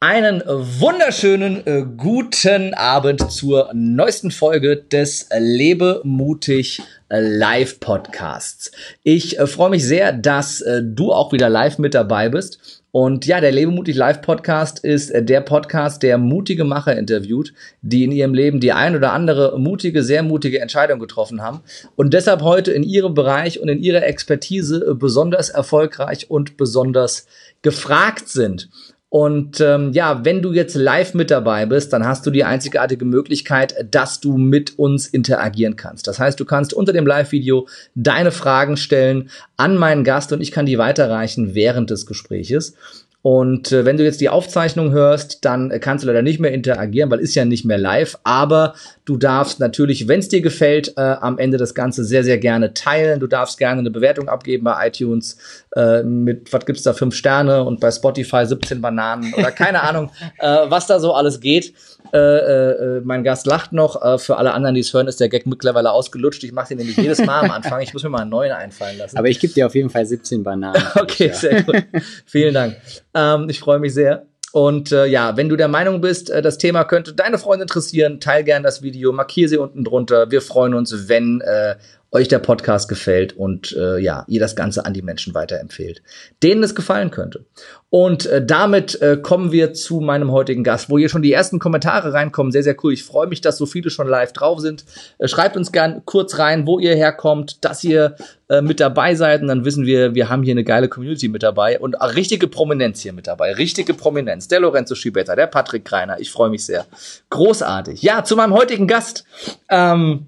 [0.00, 8.70] Einen wunderschönen äh, guten Abend zur neuesten Folge des Lebe mutig äh, Live Podcasts.
[9.02, 12.77] Ich äh, freue mich sehr, dass du auch wieder live mit dabei bist.
[12.90, 17.52] Und ja, der Lebe mutig Live Podcast ist äh, der Podcast, der mutige Macher interviewt,
[17.82, 21.60] die in ihrem Leben die ein oder andere mutige, sehr mutige Entscheidung getroffen haben
[21.96, 27.26] und deshalb heute in ihrem Bereich und in ihrer Expertise besonders erfolgreich und besonders
[27.60, 28.70] gefragt sind.
[29.10, 33.06] Und ähm, ja, wenn du jetzt live mit dabei bist, dann hast du die einzigartige
[33.06, 36.06] Möglichkeit, dass du mit uns interagieren kannst.
[36.06, 40.52] Das heißt, du kannst unter dem Live-Video deine Fragen stellen an meinen Gast und ich
[40.52, 42.74] kann die weiterreichen während des Gespräches.
[43.22, 46.52] Und äh, wenn du jetzt die Aufzeichnung hörst, dann äh, kannst du leider nicht mehr
[46.52, 48.16] interagieren, weil ist ja nicht mehr live.
[48.22, 52.38] Aber du darfst natürlich, wenn es dir gefällt, äh, am Ende das Ganze sehr, sehr
[52.38, 53.18] gerne teilen.
[53.18, 55.36] Du darfst gerne eine Bewertung abgeben bei iTunes
[55.74, 60.10] äh, mit, was gibt's da, fünf Sterne und bei Spotify 17 Bananen oder keine Ahnung,
[60.38, 61.74] äh, was da so alles geht.
[62.12, 64.02] Äh, äh, mein Gast lacht noch.
[64.02, 66.42] Äh, für alle anderen, die es hören, ist der Gag mittlerweile ausgelutscht.
[66.44, 67.80] Ich mache den nämlich jedes Mal am Anfang.
[67.80, 69.16] Ich muss mir mal einen neuen einfallen lassen.
[69.16, 70.82] Aber ich gebe dir auf jeden Fall 17 Bananen.
[70.94, 71.84] okay, sehr gut.
[72.26, 72.76] Vielen Dank.
[73.14, 74.26] Ähm, ich freue mich sehr.
[74.52, 78.18] Und äh, ja, wenn du der Meinung bist, äh, das Thema könnte deine Freunde interessieren,
[78.18, 80.30] teil gern das Video, markier sie unten drunter.
[80.30, 81.76] Wir freuen uns, wenn äh,
[82.10, 86.02] euch der Podcast gefällt und äh, ja, ihr das Ganze an die Menschen weiterempfehlt,
[86.42, 87.44] denen es gefallen könnte.
[87.90, 91.58] Und äh, damit äh, kommen wir zu meinem heutigen Gast, wo hier schon die ersten
[91.58, 92.52] Kommentare reinkommen.
[92.52, 92.92] Sehr, sehr cool.
[92.92, 94.84] Ich freue mich, dass so viele schon live drauf sind.
[95.18, 98.16] Äh, schreibt uns gern kurz rein, wo ihr herkommt, dass ihr
[98.48, 99.40] äh, mit dabei seid.
[99.42, 102.46] Und dann wissen wir, wir haben hier eine geile Community mit dabei und auch richtige
[102.46, 103.54] Prominenz hier mit dabei.
[103.54, 104.48] Richtige Prominenz.
[104.48, 106.20] Der Lorenzo Schibetta, der Patrick Kreiner.
[106.20, 106.86] Ich freue mich sehr.
[107.30, 108.02] Großartig.
[108.02, 109.24] Ja, zu meinem heutigen Gast.
[109.70, 110.27] Ähm,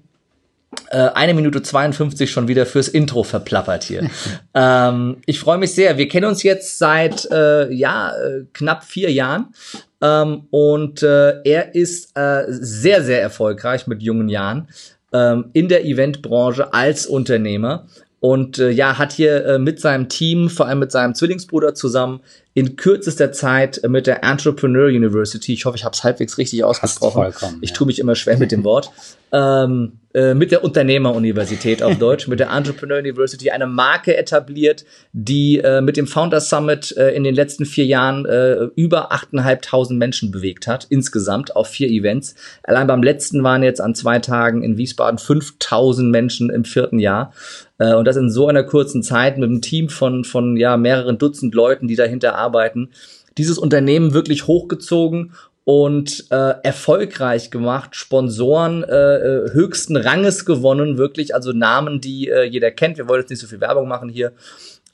[0.89, 4.09] eine Minute 52 schon wieder fürs Intro verplappert hier.
[4.53, 5.97] ähm, ich freue mich sehr.
[5.97, 9.53] Wir kennen uns jetzt seit äh, ja äh, knapp vier Jahren.
[10.01, 14.67] Ähm, und äh, er ist äh, sehr, sehr erfolgreich mit jungen Jahren
[15.13, 17.87] ähm, in der Eventbranche als Unternehmer
[18.21, 22.21] und äh, ja, hat hier äh, mit seinem Team, vor allem mit seinem Zwillingsbruder zusammen,
[22.53, 27.57] in kürzester Zeit mit der Entrepreneur University, ich hoffe, ich habe es halbwegs richtig ausgesprochen.
[27.61, 28.91] Ich tue mich immer schwer mit dem Wort.
[29.33, 34.83] Ähm, äh, mit der Unternehmeruniversität auf Deutsch, mit der Entrepreneur University eine Marke etabliert,
[35.13, 39.93] die äh, mit dem Founder Summit äh, in den letzten vier Jahren äh, über 8.500
[39.93, 42.35] Menschen bewegt hat, insgesamt auf vier Events.
[42.63, 47.31] Allein beim letzten waren jetzt an zwei Tagen in Wiesbaden 5.000 Menschen im vierten Jahr.
[47.81, 51.17] Äh, und das in so einer kurzen Zeit mit einem Team von, von ja, mehreren
[51.17, 52.91] Dutzend Leuten, die dahinter arbeiten.
[53.37, 55.33] Dieses Unternehmen wirklich hochgezogen
[55.63, 62.43] und äh, erfolgreich gemacht, Sponsoren äh, äh, höchsten Ranges gewonnen, wirklich, also Namen, die äh,
[62.43, 62.97] jeder kennt.
[62.97, 64.33] Wir wollen jetzt nicht so viel Werbung machen hier,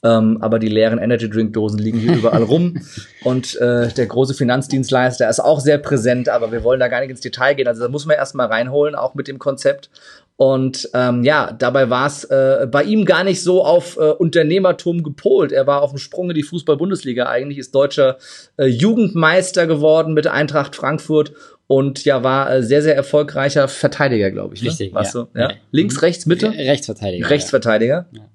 [0.04, 2.82] ähm, aber die leeren Energy Drink Dosen liegen hier überall rum
[3.24, 7.10] und äh, der große Finanzdienstleister ist auch sehr präsent, aber wir wollen da gar nicht
[7.10, 7.68] ins Detail gehen.
[7.68, 9.90] Also da muss man erstmal reinholen, auch mit dem Konzept.
[10.38, 15.02] Und ähm, ja, dabei war es äh, bei ihm gar nicht so auf äh, Unternehmertum
[15.02, 15.52] gepolt.
[15.52, 18.18] Er war auf dem Sprung in die Fußball-Bundesliga eigentlich, ist deutscher
[18.58, 21.34] äh, Jugendmeister geworden mit Eintracht Frankfurt
[21.66, 24.62] und ja, war äh, sehr, sehr erfolgreicher Verteidiger, glaube ich.
[24.62, 24.70] Ne?
[24.70, 24.94] Richtig.
[24.94, 25.28] Warst ja.
[25.34, 25.40] du?
[25.40, 25.52] Ja?
[25.72, 26.52] Links, rechts, Mitte?
[26.52, 27.30] Rechtsverteidiger.
[27.32, 28.06] Rechtsverteidiger.
[28.12, 28.30] Ja.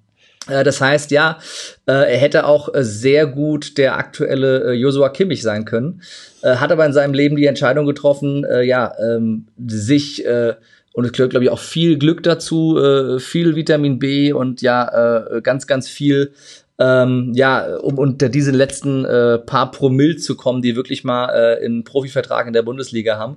[0.48, 1.38] Äh, das heißt, ja,
[1.86, 6.02] äh, er hätte auch äh, sehr gut der aktuelle Joshua Kimmich sein können,
[6.42, 10.24] hat aber in seinem Leben die Entscheidung getroffen, ja, ähm, sich
[10.92, 15.26] und es gehört, glaube ich, auch viel Glück dazu, äh, viel Vitamin B und ja,
[15.36, 16.32] äh, ganz, ganz viel,
[16.78, 21.64] ähm, ja, um unter diese letzten äh, paar Promille zu kommen, die wirklich mal äh,
[21.64, 23.36] einen Profivertrag in der Bundesliga haben.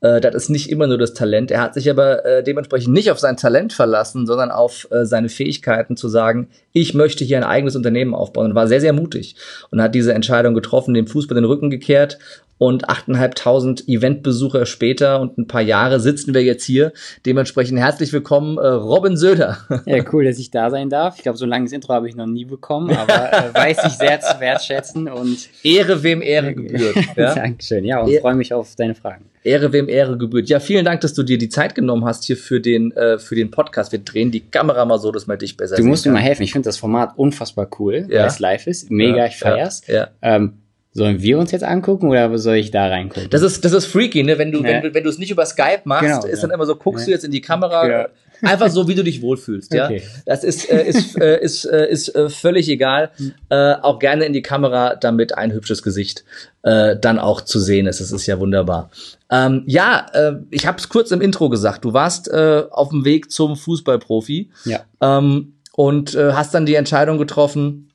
[0.00, 1.50] Äh, das ist nicht immer nur das Talent.
[1.50, 5.28] Er hat sich aber äh, dementsprechend nicht auf sein Talent verlassen, sondern auf äh, seine
[5.28, 8.50] Fähigkeiten zu sagen, ich möchte hier ein eigenes Unternehmen aufbauen.
[8.50, 9.34] Und war sehr, sehr mutig
[9.70, 12.18] und hat diese Entscheidung getroffen, dem Fußball den Rücken gekehrt
[12.64, 16.94] und 8.500 Eventbesucher später und ein paar Jahre sitzen wir jetzt hier.
[17.26, 19.58] Dementsprechend herzlich willkommen, äh, Robin Söder.
[19.86, 21.16] Ja, cool, dass ich da sein darf.
[21.16, 23.92] Ich glaube, so ein langes Intro habe ich noch nie bekommen, aber äh, weiß ich
[23.92, 26.96] sehr zu wertschätzen und Ehre wem Ehre gebührt.
[27.16, 27.34] Ja?
[27.34, 29.26] Dankeschön, ja, und e freue mich auf deine Fragen.
[29.42, 30.48] Ehre wem Ehre gebührt.
[30.48, 33.34] Ja, vielen Dank, dass du dir die Zeit genommen hast hier für den, äh, für
[33.34, 33.92] den Podcast.
[33.92, 36.42] Wir drehen die Kamera mal so, dass man dich besser Du musst mir mal helfen.
[36.42, 38.20] Ich finde das Format unfassbar cool, ja.
[38.20, 38.90] weil es live ist.
[38.90, 39.86] Mega, ja, ich feier's.
[39.86, 40.08] Ja, ja.
[40.22, 40.63] Ähm,
[40.96, 43.28] Sollen wir uns jetzt angucken oder soll ich da reingucken?
[43.28, 44.38] Das ist, das ist freaky, ne?
[44.38, 44.80] Wenn du, ja.
[44.80, 46.42] wenn wenn du es nicht über Skype machst, genau, ist ja.
[46.42, 47.06] dann immer so, guckst ja.
[47.06, 48.10] du jetzt in die Kamera,
[48.42, 49.86] einfach so, wie du dich wohlfühlst, ja?
[49.86, 50.02] Okay.
[50.24, 53.10] Das ist, äh, ist, äh, ist, äh, ist äh, völlig egal.
[53.16, 53.32] Hm.
[53.48, 56.24] Äh, auch gerne in die Kamera, damit ein hübsches Gesicht
[56.62, 58.00] äh, dann auch zu sehen ist.
[58.00, 58.90] Das ist ja wunderbar.
[59.32, 60.06] Ähm, ja,
[60.50, 61.84] ich habe es kurz im Intro gesagt.
[61.84, 64.50] Du warst auf dem Weg zum Fußballprofi.
[64.64, 64.84] Ja.
[65.00, 67.90] Ähm, und hast dann die Entscheidung getroffen,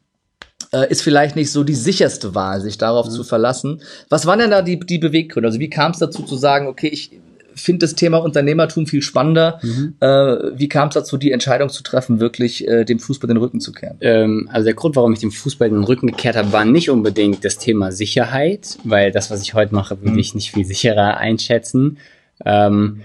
[0.72, 3.12] äh, ist vielleicht nicht so die sicherste Wahl, sich darauf mhm.
[3.12, 3.82] zu verlassen.
[4.10, 5.48] Was waren denn da die, die Beweggründe?
[5.48, 7.12] Also wie kam es dazu zu sagen, okay, ich
[7.60, 9.60] finde das Thema Unternehmertum viel spannender.
[9.62, 9.96] Mhm.
[10.00, 10.08] Äh,
[10.58, 13.72] wie kam es dazu, die Entscheidung zu treffen, wirklich äh, dem Fußball den Rücken zu
[13.72, 13.98] kehren?
[14.02, 17.44] Ähm, also der Grund, warum ich dem Fußball den Rücken gekehrt habe, war nicht unbedingt
[17.46, 20.20] das Thema Sicherheit, weil das, was ich heute mache, würde mhm.
[20.20, 21.98] ich nicht viel sicherer einschätzen.
[22.46, 23.02] Ähm,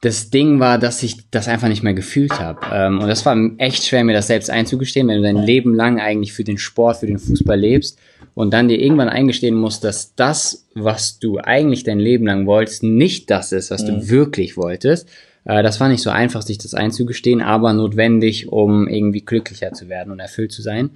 [0.00, 2.60] das Ding war, dass ich das einfach nicht mehr gefühlt habe.
[2.72, 6.00] Ähm, und das war echt schwer, mir das selbst einzugestehen, wenn du dein Leben lang
[6.00, 7.98] eigentlich für den Sport, für den Fußball lebst
[8.34, 12.82] und dann dir irgendwann eingestehen musst, dass das, was du eigentlich dein Leben lang wolltest,
[12.82, 13.86] nicht das ist, was mhm.
[13.88, 15.08] du wirklich wolltest.
[15.44, 19.90] Äh, das war nicht so einfach, sich das einzugestehen, aber notwendig, um irgendwie glücklicher zu
[19.90, 20.90] werden und erfüllt zu sein.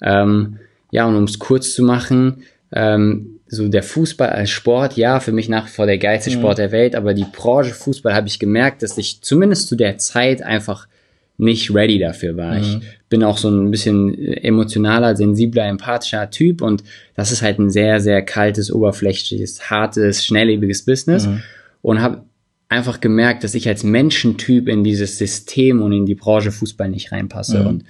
[0.00, 0.58] Ähm,
[0.92, 5.32] ja, und um es kurz zu machen, ähm, so der Fußball als Sport, ja, für
[5.32, 6.34] mich nach wie vor der geilste mhm.
[6.34, 9.98] Sport der Welt, aber die Branche Fußball habe ich gemerkt, dass ich zumindest zu der
[9.98, 10.88] Zeit einfach
[11.36, 12.54] nicht ready dafür war.
[12.54, 12.62] Mhm.
[12.62, 17.70] Ich bin auch so ein bisschen emotionaler, sensibler, empathischer Typ und das ist halt ein
[17.70, 21.42] sehr, sehr kaltes, oberflächliches, hartes, schnelllebiges Business mhm.
[21.82, 22.22] und habe
[22.68, 27.12] einfach gemerkt, dass ich als Menschentyp in dieses System und in die Branche Fußball nicht
[27.12, 27.66] reinpasse mhm.
[27.66, 27.84] und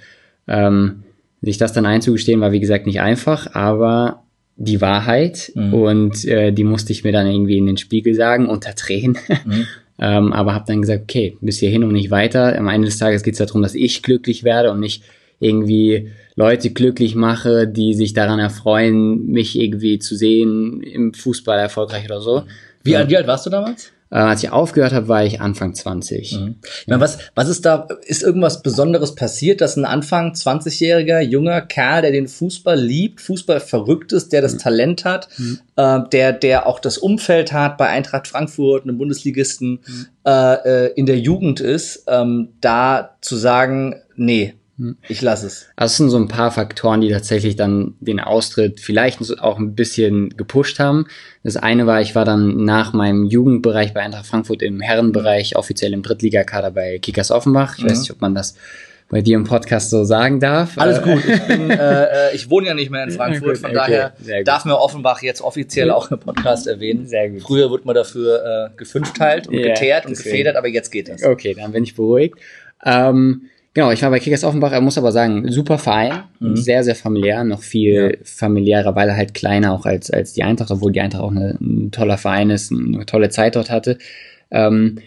[0.47, 1.03] ähm,
[1.41, 4.24] sich das dann einzugestehen war wie gesagt nicht einfach, aber
[4.57, 5.73] die Wahrheit mhm.
[5.73, 9.17] und äh, die musste ich mir dann irgendwie in den Spiegel sagen unter Tränen.
[9.45, 9.67] Mhm.
[9.99, 12.57] ähm, aber habe dann gesagt, okay, bis hierhin und nicht weiter.
[12.57, 15.03] Am Ende des Tages geht es darum, dass ich glücklich werde und nicht
[15.39, 22.05] irgendwie Leute glücklich mache, die sich daran erfreuen, mich irgendwie zu sehen im Fußball erfolgreich
[22.05, 22.43] oder so.
[22.83, 23.91] Wie, wie alt warst du damals?
[24.15, 26.39] Äh, als ich aufgehört habe, war ich Anfang 20.
[26.39, 26.55] Mhm.
[26.63, 31.59] Ich meine, was, was ist da, ist irgendwas Besonderes passiert, dass ein Anfang 20-jähriger junger
[31.59, 34.59] Kerl, der den Fußball liebt, Fußball verrückt ist, der das mhm.
[34.59, 35.59] Talent hat, mhm.
[35.75, 40.07] äh, der, der auch das Umfeld hat bei Eintracht Frankfurt, einem Bundesligisten, mhm.
[40.25, 44.53] äh, äh, in der Jugend ist, ähm, da zu sagen, nee.
[45.07, 45.67] Ich lasse es.
[45.77, 49.73] Also es sind so ein paar Faktoren, die tatsächlich dann den Austritt vielleicht auch ein
[49.73, 51.05] bisschen gepusht haben.
[51.43, 55.93] Das eine war, ich war dann nach meinem Jugendbereich bei Eintracht Frankfurt im Herrenbereich offiziell
[55.93, 57.77] im Drittligakader bei Kickers Offenbach.
[57.77, 57.89] Ich mhm.
[57.89, 58.55] weiß nicht, ob man das
[59.07, 60.77] bei dir im Podcast so sagen darf.
[60.77, 61.23] Alles gut.
[61.25, 61.75] Ich, bin, äh,
[62.31, 65.41] äh ich wohne ja nicht mehr in Frankfurt, von okay, daher darf mir Offenbach jetzt
[65.41, 67.07] offiziell auch im Podcast erwähnen.
[67.07, 67.43] Sehr gut.
[67.43, 71.23] Früher wurde man dafür äh, gefünfteilt und ja, geteert und gefedert, aber jetzt geht das.
[71.23, 72.35] Okay, dann bin ich beruhigt.
[72.83, 73.43] Ähm,
[73.75, 76.55] Genau, ich war bei Kickers Offenbach, er muss aber sagen, super Verein, mhm.
[76.55, 78.17] sehr, sehr familiär, noch viel ja.
[78.23, 81.57] familiärer, weil er halt kleiner auch als, als die Eintracht, obwohl die Eintracht auch eine,
[81.59, 83.97] ein toller Verein ist, eine tolle Zeit dort hatte.
[84.49, 84.99] Ähm,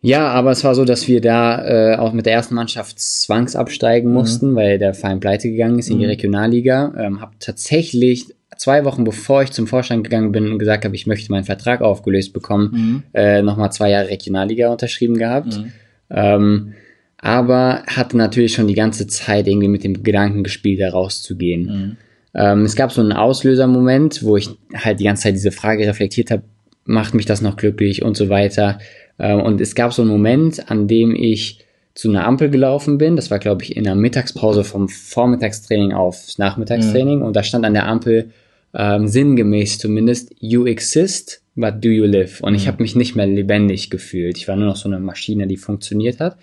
[0.00, 4.08] ja, aber es war so, dass wir da äh, auch mit der ersten Mannschaft zwangsabsteigen
[4.08, 4.14] mhm.
[4.14, 4.56] mussten, mhm.
[4.56, 6.10] weil der Verein pleite gegangen ist in die mhm.
[6.10, 6.94] Regionalliga.
[6.96, 8.26] Ähm, habe tatsächlich
[8.56, 11.80] zwei Wochen bevor ich zum Vorstand gegangen bin und gesagt habe, ich möchte meinen Vertrag
[11.80, 13.02] aufgelöst bekommen, mhm.
[13.12, 15.58] äh, nochmal zwei Jahre Regionalliga unterschrieben gehabt.
[15.58, 15.72] Mhm.
[16.10, 16.74] Ähm,
[17.24, 21.62] aber hatte natürlich schon die ganze Zeit irgendwie mit dem Gedanken gespielt, da rauszugehen.
[21.62, 21.96] Mhm.
[22.34, 26.30] Ähm, es gab so einen Auslösermoment, wo ich halt die ganze Zeit diese Frage reflektiert
[26.30, 26.42] habe,
[26.84, 28.78] macht mich das noch glücklich und so weiter.
[29.18, 33.16] Ähm, und es gab so einen Moment, an dem ich zu einer Ampel gelaufen bin.
[33.16, 37.20] Das war, glaube ich, in der Mittagspause vom Vormittagstraining aufs Nachmittagstraining.
[37.20, 37.24] Mhm.
[37.24, 38.32] Und da stand an der Ampel
[38.74, 42.42] ähm, sinngemäß zumindest, you exist, but do you live?
[42.42, 42.56] Und mhm.
[42.56, 44.36] ich habe mich nicht mehr lebendig gefühlt.
[44.36, 46.36] Ich war nur noch so eine Maschine, die funktioniert hat.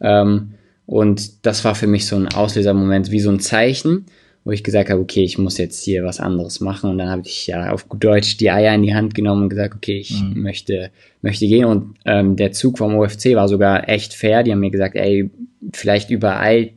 [0.00, 0.54] Ähm,
[0.86, 4.06] und das war für mich so ein Auslösermoment, wie so ein Zeichen,
[4.44, 6.90] wo ich gesagt habe, okay, ich muss jetzt hier was anderes machen.
[6.90, 9.74] Und dann habe ich ja auf Deutsch die Eier in die Hand genommen und gesagt,
[9.74, 10.42] okay, ich mhm.
[10.42, 10.90] möchte,
[11.22, 11.64] möchte gehen.
[11.64, 14.42] Und ähm, der Zug vom OFC war sogar echt fair.
[14.42, 15.30] Die haben mir gesagt, ey,
[15.72, 16.74] vielleicht übereilt,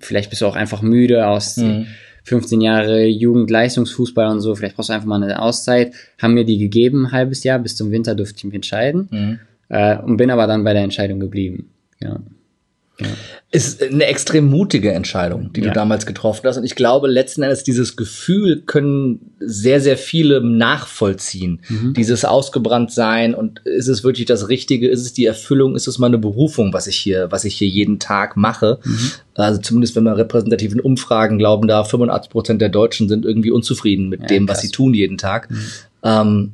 [0.00, 1.86] vielleicht bist du auch einfach müde aus mhm.
[2.24, 5.92] 15 Jahre Jugendleistungsfußball und so, vielleicht brauchst du einfach mal eine Auszeit.
[6.20, 9.08] Haben mir die gegeben, ein halbes Jahr, bis zum Winter durfte ich mich entscheiden.
[9.10, 9.38] Mhm.
[9.68, 11.71] Äh, und bin aber dann bei der Entscheidung geblieben.
[12.02, 12.20] Ja.
[13.00, 13.06] Ja.
[13.50, 15.68] Ist eine extrem mutige Entscheidung, die ja.
[15.68, 16.56] du damals getroffen hast.
[16.56, 21.60] Und ich glaube, letzten Endes dieses Gefühl können sehr, sehr viele nachvollziehen.
[21.68, 21.92] Mhm.
[21.94, 24.88] Dieses ausgebrannt sein und ist es wirklich das Richtige?
[24.88, 25.74] Ist es die Erfüllung?
[25.74, 28.78] Ist es meine Berufung, was ich hier, was ich hier jeden Tag mache?
[28.84, 29.10] Mhm.
[29.34, 34.08] Also zumindest wenn man repräsentativen Umfragen glauben darf, 85 Prozent der Deutschen sind irgendwie unzufrieden
[34.08, 34.58] mit ja, dem, krass.
[34.58, 35.50] was sie tun jeden Tag.
[35.50, 35.64] Mhm.
[36.04, 36.52] Ähm,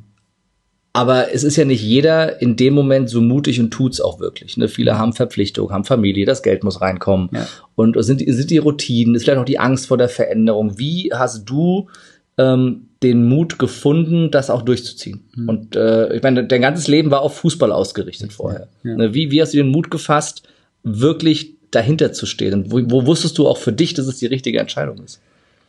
[0.91, 4.57] aber es ist ja nicht jeder in dem Moment so mutig und tut's auch wirklich.
[4.57, 4.67] Ne?
[4.67, 7.29] Viele haben Verpflichtungen, haben Familie, das Geld muss reinkommen.
[7.31, 7.47] Ja.
[7.75, 10.79] Und sind, sind die Routinen, ist vielleicht auch die Angst vor der Veränderung.
[10.79, 11.89] Wie hast du
[12.37, 15.21] ähm, den Mut gefunden, das auch durchzuziehen?
[15.35, 15.49] Mhm.
[15.49, 18.67] Und äh, ich meine, dein ganzes Leben war auf Fußball ausgerichtet vorher.
[18.83, 18.95] Ja.
[18.95, 19.13] Ne?
[19.13, 20.43] Wie, wie hast du den Mut gefasst,
[20.83, 22.53] wirklich dahinter zu stehen?
[22.55, 25.21] Und wo, wo wusstest du auch für dich, dass es die richtige Entscheidung ist?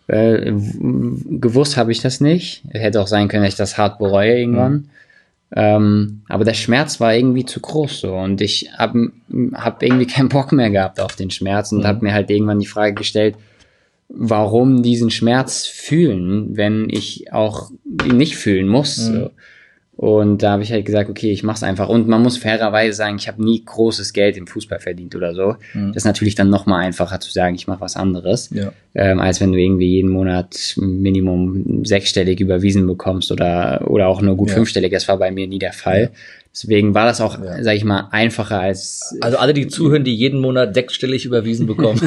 [0.07, 0.53] Äh,
[1.41, 2.62] gewusst habe ich das nicht.
[2.71, 4.73] Hätte auch sein können, dass ich das hart bereue irgendwann.
[4.73, 4.85] Mhm.
[5.54, 9.11] Ähm, aber der Schmerz war irgendwie zu groß so und ich habe
[9.54, 11.87] hab irgendwie keinen Bock mehr gehabt auf den Schmerz und mhm.
[11.87, 13.35] habe mir halt irgendwann die Frage gestellt,
[14.09, 17.71] warum diesen Schmerz fühlen, wenn ich auch
[18.07, 19.09] ihn nicht fühlen muss.
[19.09, 19.14] Mhm.
[19.14, 19.30] So.
[20.00, 21.90] Und da habe ich halt gesagt, okay, ich mach's einfach.
[21.90, 25.57] Und man muss fairerweise sagen, ich habe nie großes Geld im Fußball verdient oder so.
[25.75, 25.88] Mhm.
[25.88, 28.73] Das ist natürlich dann nochmal einfacher zu sagen, ich mache was anderes, ja.
[28.95, 34.38] ähm, als wenn du irgendwie jeden Monat Minimum sechsstellig überwiesen bekommst oder, oder auch nur
[34.38, 34.54] gut ja.
[34.54, 34.90] fünfstellig.
[34.90, 36.04] Das war bei mir nie der Fall.
[36.04, 36.09] Ja.
[36.50, 37.62] Deswegen war das auch, ja.
[37.62, 39.19] sag ich mal, einfacher als.
[39.21, 42.00] Also alle, die zuhören, die jeden Monat sechsstellig überwiesen bekommen.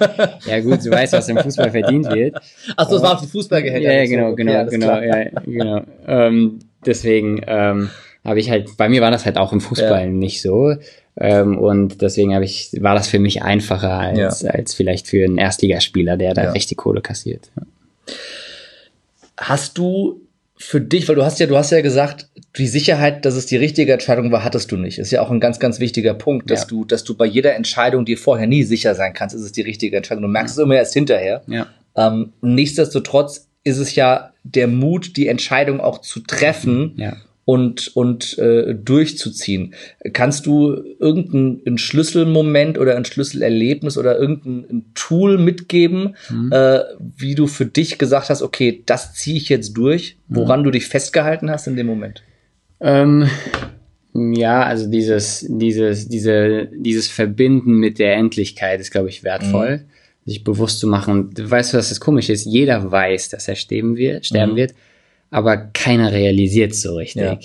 [0.46, 2.36] ja gut, du weißt, was im Fußball verdient wird.
[2.76, 3.92] Achso, das war auf die Fußballgehälter.
[3.92, 5.82] Ja, genau, genau, ja, genau, ja, genau.
[6.06, 7.90] Ähm, deswegen ähm,
[8.24, 10.10] habe ich halt, bei mir war das halt auch im Fußball ja.
[10.10, 10.74] nicht so.
[11.18, 14.50] Ähm, und deswegen habe ich, war das für mich einfacher als, ja.
[14.50, 16.52] als vielleicht für einen Erstligaspieler, der da ja.
[16.52, 17.50] richtig Kohle kassiert.
[19.36, 20.20] Hast du
[20.56, 23.56] für dich, weil du hast ja, du hast ja gesagt, die Sicherheit, dass es die
[23.56, 24.98] richtige Entscheidung war, hattest du nicht.
[24.98, 26.66] Ist ja auch ein ganz, ganz wichtiger Punkt, dass ja.
[26.68, 29.62] du, dass du bei jeder Entscheidung dir vorher nie sicher sein kannst, ist es die
[29.62, 30.22] richtige Entscheidung.
[30.22, 31.42] Du merkst es immer erst hinterher.
[31.46, 31.66] Ja.
[31.96, 37.16] Ähm, nichtsdestotrotz ist es ja der Mut, die Entscheidung auch zu treffen ja.
[37.44, 39.74] und, und äh, durchzuziehen.
[40.12, 46.50] Kannst du irgendeinen Schlüsselmoment oder ein Schlüsselerlebnis oder irgendein Tool mitgeben, mhm.
[46.52, 46.80] äh,
[47.16, 50.64] wie du für dich gesagt hast, okay, das ziehe ich jetzt durch, woran mhm.
[50.64, 52.22] du dich festgehalten hast in dem Moment?
[52.80, 53.28] Ähm,
[54.14, 59.78] ja, also dieses, dieses, diese, dieses Verbinden mit der Endlichkeit ist, glaube ich, wertvoll.
[59.78, 61.12] Mhm sich bewusst zu machen.
[61.12, 62.44] Und du weißt, was das komisch ist?
[62.44, 64.56] Jeder weiß, dass er sterben wird, sterben mhm.
[64.56, 64.74] wird,
[65.30, 67.22] aber keiner realisiert es so richtig.
[67.22, 67.38] Ja.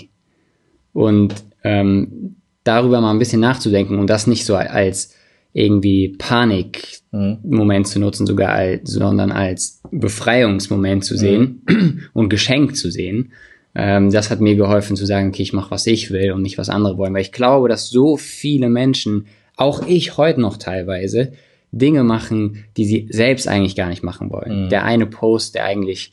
[0.93, 5.15] Und ähm, darüber mal ein bisschen nachzudenken und das nicht so als
[5.53, 7.89] irgendwie Panikmoment mhm.
[7.89, 12.01] zu nutzen, sogar als, sondern als Befreiungsmoment zu sehen mhm.
[12.13, 13.31] und Geschenk zu sehen.
[13.73, 16.57] Ähm, das hat mir geholfen zu sagen, okay, ich mache, was ich will und nicht,
[16.57, 17.13] was andere wollen.
[17.13, 21.31] Weil ich glaube, dass so viele Menschen, auch ich heute noch teilweise,
[21.75, 24.65] Dinge machen, die sie selbst eigentlich gar nicht machen wollen.
[24.65, 24.69] Mhm.
[24.69, 26.11] Der eine Post, der eigentlich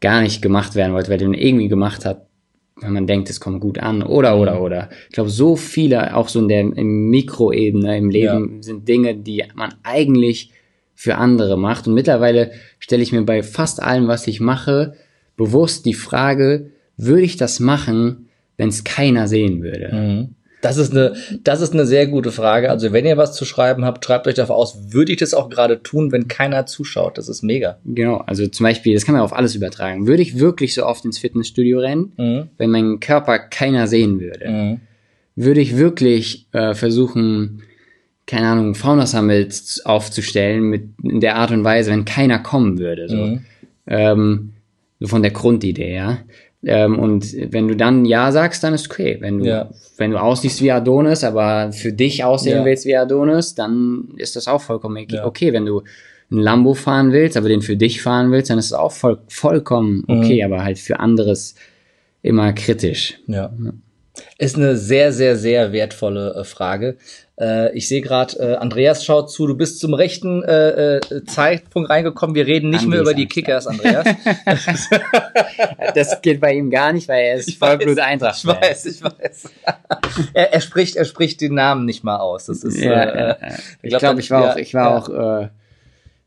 [0.00, 2.26] gar nicht gemacht werden wollte, weil den irgendwie gemacht hat,
[2.76, 4.60] wenn man denkt, es kommt gut an, oder, oder, mhm.
[4.60, 4.88] oder.
[5.08, 8.62] Ich glaube, so viele, auch so in der Mikroebene im Leben, ja.
[8.62, 10.52] sind Dinge, die man eigentlich
[10.94, 11.88] für andere macht.
[11.88, 14.94] Und mittlerweile stelle ich mir bei fast allem, was ich mache,
[15.36, 19.90] bewusst die Frage, würde ich das machen, wenn es keiner sehen würde?
[19.92, 20.34] Mhm.
[20.62, 22.70] Das ist eine, das ist eine sehr gute Frage.
[22.70, 24.92] Also wenn ihr was zu schreiben habt, schreibt euch dafür aus.
[24.92, 27.18] Würde ich das auch gerade tun, wenn keiner zuschaut?
[27.18, 27.78] Das ist mega.
[27.84, 28.18] Genau.
[28.18, 30.06] Also zum Beispiel, das kann man auf alles übertragen.
[30.06, 32.48] Würde ich wirklich so oft ins Fitnessstudio rennen, mhm.
[32.58, 34.48] wenn mein Körper keiner sehen würde?
[34.48, 34.80] Mhm.
[35.34, 37.64] Würde ich wirklich äh, versuchen,
[38.26, 43.08] keine Ahnung, Fauna Summit aufzustellen mit in der Art und Weise, wenn keiner kommen würde?
[43.08, 43.44] So, mhm.
[43.88, 44.52] ähm,
[45.00, 46.18] so von der Grundidee, ja.
[46.64, 49.16] Ähm, und wenn du dann Ja sagst, dann ist okay.
[49.20, 49.70] Wenn du, ja.
[49.96, 52.64] wenn du aussiehst wie Adonis, aber für dich aussehen ja.
[52.64, 55.16] willst wie Adonis, dann ist das auch vollkommen okay.
[55.16, 55.26] Ja.
[55.26, 55.52] okay.
[55.52, 55.82] Wenn du
[56.30, 59.18] ein Lambo fahren willst, aber den für dich fahren willst, dann ist es auch voll,
[59.28, 60.18] vollkommen mhm.
[60.18, 60.52] okay, mhm.
[60.52, 61.54] aber halt für anderes
[62.22, 63.18] immer kritisch.
[63.26, 63.52] Ja.
[64.36, 66.96] Ist eine sehr, sehr, sehr wertvolle äh, Frage.
[67.40, 70.42] Äh, ich sehe gerade, äh, Andreas schaut zu, du bist zum rechten
[71.26, 72.34] Zeitpunkt reingekommen.
[72.34, 74.06] Wir reden nicht Andi mehr über die Kickers, Andreas.
[75.94, 78.38] das geht bei ihm gar nicht, weil er ist Vollblut Eintracht.
[78.38, 79.50] Ich weiß, ich weiß.
[80.34, 82.46] er, er, spricht, er spricht den Namen nicht mal aus.
[82.46, 82.76] Das ist.
[82.76, 83.36] Ja, äh, ja,
[83.82, 85.08] Ich glaube, glaub, ich war ja, auch, ich war auch
[85.42, 85.48] äh,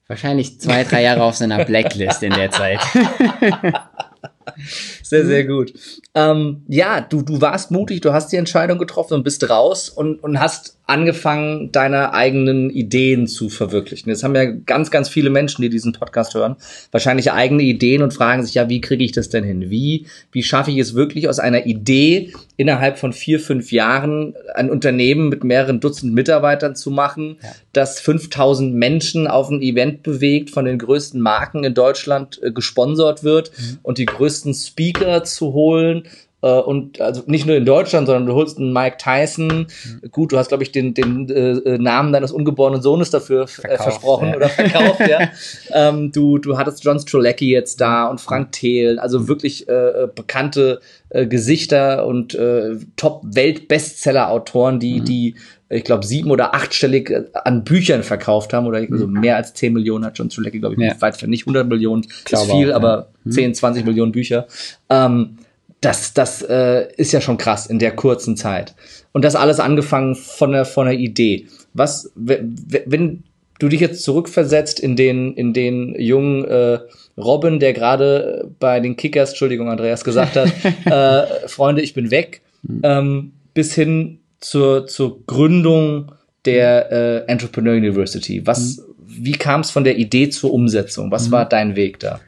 [0.07, 2.79] wahrscheinlich zwei, drei Jahre auf seiner Blacklist in der Zeit.
[5.03, 5.73] Sehr, sehr gut.
[6.13, 10.23] Ähm, ja, du, du warst mutig, du hast die Entscheidung getroffen und bist raus und,
[10.23, 14.09] und hast angefangen, deine eigenen Ideen zu verwirklichen.
[14.09, 16.57] Jetzt haben ja ganz, ganz viele Menschen, die diesen Podcast hören,
[16.91, 19.69] wahrscheinlich eigene Ideen und fragen sich, ja, wie kriege ich das denn hin?
[19.71, 24.69] Wie, wie schaffe ich es wirklich aus einer Idee innerhalb von vier, fünf Jahren ein
[24.69, 27.49] Unternehmen mit mehreren Dutzend Mitarbeitern zu machen, ja.
[27.73, 33.23] das 5000 Menschen auf ein Event bewegt, von den größten Marken in Deutschland äh, gesponsert
[33.23, 33.79] wird mhm.
[33.81, 36.03] und die größten Speaker zu holen,
[36.49, 39.67] und also nicht nur in Deutschland, sondern du holst einen Mike Tyson.
[39.67, 40.11] Mhm.
[40.11, 43.47] Gut, du hast, glaube ich, den, den äh, äh, Namen deines ungeborenen Sohnes dafür äh,
[43.47, 44.35] verkauft, versprochen ja.
[44.35, 45.29] oder verkauft, ja.
[45.71, 50.81] ähm, du, du hattest John Strolecki jetzt da und Frank Thelen, also wirklich äh, bekannte
[51.09, 55.05] äh, Gesichter und äh, Top-Welt-Bestseller-Autoren, die, mhm.
[55.05, 55.35] die
[55.69, 60.05] ich glaube, sieben oder achtstellig an Büchern verkauft haben oder also mehr als zehn Millionen
[60.05, 61.01] hat John Strolecki, glaube ich, ja.
[61.01, 63.31] weit nicht 100 Millionen, ist viel, auch, aber ja.
[63.31, 64.45] 10, 20 Millionen Bücher.
[64.91, 65.37] Ähm,
[65.81, 68.75] das, das äh, ist ja schon krass in der kurzen Zeit.
[69.11, 71.47] Und das alles angefangen von der, von der Idee.
[71.73, 73.23] Was, wenn
[73.59, 76.79] du dich jetzt zurückversetzt in den, in den jungen äh,
[77.17, 80.51] Robin, der gerade bei den Kickers, Entschuldigung, Andreas, gesagt hat,
[80.85, 82.81] äh, Freunde, ich bin weg, mhm.
[82.83, 86.11] ähm, bis hin zur, zur Gründung
[86.45, 88.45] der äh, Entrepreneur University.
[88.45, 88.83] Was, mhm.
[89.07, 91.11] wie kam es von der Idee zur Umsetzung?
[91.11, 91.31] Was mhm.
[91.31, 92.19] war dein Weg da?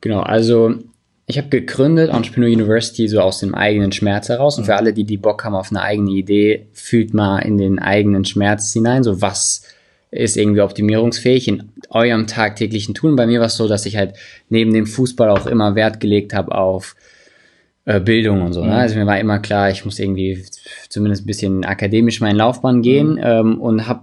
[0.00, 0.74] Genau, also
[1.26, 4.58] ich habe gegründet Entrepreneur University so aus dem eigenen Schmerz heraus.
[4.58, 4.78] Und für mhm.
[4.78, 8.72] alle, die die Bock haben auf eine eigene Idee, fühlt mal in den eigenen Schmerz
[8.72, 9.02] hinein.
[9.02, 9.62] So was
[10.12, 13.16] ist irgendwie optimierungsfähig in eurem tagtäglichen Tun.
[13.16, 14.14] Bei mir war es so, dass ich halt
[14.48, 16.94] neben dem Fußball auch immer Wert gelegt habe auf
[17.86, 18.62] äh, Bildung und so.
[18.62, 18.72] Ne?
[18.72, 18.72] Mhm.
[18.72, 20.44] Also mir war immer klar, ich muss irgendwie
[20.88, 23.20] zumindest ein bisschen akademisch meinen Laufbahn gehen mhm.
[23.22, 24.00] ähm, und habe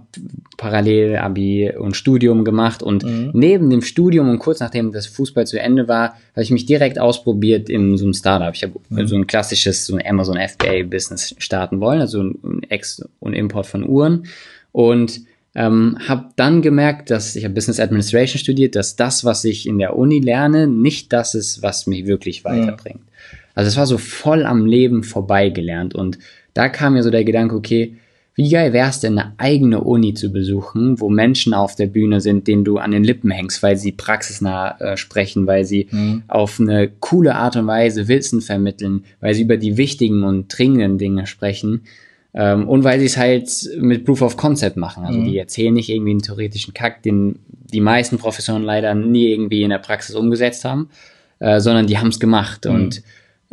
[0.56, 3.30] parallel Abi und Studium gemacht und mhm.
[3.34, 6.98] neben dem Studium und kurz nachdem das Fußball zu Ende war, habe ich mich direkt
[6.98, 8.54] ausprobiert in so einem Startup.
[8.54, 9.06] Ich habe mhm.
[9.06, 13.66] so ein klassisches so ein Amazon FBA Business starten wollen, also ein Ex- und Import
[13.66, 14.24] von Uhren
[14.72, 15.20] und
[15.54, 19.78] ähm, habe dann gemerkt, dass ich habe Business Administration studiert, dass das, was ich in
[19.78, 23.00] der Uni lerne, nicht das ist, was mich wirklich weiterbringt.
[23.00, 23.13] Mhm.
[23.54, 26.18] Also es war so voll am Leben vorbeigelernt und
[26.54, 27.96] da kam mir so der Gedanke, okay,
[28.36, 32.20] wie geil wäre es denn, eine eigene Uni zu besuchen, wo Menschen auf der Bühne
[32.20, 36.24] sind, denen du an den Lippen hängst, weil sie praxisnah äh, sprechen, weil sie mhm.
[36.26, 40.98] auf eine coole Art und Weise Wissen vermitteln, weil sie über die wichtigen und dringenden
[40.98, 41.82] Dinge sprechen
[42.34, 45.04] ähm, und weil sie es halt mit Proof of Concept machen.
[45.04, 45.26] Also mhm.
[45.26, 49.70] die erzählen nicht irgendwie einen theoretischen Kack, den die meisten Professoren leider nie irgendwie in
[49.70, 50.90] der Praxis umgesetzt haben,
[51.38, 52.74] äh, sondern die haben es gemacht mhm.
[52.74, 53.02] und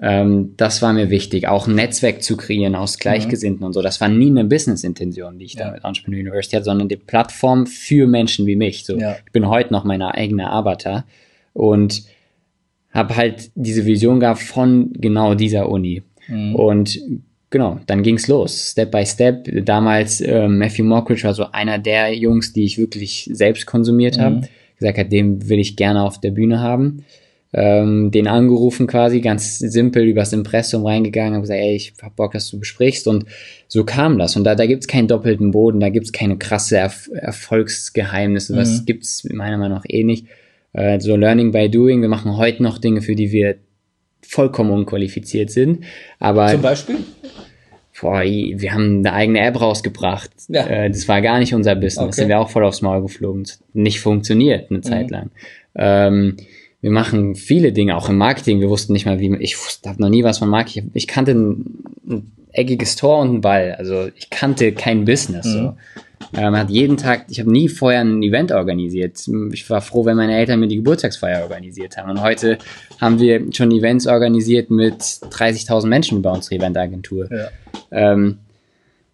[0.03, 3.67] ähm, das war mir wichtig, auch ein Netzwerk zu kreieren aus Gleichgesinnten mhm.
[3.67, 3.83] und so.
[3.83, 5.65] Das war nie eine Business-Intention, die ich ja.
[5.65, 8.83] da mit Entrepreneur University hatte, sondern die Plattform für Menschen wie mich.
[8.83, 9.17] So, ja.
[9.23, 11.05] Ich bin heute noch meine eigene Arbeiter
[11.53, 12.03] und
[12.91, 16.01] habe halt diese Vision gehabt von genau dieser Uni.
[16.27, 16.55] Mhm.
[16.55, 16.99] Und
[17.51, 19.47] genau, dann ging's los, Step by Step.
[19.65, 24.21] Damals äh, Matthew Mockridge war so einer der Jungs, die ich wirklich selbst konsumiert mhm.
[24.21, 24.41] habe.
[24.79, 27.05] Gesagt hat, den will ich gerne auf der Bühne haben
[27.53, 32.31] ähm, den angerufen quasi, ganz simpel übers Impressum reingegangen, habe gesagt, ey, ich hab Bock,
[32.31, 33.25] dass du besprichst und
[33.67, 34.35] so kam das.
[34.35, 38.85] Und da, da gibt's keinen doppelten Boden, da gibt's keine krasse Erf Erfolgsgeheimnisse, das mhm.
[38.85, 40.27] gibt's meiner Meinung nach eh nicht.
[40.73, 43.55] Äh, so Learning by Doing, wir machen heute noch Dinge, für die wir
[44.21, 45.83] vollkommen unqualifiziert sind.
[46.19, 46.97] Aber Zum Beispiel?
[47.99, 50.31] Boah, wir haben eine eigene App rausgebracht.
[50.47, 50.65] Ja.
[50.65, 51.99] Äh, das war gar nicht unser Business.
[51.99, 52.11] Okay.
[52.13, 53.45] Sind wir auch voll aufs Maul geflogen.
[53.73, 55.13] Nicht funktioniert eine Zeit mhm.
[55.13, 55.31] lang.
[55.75, 56.37] Ähm,
[56.81, 58.59] wir machen viele Dinge, auch im Marketing.
[58.59, 60.91] Wir wussten nicht mal, wie, ich wusste, habe noch nie was von Marketing.
[60.93, 63.75] Ich kannte ein, ein, eckiges Tor und einen Ball.
[63.77, 65.45] Also ich kannte kein Business.
[65.45, 65.51] Mhm.
[65.51, 65.73] So.
[66.33, 69.25] Man hat jeden Tag, ich habe nie vorher ein Event organisiert.
[69.51, 72.09] Ich war froh, wenn meine Eltern mir die Geburtstagsfeier organisiert haben.
[72.09, 72.57] Und heute
[72.99, 77.29] haben wir schon Events organisiert mit 30.000 Menschen bei unserer Eventagentur.
[77.31, 77.47] Ja.
[77.91, 78.39] Ähm,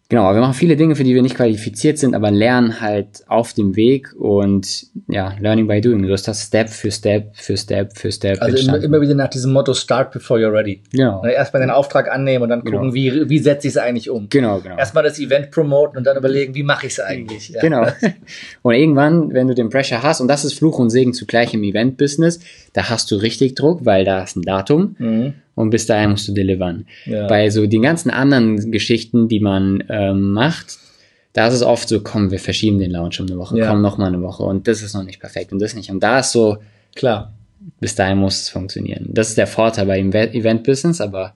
[0.09, 3.51] Genau, wir machen viele Dinge, für die wir nicht qualifiziert sind, aber lernen halt auf
[3.51, 6.01] dem Weg und ja, learning by doing.
[6.01, 8.41] Du hast das Step für Step für Step für Step.
[8.41, 10.81] Also immer, immer, wieder nach diesem Motto Start before you're ready.
[10.91, 11.25] Genau.
[11.25, 12.77] Erstmal den Auftrag annehmen und dann genau.
[12.77, 14.27] gucken, wie, wie setze ich es eigentlich um.
[14.29, 14.77] Genau, genau.
[14.77, 17.49] Erstmal das Event promoten und dann überlegen, wie mache ich es eigentlich.
[17.49, 17.59] Ja.
[17.59, 17.85] Genau.
[18.61, 21.63] Und irgendwann, wenn du den Pressure hast, und das ist Fluch und Segen zugleich im
[21.63, 22.39] Event-Business,
[22.71, 24.95] da hast du richtig Druck, weil da ist ein Datum.
[24.99, 26.85] Mhm und bis dahin musst du delivern.
[27.05, 27.25] Ja.
[27.25, 30.77] Bei so den ganzen anderen Geschichten, die man ähm, macht,
[31.33, 33.67] da ist es oft so, komm, wir verschieben den Launch um eine Woche, ja.
[33.67, 35.89] komm noch mal eine Woche und das ist noch nicht perfekt und das nicht.
[35.89, 36.57] Und da ist so,
[36.95, 37.33] klar,
[37.79, 39.07] bis dahin muss es funktionieren.
[39.09, 41.33] Das ist der Vorteil bei Event-Business, aber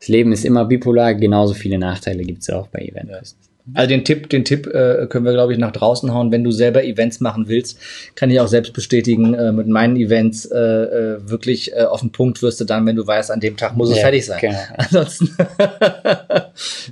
[0.00, 3.47] das Leben ist immer bipolar, genauso viele Nachteile gibt es auch bei Event-Business.
[3.74, 6.32] Also den Tipp, den Tipp äh, können wir, glaube ich, nach draußen hauen.
[6.32, 7.78] Wenn du selber Events machen willst,
[8.14, 12.10] kann ich auch selbst bestätigen, äh, mit meinen Events äh, äh, wirklich äh, auf den
[12.10, 14.38] Punkt wirst du dann, wenn du weißt, an dem Tag muss es fertig sein.
[14.40, 14.58] Genau.
[14.76, 15.36] Ansonsten,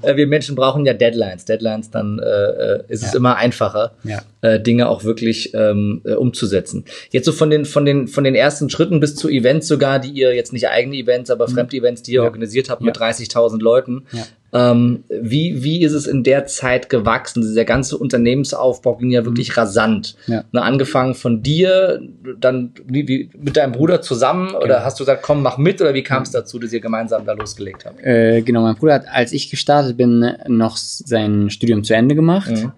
[0.03, 1.45] äh, wir Menschen brauchen ja Deadlines.
[1.45, 3.09] Deadlines, dann äh, äh, ist ja.
[3.09, 4.23] es immer einfacher, ja.
[4.43, 6.85] äh, Dinge auch wirklich ähm, äh, umzusetzen.
[7.11, 10.11] Jetzt so von den, von den, von den ersten Schritten bis zu Events sogar, die
[10.11, 11.55] ihr jetzt nicht eigene Events, aber mhm.
[11.55, 12.25] fremde Events, die ihr ja.
[12.25, 14.05] organisiert habt mit 30.000 Leuten.
[14.53, 17.43] Ähm, wie, wie ist es in der Zeit gewachsen?
[17.43, 19.27] Dieser ganze Unternehmensaufbau ging ja mhm.
[19.27, 20.17] wirklich rasant.
[20.27, 20.45] Ja.
[20.53, 22.01] Ne, angefangen von dir,
[22.39, 24.63] dann wie, wie, mit deinem Bruder zusammen genau.
[24.63, 27.27] oder hast du gesagt, komm, mach mit oder wie kam es dazu, dass ihr gemeinsam
[27.27, 28.03] da losgelegt habt?
[28.03, 32.51] Äh, genau, mein Bruder hat, als ich gestartet bin, noch sein Studium zu Ende gemacht.
[32.51, 32.73] Mhm.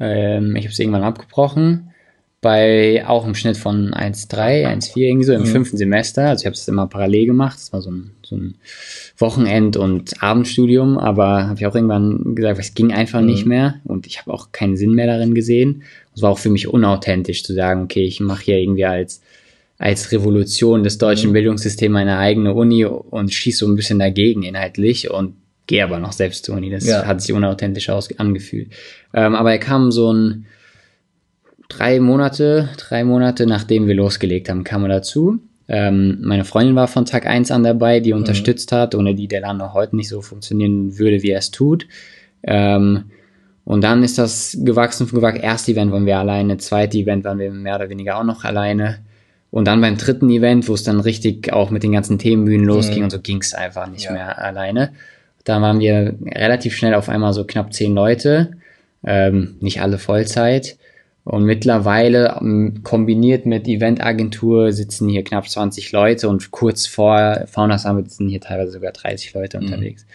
[0.00, 1.87] Ähm, ich habe es irgendwann abgebrochen
[2.40, 5.46] bei auch im Schnitt von 1,3, 1,4 irgendwie so im mhm.
[5.46, 6.28] fünften Semester.
[6.28, 7.58] Also ich habe es immer parallel gemacht.
[7.58, 8.54] Das war so ein, so ein
[9.16, 13.26] Wochenend- und Abendstudium, aber habe ich auch irgendwann gesagt, es ging einfach mhm.
[13.26, 15.82] nicht mehr und ich habe auch keinen Sinn mehr darin gesehen.
[16.14, 19.20] Es war auch für mich unauthentisch zu sagen, okay, ich mache hier irgendwie als
[19.78, 21.34] als Revolution des deutschen mhm.
[21.34, 25.34] Bildungssystems eine eigene Uni und schieße so ein bisschen dagegen inhaltlich und
[25.68, 26.70] gehe aber noch selbst zur Uni.
[26.70, 27.06] Das ja.
[27.06, 28.72] hat sich unauthentisch angefühlt.
[29.14, 30.46] Ähm, aber er kam so ein
[31.68, 35.38] drei Monate, drei Monate nachdem wir losgelegt haben, kam er dazu.
[35.68, 38.20] Ähm, meine Freundin war von Tag eins an dabei, die mhm.
[38.20, 41.50] unterstützt hat, ohne die der Laden auch heute nicht so funktionieren würde, wie er es
[41.50, 41.86] tut.
[42.42, 43.04] Ähm,
[43.64, 45.42] Und dann ist das gewachsen von gewachsen.
[45.42, 49.00] Erste Event waren wir alleine, zweite Event waren wir mehr oder weniger auch noch alleine.
[49.50, 53.00] Und dann beim dritten Event, wo es dann richtig auch mit den ganzen Themenbühnen losging
[53.00, 53.04] mhm.
[53.04, 54.12] und so ging es einfach nicht ja.
[54.12, 54.92] mehr alleine.
[55.44, 58.52] Da waren wir relativ schnell auf einmal so knapp zehn Leute,
[59.04, 60.78] ähm, nicht alle Vollzeit.
[61.28, 67.82] Und mittlerweile ähm, kombiniert mit Eventagentur sitzen hier knapp 20 Leute und kurz vor Founders
[67.82, 69.66] Summit sind hier teilweise sogar 30 Leute mhm.
[69.66, 70.06] unterwegs.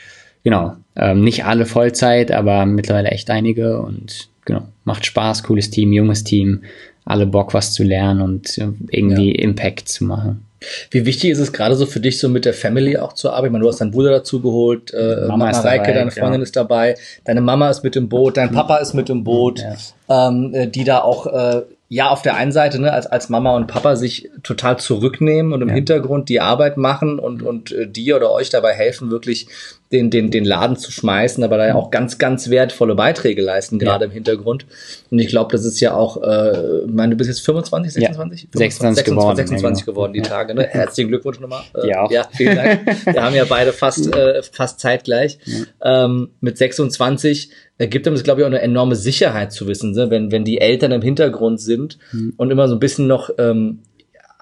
[0.43, 5.93] Genau, ähm, nicht alle Vollzeit, aber mittlerweile echt einige und genau, macht Spaß, cooles Team,
[5.93, 6.63] junges Team,
[7.05, 8.57] alle Bock was zu lernen und
[8.89, 9.43] irgendwie ja.
[9.43, 10.43] Impact zu machen.
[10.91, 13.47] Wie wichtig ist es gerade so für dich, so mit der Family auch zu arbeiten?
[13.47, 16.41] Ich meine, du hast deinen Bruder dazu geholt, äh, Mama, Mama Reike, dabei, deine Freundin
[16.41, 16.43] ja.
[16.43, 16.95] ist dabei,
[17.25, 20.27] deine Mama ist mit im Boot, dein Papa ist mit im Boot, ja.
[20.27, 21.61] ähm, äh, die da auch äh,
[21.93, 25.61] ja auf der einen Seite ne, als, als Mama und Papa sich total zurücknehmen und
[25.61, 25.75] im ja.
[25.75, 29.47] Hintergrund die Arbeit machen und, und äh, dir oder euch dabei helfen, wirklich
[29.91, 33.77] den, den, den Laden zu schmeißen, aber da ja auch ganz, ganz wertvolle Beiträge leisten,
[33.77, 34.09] gerade ja.
[34.09, 34.65] im Hintergrund.
[35.11, 38.41] Und ich glaube, das ist ja auch, äh, meine, du bist jetzt 25, 26?
[38.41, 39.35] Ja, 26, 26 geworden.
[39.35, 39.93] 26 genau.
[39.93, 40.55] geworden, die Tage.
[40.55, 40.63] Ne?
[40.63, 41.61] Herzlichen Glückwunsch nochmal.
[41.75, 43.05] Äh, ja, ja, vielen Dank.
[43.05, 45.37] Wir haben ja beide fast, äh, fast zeitgleich.
[45.83, 50.09] Ähm, mit 26 gibt einem das, glaube ich, auch eine enorme Sicherheit zu wissen, ne?
[50.09, 52.33] wenn, wenn die Eltern im Hintergrund sind mhm.
[52.37, 53.79] und immer so ein bisschen noch ähm,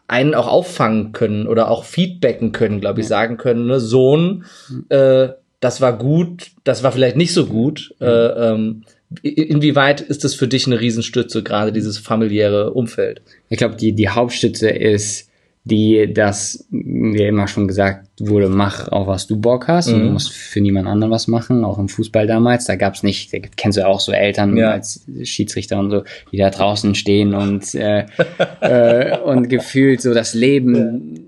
[0.07, 3.09] einen auch auffangen können oder auch feedbacken können, glaube ich, ja.
[3.09, 4.85] sagen können, ne, Sohn, mhm.
[4.89, 5.29] äh,
[5.61, 7.95] das war gut, das war vielleicht nicht so gut.
[7.99, 8.07] Mhm.
[8.07, 8.83] Äh, ähm,
[9.21, 13.21] inwieweit ist das für dich eine Riesenstütze, gerade dieses familiäre Umfeld?
[13.47, 15.30] Ich glaube, die, die Hauptstütze ist,
[15.63, 19.93] die, dass mir immer schon gesagt wurde, mach auch was du Bock hast mhm.
[19.93, 20.13] und du mhm.
[20.13, 23.77] musst für niemand anderen was machen, auch im Fußball damals, da gab's nicht, da kennst
[23.77, 24.71] du ja auch so Eltern ja.
[24.71, 28.05] als Schiedsrichter und so, die da draußen stehen und äh,
[28.61, 31.21] äh, und gefühlt so das Leben ja.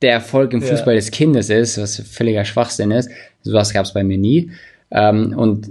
[0.00, 1.00] der Erfolg im Fußball ja.
[1.00, 3.10] des Kindes ist, was völliger Schwachsinn ist,
[3.42, 4.52] sowas gab's bei mir nie
[4.90, 5.70] ähm, und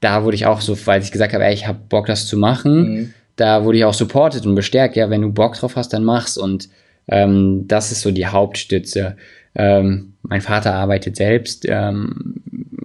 [0.00, 2.36] da wurde ich auch so, weil ich gesagt habe, ey, ich habe Bock das zu
[2.36, 3.14] machen, mhm.
[3.36, 6.36] da wurde ich auch supported und bestärkt, ja, wenn du Bock drauf hast, dann mach's
[6.36, 6.68] und
[7.08, 9.16] ähm, das ist so die Hauptstütze.
[9.54, 12.42] Ähm, mein Vater arbeitet selbst, ähm,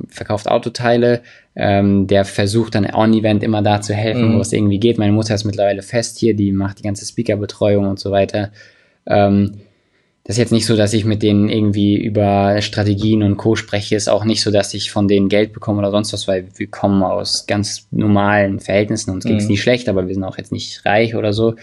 [0.09, 1.21] verkauft Autoteile.
[1.55, 4.37] Ähm, der versucht dann On-Event immer da zu helfen, mhm.
[4.37, 4.97] wo es irgendwie geht.
[4.97, 8.51] Meine Mutter ist mittlerweile fest hier, die macht die ganze Speaker-Betreuung und so weiter.
[9.05, 9.53] Ähm,
[10.27, 13.55] das ist jetzt nicht so, dass ich mit denen irgendwie über Strategien und Co.
[13.55, 13.95] spreche.
[13.95, 16.67] Ist auch nicht so, dass ich von denen Geld bekomme oder sonst was, weil wir
[16.67, 19.11] kommen aus ganz normalen Verhältnissen.
[19.11, 19.51] Uns ging es mhm.
[19.51, 21.55] nie schlecht, aber wir sind auch jetzt nicht reich oder so.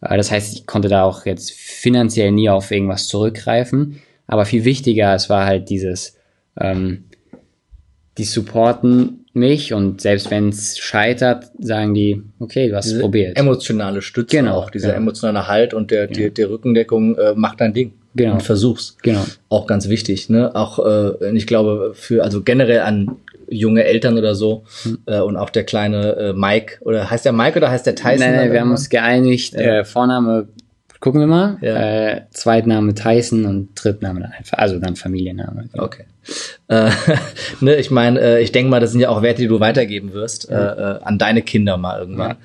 [0.00, 4.00] Äh, das heißt, ich konnte da auch jetzt finanziell nie auf irgendwas zurückgreifen.
[4.26, 6.16] Aber viel wichtiger, es war halt dieses,
[6.58, 7.04] ähm,
[8.16, 13.38] die supporten mich und selbst wenn es scheitert, sagen die, okay, du hast es probiert.
[13.38, 15.02] Emotionale Stütze genau, auch, dieser genau.
[15.02, 17.92] emotionale Halt und der, die, der Rückendeckung äh, macht dein Ding.
[18.14, 18.34] Genau.
[18.34, 18.96] Und versuch's.
[19.02, 19.24] Genau.
[19.48, 20.54] Auch ganz wichtig, ne?
[20.56, 23.16] Auch, äh, ich glaube, für, also generell an
[23.50, 24.64] junge Eltern oder so.
[24.82, 24.98] Hm.
[25.06, 28.18] Äh, und auch der kleine äh, Mike, oder heißt der Mike oder heißt der Tyson?
[28.18, 29.80] Nein, nein wir haben uns geeinigt, ja.
[29.80, 30.48] äh, Vorname
[31.00, 31.76] gucken wir mal, ja.
[31.76, 35.70] äh, Zweitname Tyson und Drittname dann einfach, also dann Familienname.
[35.72, 36.04] Okay.
[36.68, 36.90] Äh,
[37.60, 40.12] ne, ich meine, äh, ich denke mal, das sind ja auch Werte, die du weitergeben
[40.12, 40.72] wirst ja.
[40.72, 42.36] äh, äh an deine Kinder mal irgendwann.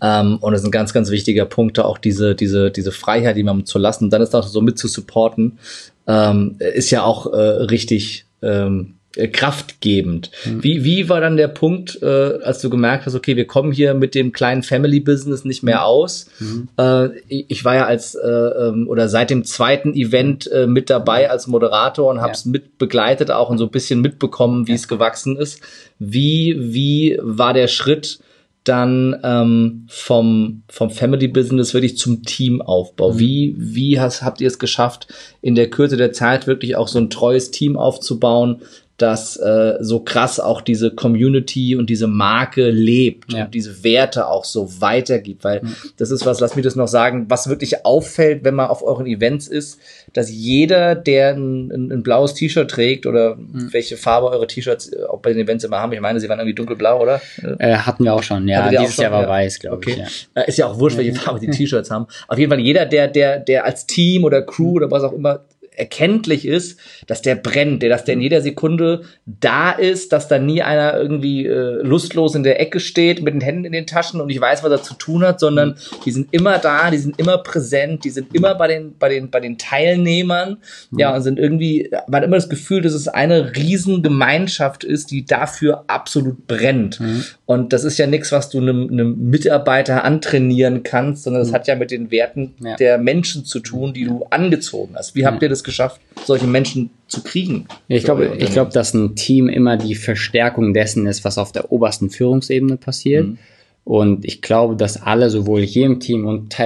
[0.00, 0.20] Ja.
[0.20, 3.42] Ähm, und das ist ein ganz, ganz wichtiger Punkt, auch diese, diese, diese Freiheit, die
[3.42, 5.58] man zu lassen, dann ist auch so mit zu supporten,
[6.06, 10.30] ähm, ist ja auch äh, richtig ähm, äh, kraftgebend.
[10.44, 10.64] Mhm.
[10.64, 13.94] Wie, wie war dann der Punkt, äh, als du gemerkt hast, okay, wir kommen hier
[13.94, 16.26] mit dem kleinen Family Business nicht mehr aus?
[16.38, 16.68] Mhm.
[16.78, 21.30] Äh, ich war ja als äh, ähm, oder seit dem zweiten Event äh, mit dabei
[21.30, 22.52] als Moderator und habe es ja.
[22.52, 24.76] mit begleitet auch und so ein bisschen mitbekommen, wie ja.
[24.76, 25.60] es gewachsen ist.
[25.98, 28.20] Wie, wie war der Schritt?
[28.64, 33.14] dann ähm, vom, vom Family Business wirklich zum Teamaufbau.
[33.14, 33.18] Mhm.
[33.18, 35.08] Wie, wie hast, habt ihr es geschafft,
[35.40, 38.62] in der Kürze der Zeit wirklich auch so ein treues Team aufzubauen,
[39.02, 43.44] dass äh, so krass auch diese Community und diese Marke lebt ja.
[43.44, 45.42] und diese Werte auch so weitergibt.
[45.42, 45.74] Weil mhm.
[45.96, 49.06] das ist was, lass mich das noch sagen, was wirklich auffällt, wenn man auf euren
[49.06, 49.80] Events ist,
[50.12, 53.72] dass jeder, der ein, ein, ein blaues T-Shirt trägt oder mhm.
[53.72, 56.54] welche Farbe eure T-Shirts auch bei den Events immer haben, ich meine, sie waren irgendwie
[56.54, 57.20] dunkelblau, oder?
[57.58, 58.68] Äh, hatten wir auch schon, ja.
[58.68, 59.02] Dieses schon?
[59.02, 59.28] Jahr war ja.
[59.28, 60.04] weiß, glaube okay.
[60.04, 60.28] ich.
[60.36, 60.42] Ja.
[60.42, 62.06] Äh, ist ja auch wurscht, welche Farbe die T-Shirts haben.
[62.28, 65.40] Auf jeden Fall jeder, der, der, der als Team oder Crew oder was auch immer
[65.76, 70.62] erkenntlich ist, dass der brennt, dass der in jeder Sekunde da ist, dass da nie
[70.62, 74.28] einer irgendwie äh, lustlos in der Ecke steht mit den Händen in den Taschen und
[74.30, 75.74] ich weiß, was er zu tun hat, sondern mhm.
[76.04, 79.30] die sind immer da, die sind immer präsent, die sind immer bei den, bei den,
[79.30, 80.58] bei den Teilnehmern,
[80.90, 80.98] mhm.
[80.98, 85.24] ja, und sind irgendwie, man hat immer das Gefühl, dass es eine Riesengemeinschaft ist, die
[85.24, 87.00] dafür absolut brennt.
[87.00, 87.24] Mhm.
[87.46, 91.54] Und das ist ja nichts, was du einem, einem Mitarbeiter antrainieren kannst, sondern das mhm.
[91.54, 92.76] hat ja mit den Werten ja.
[92.76, 95.14] der Menschen zu tun, die du angezogen hast.
[95.14, 97.66] Wie habt ihr das es geschafft, solche Menschen zu kriegen?
[97.88, 101.72] Ich glaube, ich glaube, dass ein Team immer die Verstärkung dessen ist, was auf der
[101.72, 103.26] obersten Führungsebene passiert.
[103.26, 103.38] Mhm.
[103.84, 106.56] Und ich glaube, dass alle, sowohl hier im Team und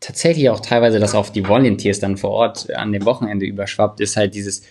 [0.00, 4.16] tatsächlich auch teilweise das auf die Volunteers dann vor Ort an dem Wochenende überschwappt, ist
[4.16, 4.62] halt dieses,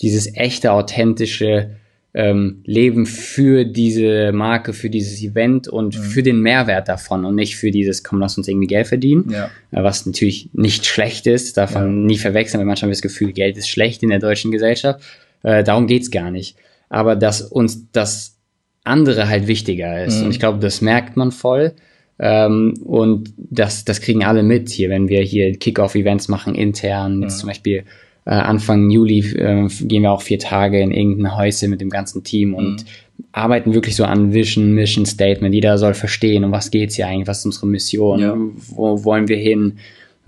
[0.00, 1.76] dieses echte, authentische
[2.12, 6.02] ähm, Leben für diese Marke, für dieses Event und mhm.
[6.02, 9.50] für den Mehrwert davon und nicht für dieses, komm, lass uns irgendwie Geld verdienen, ja.
[9.70, 12.06] Äh, was natürlich nicht schlecht ist, darf man ja.
[12.06, 15.00] nie verwechseln, weil manchmal das Gefühl, Geld ist schlecht in der deutschen Gesellschaft.
[15.42, 16.56] Äh, darum geht's gar nicht.
[16.88, 18.36] Aber dass uns das
[18.82, 20.18] andere halt wichtiger ist.
[20.18, 20.24] Mhm.
[20.26, 21.74] Und ich glaube, das merkt man voll.
[22.18, 27.22] Ähm, und das, das kriegen alle mit hier, wenn wir hier Kick-Off-Events machen intern.
[27.22, 27.84] Jetzt zum Beispiel
[28.30, 32.22] äh, Anfang Juli äh, gehen wir auch vier Tage in irgendein Häuschen mit dem ganzen
[32.22, 33.24] Team und mhm.
[33.32, 35.52] arbeiten wirklich so an Vision, Mission Statement.
[35.52, 38.36] Jeder soll verstehen, um was geht's hier eigentlich, was ist unsere Mission, ja.
[38.68, 39.78] wo wollen wir hin,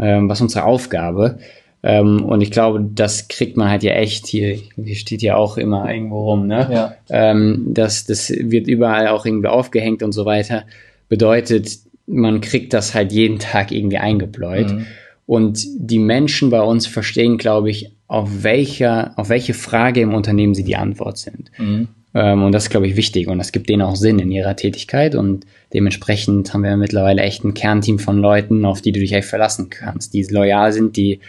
[0.00, 1.38] ähm, was ist unsere Aufgabe.
[1.84, 5.56] Ähm, und ich glaube, das kriegt man halt ja echt hier, hier steht ja auch
[5.56, 6.68] immer irgendwo rum, ne?
[6.72, 6.96] Ja.
[7.08, 10.64] Ähm, das, das wird überall auch irgendwie aufgehängt und so weiter.
[11.08, 14.72] Bedeutet, man kriegt das halt jeden Tag irgendwie eingebläut.
[14.72, 14.86] Mhm.
[15.32, 20.54] Und die Menschen bei uns verstehen, glaube ich, auf welcher, auf welche Frage im Unternehmen
[20.54, 21.50] sie die Antwort sind.
[21.56, 21.88] Mhm.
[22.12, 23.28] Ähm, und das ist, glaube ich, wichtig.
[23.28, 25.14] Und das gibt denen auch Sinn in ihrer Tätigkeit.
[25.14, 29.26] Und dementsprechend haben wir mittlerweile echt ein Kernteam von Leuten, auf die du dich echt
[29.26, 31.20] verlassen kannst, die loyal sind, die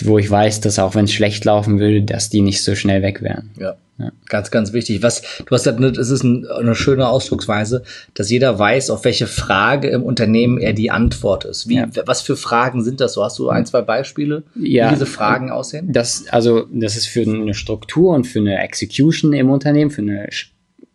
[0.00, 3.02] wo ich weiß, dass auch wenn es schlecht laufen würde, dass die nicht so schnell
[3.02, 3.50] weg wären.
[3.58, 3.76] Ja.
[3.98, 4.10] ja.
[4.28, 5.02] Ganz, ganz wichtig.
[5.02, 7.82] Was, du hast gesagt, es ist ein, eine schöne Ausdrucksweise,
[8.14, 11.68] dass jeder weiß, auf welche Frage im Unternehmen er die Antwort ist.
[11.68, 11.88] Wie, ja.
[12.06, 13.24] was für Fragen sind das so?
[13.24, 15.92] Hast du ein, zwei Beispiele, ja, wie diese Fragen aussehen?
[15.92, 20.28] Das, also, das ist für eine Struktur und für eine Execution im Unternehmen, für eine,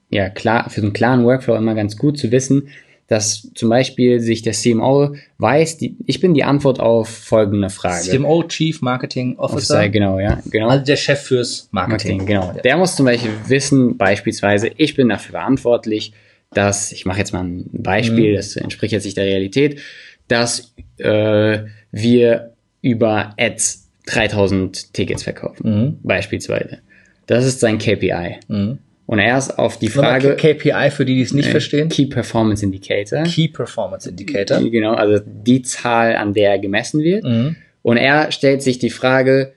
[0.09, 2.69] ja, klar, für einen klaren Workflow immer ganz gut zu wissen,
[3.07, 8.03] dass zum Beispiel sich der CMO weiß, die, ich bin die Antwort auf folgende Frage.
[8.03, 9.75] CMO, Chief Marketing Officer.
[9.75, 10.67] Officer genau, ja, genau.
[10.67, 12.17] Also der Chef fürs Marketing.
[12.17, 12.61] Marketing genau.
[12.63, 16.11] Der muss zum Beispiel wissen, beispielsweise, ich bin dafür verantwortlich,
[16.51, 18.35] dass, ich mache jetzt mal ein Beispiel, mhm.
[18.35, 19.79] das entspricht jetzt nicht der Realität,
[20.27, 21.59] dass äh,
[21.91, 25.99] wir über Ads 3000 Tickets verkaufen, mhm.
[26.03, 26.79] beispielsweise.
[27.25, 28.37] Das ist sein KPI.
[28.47, 28.79] Mhm.
[29.07, 30.35] Und erst auf die Frage.
[30.35, 31.87] KPI für die, die es nicht äh, verstehen.
[31.87, 33.23] Key Performance Indicator.
[33.23, 34.59] Key Performance Indicator.
[34.69, 37.23] Genau, also die Zahl, an der gemessen wird.
[37.23, 37.55] Mhm.
[37.83, 39.53] Und er stellt sich die Frage,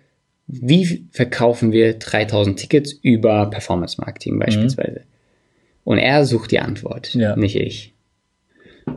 [0.46, 5.00] wie verkaufen wir 3000 Tickets über Performance Marketing beispielsweise?
[5.00, 5.04] Mhm.
[5.82, 7.34] Und er sucht die Antwort, ja.
[7.34, 7.92] nicht ich.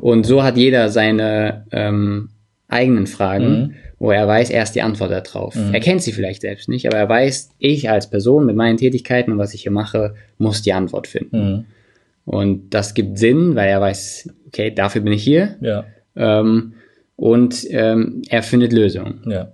[0.01, 2.29] Und so hat jeder seine ähm,
[2.67, 3.59] eigenen Fragen.
[3.59, 5.55] Mhm wo er weiß, er ist die Antwort darauf.
[5.55, 5.73] Mhm.
[5.73, 9.31] Er kennt sie vielleicht selbst nicht, aber er weiß, ich als Person mit meinen Tätigkeiten
[9.31, 11.37] und was ich hier mache, muss die Antwort finden.
[11.37, 11.65] Mhm.
[12.25, 15.55] Und das gibt Sinn, weil er weiß, okay, dafür bin ich hier.
[15.61, 15.85] Ja.
[16.17, 16.73] Ähm,
[17.15, 19.21] und ähm, er findet Lösungen.
[19.25, 19.53] Ja.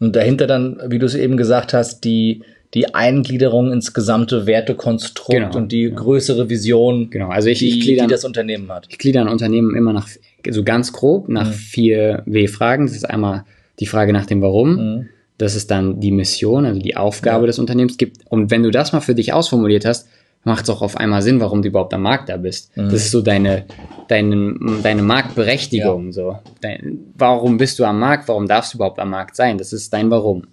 [0.00, 2.42] Und dahinter dann, wie du es eben gesagt hast, die,
[2.76, 6.02] die Eingliederung ins gesamte Wertekonstrukt genau, und die genau.
[6.02, 7.30] größere Vision, genau.
[7.30, 8.86] also ich, die, ich gliedern, die das Unternehmen hat.
[8.90, 10.06] Ich gliedere ein Unternehmen immer nach
[10.48, 11.54] so ganz grob nach mhm.
[11.54, 12.86] vier W-Fragen.
[12.86, 13.44] Das ist einmal
[13.80, 14.76] die Frage nach dem Warum.
[14.76, 15.08] Mhm.
[15.38, 17.46] Das ist dann die Mission, also die Aufgabe ja.
[17.48, 18.18] des Unternehmens gibt.
[18.28, 20.08] Und wenn du das mal für dich ausformuliert hast,
[20.44, 22.76] macht es auch auf einmal Sinn, warum du überhaupt am Markt da bist.
[22.76, 22.84] Mhm.
[22.84, 23.64] Das ist so deine,
[24.08, 26.06] deine, deine Marktberechtigung.
[26.06, 26.12] Ja.
[26.12, 26.38] So.
[26.60, 28.28] Dein, warum bist du am Markt?
[28.28, 29.56] Warum darfst du überhaupt am Markt sein?
[29.58, 30.46] Das ist dein Warum,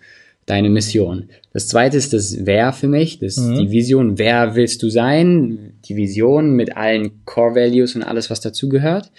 [0.45, 1.29] deine Mission.
[1.53, 3.60] Das zweite ist das Wer für mich, das ist mhm.
[3.60, 4.17] die Vision.
[4.17, 5.73] Wer willst du sein?
[5.86, 9.12] Die Vision mit allen Core Values und alles, was dazugehört.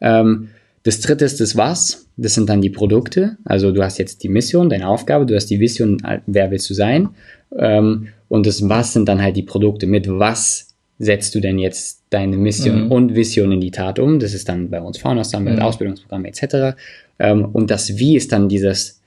[0.00, 0.48] Ähm,
[0.82, 2.06] das dritte ist das Was.
[2.16, 3.36] Das sind dann die Produkte.
[3.44, 6.70] Also du hast jetzt die Mission, deine Aufgabe, du hast die Vision, äh, wer willst
[6.70, 7.10] du sein?
[7.56, 9.86] Ähm, und das Was sind dann halt die Produkte.
[9.86, 12.92] Mit was setzt du denn jetzt deine Mission mhm.
[12.92, 14.18] und Vision in die Tat um?
[14.18, 15.58] Das ist dann bei uns Founders, dann mhm.
[15.58, 16.76] Ausbildungsprogramme etc.
[17.18, 18.99] Ähm, und das Wie ist dann dieses,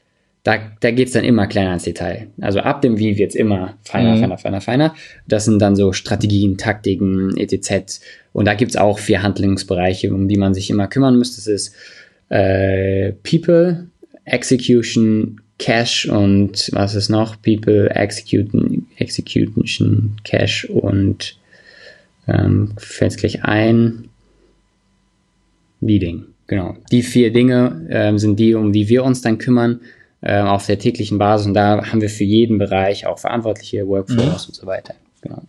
[0.44, 2.28] da, da geht's dann immer kleiner ins Detail.
[2.42, 4.20] Also ab dem Wie wird's immer feiner, mhm.
[4.20, 4.96] feiner, feiner, feiner.
[5.26, 8.02] Das sind dann so Strategien, Taktiken, etc.
[8.34, 11.38] Und da gibt's auch vier Handlungsbereiche, um die man sich immer kümmern müsste.
[11.38, 11.76] Das ist
[12.28, 13.88] äh, People,
[14.26, 17.42] Execution, Cash und was ist noch?
[17.42, 21.38] People, Execution, Execution, Cash und
[22.28, 24.10] ähm, fällt gleich ein.
[25.80, 26.78] Leading, genau.
[26.92, 29.82] Die vier Dinge ähm, sind die, um die wir uns dann kümmern
[30.24, 31.48] äh, auf der täglichen Basis.
[31.48, 34.50] Und da haben wir für jeden Bereich auch verantwortliche Workflows mhm.
[34.50, 34.96] und so weiter.
[35.22, 35.44] Genau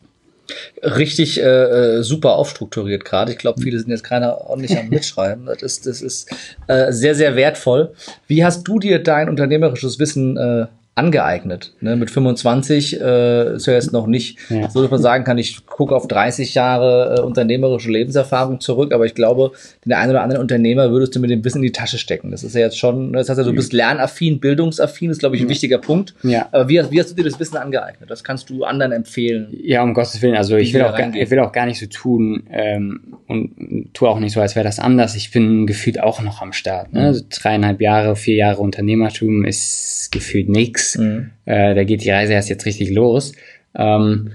[0.82, 3.32] richtig äh, äh, super aufstrukturiert gerade.
[3.32, 5.46] Ich glaube, viele sind jetzt gerade ordentlich am Mitschreiben.
[5.46, 6.30] Das ist, das ist
[6.66, 7.94] äh, sehr, sehr wertvoll.
[8.26, 11.72] Wie hast du dir dein unternehmerisches Wissen äh, angeeignet.
[11.80, 11.96] Ne?
[11.96, 14.70] Mit 25 äh, ist ja jetzt noch nicht Ja.
[14.70, 19.04] so, dass man sagen kann, ich gucke auf 30 Jahre äh, unternehmerische Lebenserfahrung zurück, aber
[19.04, 19.52] ich glaube,
[19.85, 22.30] den einen oder anderen Unternehmer würdest du mit dem Wissen in die Tasche stecken.
[22.30, 25.42] Das ist ja jetzt schon, das heißt ja, du bist lernaffin, bildungsaffin, ist glaube ich
[25.42, 26.14] ein wichtiger Punkt.
[26.22, 26.48] Ja.
[26.52, 28.09] Aber wie, hast- wie hast du dir das Wissen angeeignet?
[28.11, 29.48] Das kannst du anderen empfehlen.
[29.62, 30.37] Ja, um Gottes Willen.
[30.37, 34.09] Also ich will, auch, gar, ich will auch gar nicht so tun ähm, und tue
[34.09, 35.16] auch nicht so, als wäre das anders.
[35.16, 36.92] Ich bin gefühlt auch noch am Start.
[36.92, 37.07] Ne?
[37.07, 40.48] Also dreieinhalb Jahre, vier Jahre Unternehmertum ist gefühlt
[40.84, 40.96] nix.
[41.44, 43.32] Äh, da geht die Reise erst jetzt richtig los.
[43.74, 44.30] Ähm,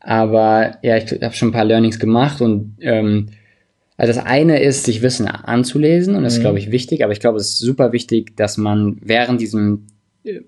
[0.00, 3.28] aber ja, ich habe schon ein paar Learnings gemacht und ähm,
[3.96, 7.20] also das eine ist, sich Wissen anzulesen und das ist, glaube ich, wichtig, aber ich
[7.20, 9.86] glaube, es ist super wichtig, dass man während diesem
[10.24, 10.40] äh,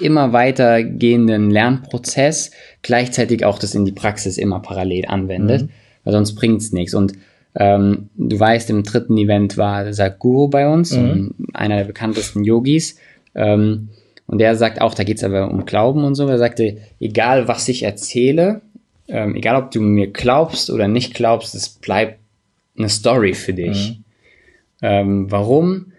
[0.00, 5.62] immer weitergehenden Lernprozess gleichzeitig auch das in die Praxis immer parallel anwendet,
[6.04, 6.94] weil sonst bringt's nichts.
[6.94, 7.14] Und
[7.56, 12.96] ähm, du weißt, im dritten Event war Sadhguru bei uns, und einer der bekanntesten Yogis.
[13.34, 13.88] Ähm,
[14.28, 16.28] und der sagt auch, da geht's aber um Glauben und so.
[16.28, 18.60] Er sagte, egal was ich erzähle,
[19.08, 22.20] ähm, egal ob du mir glaubst oder nicht glaubst, es bleibt
[22.76, 23.98] eine Story für dich.
[24.82, 25.92] Ähm, warum?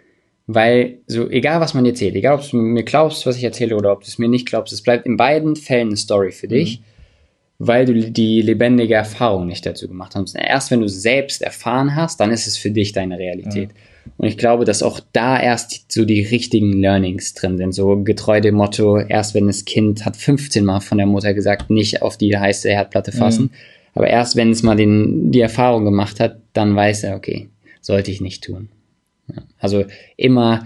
[0.46, 3.76] Weil, so, egal was man dir erzählt, egal ob du mir glaubst, was ich erzähle,
[3.76, 6.48] oder ob du es mir nicht glaubst, es bleibt in beiden Fällen eine Story für
[6.48, 6.82] dich,
[7.58, 10.36] weil du die lebendige Erfahrung nicht dazu gemacht hast.
[10.36, 13.72] Erst wenn du selbst erfahren hast, dann ist es für dich deine Realität.
[14.18, 17.74] Und ich glaube, dass auch da erst so die richtigen Learnings drin sind.
[17.74, 21.70] So getreu dem Motto, erst wenn das Kind hat 15 Mal von der Mutter gesagt,
[21.70, 23.52] nicht auf die heiße Herdplatte fassen.
[23.94, 27.50] Aber erst wenn es mal den, die Erfahrung gemacht hat, dann weiß er, okay,
[27.82, 28.70] sollte ich nicht tun.
[29.28, 29.44] Ja.
[29.60, 29.86] Also
[30.18, 30.66] immer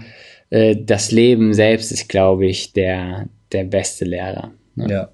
[0.50, 4.52] äh, das Leben selbst ist, glaube ich, der, der beste Lehrer.
[4.74, 4.86] Ne?
[4.90, 5.08] Ja.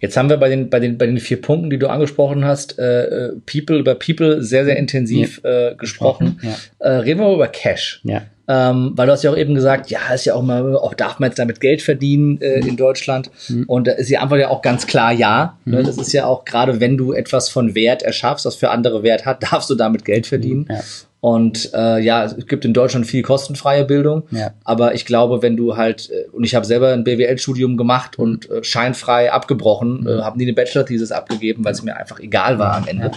[0.00, 2.78] Jetzt haben wir bei den, bei den, bei den vier Punkten, die du angesprochen hast,
[2.78, 6.40] äh, äh, People, über People sehr, sehr intensiv äh, gesprochen.
[6.42, 6.56] Ja.
[6.78, 8.00] Äh, reden wir mal über Cash.
[8.04, 8.22] Ja.
[8.46, 11.18] Ähm, weil du hast ja auch eben gesagt, ja, ist ja auch mal, auch darf
[11.18, 13.30] man jetzt damit Geld verdienen äh, in Deutschland?
[13.66, 15.58] Und da ist die Antwort ja auch ganz klar ja.
[15.64, 15.82] Ne?
[15.82, 19.24] Das ist ja auch gerade, wenn du etwas von Wert erschaffst, was für andere Wert
[19.24, 20.66] hat, darfst du damit Geld verdienen.
[20.68, 20.80] Ja.
[21.24, 24.24] Und äh, ja, es gibt in Deutschland viel kostenfreie Bildung.
[24.30, 24.52] Ja.
[24.62, 28.50] Aber ich glaube, wenn du halt, äh, und ich habe selber ein BWL-Studium gemacht und
[28.50, 32.74] äh, scheinfrei abgebrochen, äh, habe nie eine Bachelor-Thesis abgegeben, weil es mir einfach egal war
[32.74, 33.10] am Ende.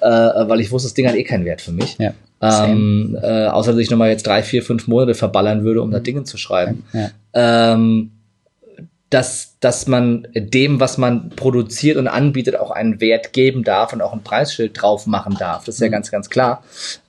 [0.00, 1.96] Äh, weil ich wusste, das Ding hat eh keinen Wert für mich.
[1.96, 2.12] Ja.
[2.42, 6.00] Ähm, äh, außer dass ich nochmal jetzt drei, vier, fünf Monate verballern würde, um da
[6.00, 6.84] Dinge zu schreiben.
[6.92, 7.12] Ja.
[7.32, 8.10] Ähm,
[9.08, 14.02] dass, dass man dem, was man produziert und anbietet, auch einen Wert geben darf und
[14.02, 15.64] auch ein Preisschild drauf machen darf.
[15.64, 16.62] Das ist ja ganz, ganz klar.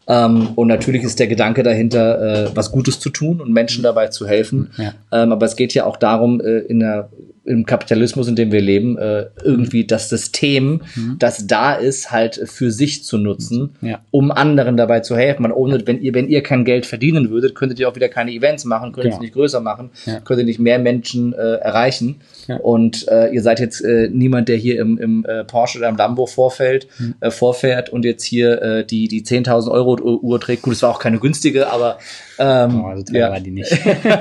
[0.07, 4.07] Ähm, und natürlich ist der Gedanke dahinter, äh, was Gutes zu tun und Menschen dabei
[4.07, 4.71] zu helfen.
[4.77, 4.93] Ja.
[5.11, 7.09] Ähm, aber es geht ja auch darum, äh, in der,
[7.45, 10.81] im Kapitalismus, in dem wir leben, äh, irgendwie das System,
[11.19, 13.99] das da ist, halt für sich zu nutzen, Ja.
[14.11, 15.43] um anderen dabei zu helfen.
[15.43, 18.31] Man, ohne, wenn ihr, wenn ihr kein Geld verdienen würdet, könntet ihr auch wieder keine
[18.31, 19.15] Events machen, könntet Genau.
[19.17, 20.19] es nicht größer machen, Ja.
[20.21, 22.15] könntet nicht mehr Menschen äh, erreichen.
[22.61, 25.95] Und äh, ihr seid jetzt äh, niemand, der hier im, im äh, Porsche oder im
[25.97, 27.15] Lambo vorfällt, Hm.
[27.19, 30.61] äh, vorfährt und jetzt hier die, die 10.000 Euro Uhr trägt.
[30.63, 31.97] Gut, es war auch keine günstige, aber
[32.37, 33.31] ähm, Oh, also teuer ja.
[33.31, 33.71] war die nicht.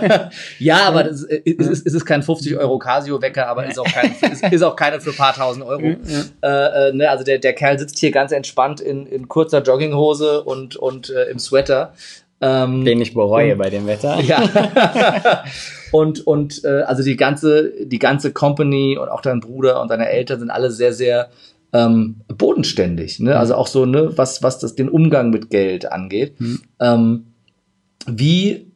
[0.59, 4.15] ja, aber das, es, ist, es ist kein 50 Euro Casio-Wecker, aber ist auch, kein,
[4.31, 5.83] ist, ist auch keine für ein paar tausend Euro.
[5.83, 5.97] Äh,
[6.43, 10.77] äh, ne, also der, der Kerl sitzt hier ganz entspannt in, in kurzer Jogginghose und,
[10.77, 11.93] und äh, im Sweater.
[12.41, 14.21] Ähm, Den ich bereue bei dem Wetter.
[14.23, 15.45] ja.
[15.93, 20.09] und und äh, also die ganze die ganze Company und auch dein Bruder und deine
[20.09, 21.31] Eltern sind alle sehr sehr
[21.73, 23.21] ähm, bodenständig.
[23.21, 23.39] Ne?
[23.39, 26.35] Also auch so ne was was das den Umgang mit Geld angeht.
[26.81, 27.34] Ähm,
[28.07, 28.75] wie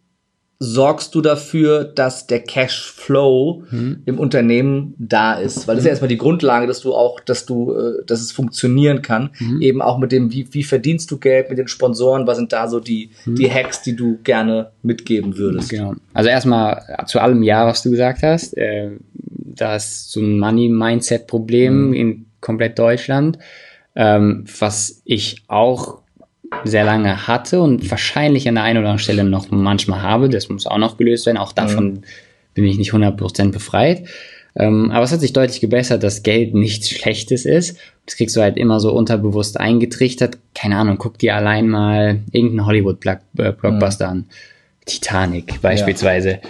[0.61, 3.63] sorgst du dafür, dass der Cashflow
[4.07, 5.69] im Unternehmen da ist?
[5.69, 8.33] Weil das ist ja erstmal die Grundlage, dass du auch, dass du, äh, dass es
[8.33, 9.31] funktionieren kann.
[9.61, 12.27] Eben auch mit dem, wie, wie verdienst du Geld mit den Sponsoren?
[12.27, 15.71] Was sind da so die, die Hacks, die du gerne mitgeben würdest?
[15.71, 15.95] Genau.
[16.13, 18.57] Also erstmal zu allem Ja, was du gesagt hast.
[18.57, 23.39] Äh, da ist so ein Money-Mindset-Problem in komplett Deutschland,
[23.95, 26.03] ähm, was ich auch
[26.65, 30.29] sehr lange hatte und wahrscheinlich an der einen oder anderen Stelle noch manchmal habe.
[30.29, 31.37] Das muss auch noch gelöst werden.
[31.39, 32.03] Auch davon
[32.55, 34.05] bin ich nicht 100% befreit.
[34.57, 37.79] Ähm, aber es hat sich deutlich gebessert, dass Geld nichts Schlechtes ist.
[38.07, 40.39] Das kriegst du halt immer so unterbewusst eingetrichtert.
[40.55, 44.25] Keine Ahnung, guck dir allein mal irgendeinen Hollywood-Blockbuster an.
[44.87, 46.41] Titanic beispielsweise.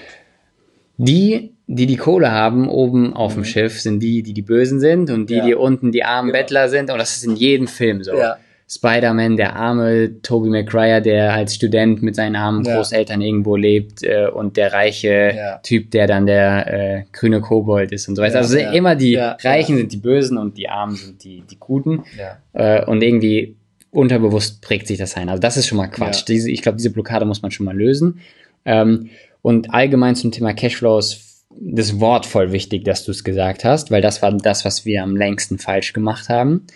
[0.97, 5.11] Die, die die Kohle haben oben auf dem Schiff, sind die, die die Bösen sind
[5.11, 5.45] und die, Ja.
[5.47, 6.39] die unten die armen Genau.
[6.41, 6.91] Bettler sind.
[6.91, 8.17] Und das ist in jedem Film so.
[8.17, 8.37] Ja.
[8.71, 12.77] Spider-Man, der arme Toby McGuire, der als Student mit seinen armen Ja.
[12.77, 15.59] Großeltern irgendwo lebt äh, und der reiche Ja.
[15.59, 18.35] Typ, der dann der äh, grüne Kobold ist und so weiter.
[18.35, 22.05] Ja, also immer die Reichen sind die Bösen und die Armen sind die, die Guten.
[22.53, 23.57] Äh, und irgendwie
[23.91, 25.31] unterbewusst prägt sich das ein.
[25.31, 26.25] Also das ist schon mal Quatsch.
[26.29, 28.21] Diese, ich glaube, diese Blockade muss man schon mal lösen.
[28.67, 29.09] Ähm,
[29.41, 34.03] und allgemein zum Thema Cashflows das Wort voll wichtig, dass du es gesagt hast, weil
[34.03, 36.67] das war das, was wir am längsten falsch gemacht haben.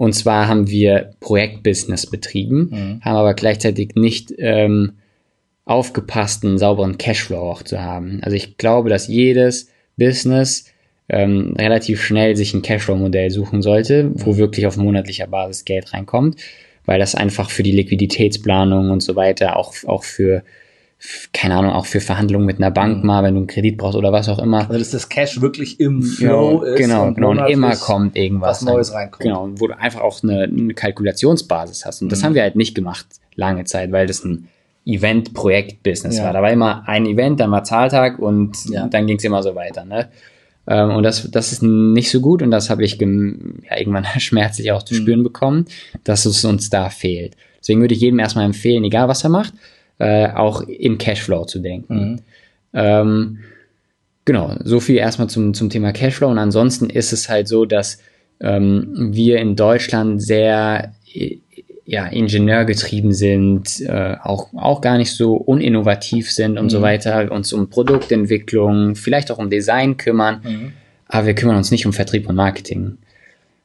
[0.00, 3.00] Und zwar haben wir Projektbusiness betrieben, mhm.
[3.02, 4.92] haben aber gleichzeitig nicht ähm,
[5.66, 8.20] aufgepasst, einen sauberen Cashflow auch zu haben.
[8.22, 10.72] Also ich glaube, dass jedes Business
[11.10, 14.36] ähm, relativ schnell sich ein Cashflow-Modell suchen sollte, wo mhm.
[14.38, 16.40] wirklich auf monatlicher Basis Geld reinkommt,
[16.86, 20.42] weil das einfach für die Liquiditätsplanung und so weiter, auch, auch für
[21.32, 23.06] keine Ahnung, auch für Verhandlungen mit einer Bank mhm.
[23.06, 24.68] mal, wenn du einen Kredit brauchst oder was auch immer.
[24.68, 26.78] Also dass das Cash wirklich im Flow ja, ist.
[26.78, 27.30] Genau, und genau.
[27.30, 28.60] Und immer kommt irgendwas.
[28.60, 29.22] Was Neues reinkommt.
[29.22, 32.02] Genau, wo du einfach auch eine, eine Kalkulationsbasis hast.
[32.02, 32.10] Und mhm.
[32.10, 34.48] das haben wir halt nicht gemacht lange Zeit, weil das ein
[34.84, 36.24] Event-Projekt-Business ja.
[36.24, 36.32] war.
[36.32, 38.86] Da war immer ein Event, dann war Zahltag und ja.
[38.86, 39.84] dann ging es immer so weiter.
[39.84, 40.08] Ne?
[40.66, 43.06] Ähm, und das, das ist nicht so gut und das habe ich ja,
[43.78, 44.98] irgendwann schmerzlich auch zu mhm.
[44.98, 45.64] spüren bekommen,
[46.04, 47.36] dass es uns da fehlt.
[47.60, 49.54] Deswegen würde ich jedem erstmal empfehlen, egal was er macht,
[50.00, 51.94] äh, auch in Cashflow zu denken.
[51.94, 52.18] Mhm.
[52.72, 53.38] Ähm,
[54.24, 56.28] genau, so viel erstmal zum, zum Thema Cashflow.
[56.28, 57.98] Und ansonsten ist es halt so, dass
[58.40, 60.94] ähm, wir in Deutschland sehr
[61.84, 66.70] ja, ingenieurgetrieben sind, äh, auch, auch gar nicht so uninnovativ sind und mhm.
[66.70, 70.72] so weiter, uns um Produktentwicklung, vielleicht auch um Design kümmern, mhm.
[71.08, 72.96] aber wir kümmern uns nicht um Vertrieb und Marketing.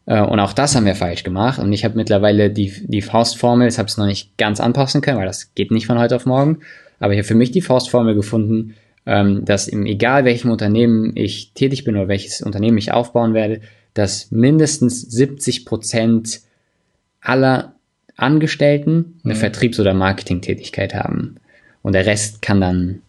[0.05, 1.59] Äh, und auch das haben wir falsch gemacht.
[1.59, 5.17] Und ich habe mittlerweile die, die Faustformel, ich habe es noch nicht ganz anpassen können,
[5.17, 6.59] weil das geht nicht von heute auf morgen.
[6.99, 8.75] Aber ich habe für mich die Faustformel gefunden,
[9.05, 13.61] ähm, dass im egal welchem Unternehmen ich tätig bin oder welches Unternehmen ich aufbauen werde,
[13.93, 16.41] dass mindestens 70 Prozent
[17.21, 17.73] aller
[18.17, 19.37] Angestellten eine mhm.
[19.37, 21.35] Vertriebs- oder Marketingtätigkeit haben.
[21.81, 23.01] Und der Rest kann dann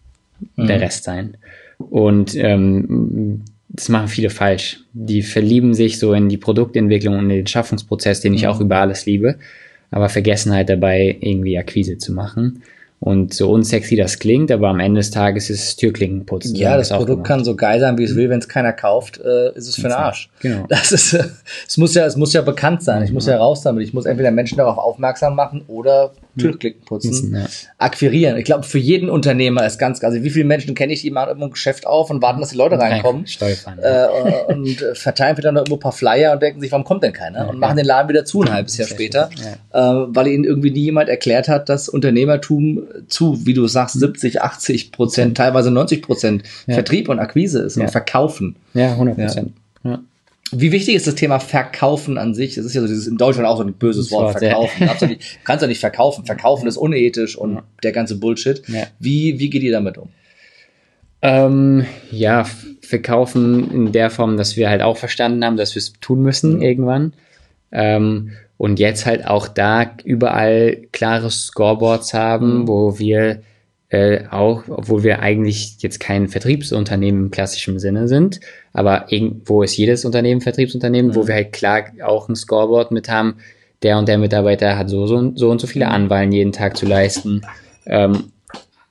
[0.55, 0.67] mhm.
[0.67, 1.37] der Rest sein.
[1.77, 4.81] Und ähm, das machen viele falsch.
[4.93, 8.49] Die verlieben sich so in die Produktentwicklung und in den Schaffungsprozess, den ich mhm.
[8.49, 9.37] auch über alles liebe,
[9.91, 12.61] aber vergessen halt dabei, irgendwie Akquise zu machen.
[12.99, 16.55] Und so unsexy das klingt, aber am Ende des Tages ist es Türklinkenputzen.
[16.55, 18.31] Ja, das Produkt kann so geil sein, wie es will.
[18.31, 20.31] Wenn es keiner kauft, äh, ist es für den Arsch.
[20.39, 20.65] Genau.
[20.67, 21.23] Das ist, äh,
[21.67, 23.03] es muss ja, es muss ja bekannt sein.
[23.03, 23.83] Ich muss ja raus damit.
[23.83, 27.45] Ich muss entweder Menschen darauf aufmerksam machen oder Türklicken putzen, ja.
[27.77, 28.37] akquirieren.
[28.37, 31.29] Ich glaube, für jeden Unternehmer ist ganz, also wie viele Menschen kenne ich, die machen
[31.29, 33.27] irgendwo ein Geschäft auf und warten, dass die Leute reinkommen.
[33.27, 37.03] Steuerfahren, äh, und verteilen vielleicht noch irgendwo ein paar Flyer und denken sich, warum kommt
[37.03, 37.39] denn keiner?
[37.39, 39.29] Ja, und machen den Laden wieder zu ein halbes Jahr später,
[39.73, 44.41] äh, weil ihnen irgendwie nie jemand erklärt hat, dass Unternehmertum zu, wie du sagst, 70,
[44.41, 48.55] 80 Prozent, teilweise 90 Prozent Vertrieb und Akquise ist und Verkaufen.
[48.73, 49.51] Ja, 100 Prozent.
[49.83, 49.99] Ja.
[50.51, 52.55] Wie wichtig ist das Thema Verkaufen an sich?
[52.55, 54.85] Das ist ja so dieses in Deutschland auch so ein böses Wort, Verkaufen.
[54.87, 54.93] Ja.
[54.93, 56.25] Du kannst ja nicht verkaufen.
[56.25, 57.63] Verkaufen ist unethisch und ja.
[57.83, 58.61] der ganze Bullshit.
[58.67, 58.87] Ja.
[58.99, 60.09] Wie, wie geht ihr damit um?
[61.21, 62.45] Ähm, ja,
[62.81, 66.57] verkaufen in der Form, dass wir halt auch verstanden haben, dass wir es tun müssen
[66.57, 66.61] mhm.
[66.61, 67.13] irgendwann.
[67.71, 72.67] Ähm, und jetzt halt auch da überall klare Scoreboards haben, mhm.
[72.67, 73.41] wo wir
[73.89, 78.39] äh, auch, obwohl wir eigentlich jetzt kein Vertriebsunternehmen im klassischen Sinne sind,
[78.73, 81.15] aber irgendwo ist jedes Unternehmen Vertriebsunternehmen, mhm.
[81.15, 83.37] wo wir halt klar auch ein Scoreboard mit haben,
[83.83, 86.85] der und der Mitarbeiter hat so, so, so und so viele Anwahlen jeden Tag zu
[86.85, 87.43] leisten.
[87.85, 88.31] Ähm,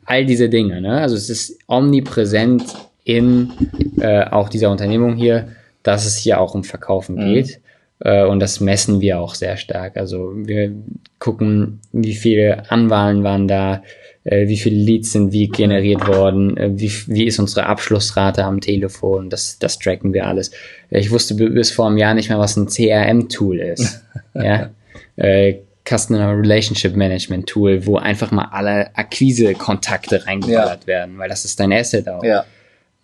[0.04, 1.00] all diese Dinge, ne?
[1.00, 2.64] Also es ist omnipräsent
[3.04, 3.52] in
[4.00, 5.48] äh, auch dieser Unternehmung hier,
[5.82, 7.34] dass es hier auch um Verkaufen mhm.
[7.34, 7.60] geht.
[8.00, 9.96] Äh, und das messen wir auch sehr stark.
[9.96, 10.72] Also wir
[11.18, 13.82] gucken, wie viele Anwahlen waren da,
[14.26, 18.60] äh, wie viele Leads sind wie generiert worden, äh, wie, wie ist unsere Abschlussrate am
[18.60, 20.50] Telefon, das, das tracken wir alles.
[20.90, 24.02] Äh, ich wusste bis vor einem Jahr nicht mehr, was ein CRM-Tool ist.
[24.34, 24.70] ja.
[25.16, 25.54] Äh,
[25.88, 30.86] Customer Relationship Management Tool, wo einfach mal alle Akquise-Kontakte reingeballert ja.
[30.88, 32.24] werden, weil das ist dein Asset auch.
[32.24, 32.44] Ja.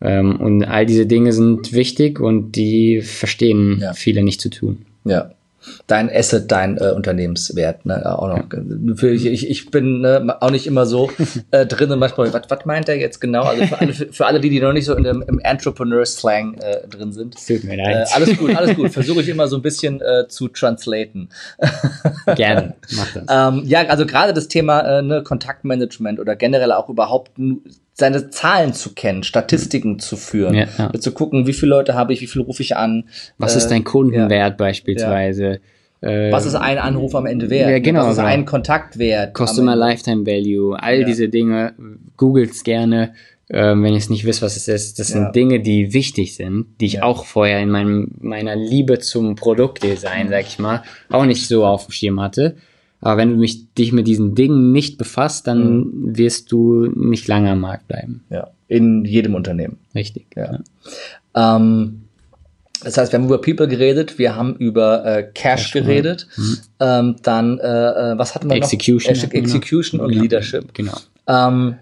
[0.01, 3.93] Ähm, und all diese Dinge sind wichtig und die verstehen ja.
[3.93, 4.85] viele nicht zu tun.
[5.05, 5.31] Ja
[5.87, 7.87] dein Asset, dein äh, Unternehmenswert.
[7.87, 8.19] Ne?
[8.19, 8.45] Auch noch.
[8.97, 11.11] Für, ich, ich bin ne, auch nicht immer so
[11.51, 11.99] äh, drin.
[11.99, 13.43] Manchmal, was, was meint er jetzt genau?
[13.43, 16.55] Also für alle, für, für alle die, die noch nicht so in dem, im Entrepreneur-Slang
[16.55, 17.35] äh, drin sind.
[17.47, 18.09] Tut mir leid.
[18.09, 18.91] Äh, alles gut, alles gut.
[18.93, 21.29] Versuche ich immer so ein bisschen äh, zu translaten.
[22.37, 23.25] Gerne, mach das.
[23.31, 27.33] ähm, ja, also gerade das Thema äh, ne, Kontaktmanagement oder generell auch überhaupt
[27.95, 30.93] seine Zahlen zu kennen, Statistiken zu führen, ja, ja.
[30.99, 33.05] zu gucken, wie viele Leute habe ich, wie viel rufe ich an.
[33.39, 35.61] Was äh, ist dein Kundenwert ja, beispielsweise?
[36.01, 37.71] Äh, was ist ein Anruf am Ende wert?
[37.71, 38.07] Ja, genau.
[38.07, 39.37] Was ist ein Kontakt wert?
[39.37, 41.75] Customer Lifetime Value, all diese Dinge,
[42.17, 43.15] googelt's gerne.
[43.51, 46.69] Ähm, wenn ihr es nicht wisst, was es ist, das sind Dinge, die wichtig sind,
[46.81, 51.47] die ich auch vorher in meinem, meiner Liebe zum Produktdesign, sag ich mal, auch nicht
[51.47, 52.57] so auf dem Schirm hatte.
[53.03, 56.17] Aber wenn du mich, dich mit diesen Dingen nicht befasst, dann mhm.
[56.17, 58.25] wirst du nicht lange am Markt bleiben.
[58.31, 59.79] Ja, in jedem Unternehmen.
[59.95, 60.27] Richtig.
[60.37, 60.61] Ja.
[61.35, 61.57] ja.
[61.57, 62.03] Ähm,
[62.85, 66.59] das heißt, wir haben über People geredet, wir haben über äh, Cash, Cash geredet, mhm.
[66.81, 69.33] ähm, dann äh, äh was hatten wir Execution, noch?
[69.33, 70.13] Execution und.
[70.13, 70.73] Leadership.
[70.75, 70.97] Genau.
[71.27, 71.77] Ähm,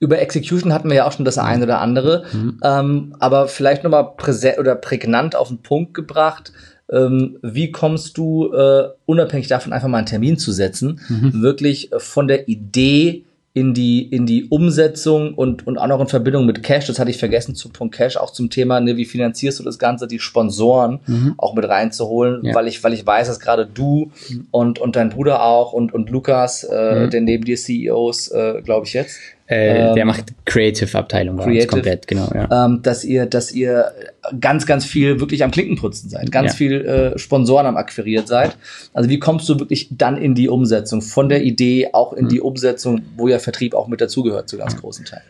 [0.00, 2.60] über Execution hatten wir ja auch schon das eine oder andere, mhm.
[2.62, 6.52] ähm, aber vielleicht nochmal präsent oder prägnant auf den Punkt gebracht.
[6.90, 11.42] Ähm, wie kommst du, äh, unabhängig davon einfach mal einen Termin zu setzen, mhm.
[11.42, 13.24] wirklich von der Idee
[13.58, 17.10] in die, in die Umsetzung und, und auch noch in Verbindung mit Cash, das hatte
[17.10, 20.20] ich vergessen zum Punkt Cash, auch zum Thema, ne, wie finanzierst du das Ganze, die
[20.20, 21.34] Sponsoren mhm.
[21.36, 22.54] auch mit reinzuholen, ja.
[22.54, 24.46] weil ich, weil ich weiß, dass gerade du mhm.
[24.52, 27.10] und, und dein Bruder auch und, und Lukas, äh, mhm.
[27.10, 29.18] der neben dir CEOs, äh, glaube ich jetzt,
[29.48, 32.66] äh, ähm, der macht Creative-Abteilung Creative, komplett, genau, ja.
[32.66, 33.92] Ähm, dass ihr, dass ihr
[34.38, 36.56] ganz, ganz viel wirklich am Klinkenputzen seid, ganz ja.
[36.56, 38.56] viel äh, Sponsoren am akquiriert seid.
[38.92, 42.28] Also wie kommst du wirklich dann in die Umsetzung, von der Idee auch in mhm.
[42.28, 44.80] die Umsetzung, wo ja Vertrieb auch mit dazugehört, zu ganz ja.
[44.80, 45.24] großen Teilen?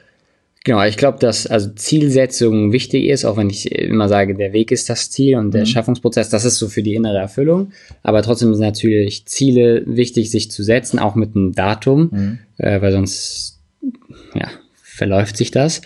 [0.64, 4.72] Genau, ich glaube, dass also Zielsetzung wichtig ist, auch wenn ich immer sage, der Weg
[4.72, 5.66] ist das Ziel und der mhm.
[5.66, 7.70] Schaffungsprozess, das ist so für die innere Erfüllung.
[8.02, 12.38] Aber trotzdem sind natürlich Ziele wichtig, sich zu setzen, auch mit einem Datum, mhm.
[12.58, 13.57] äh, weil sonst
[14.34, 15.82] ja, verläuft sich das.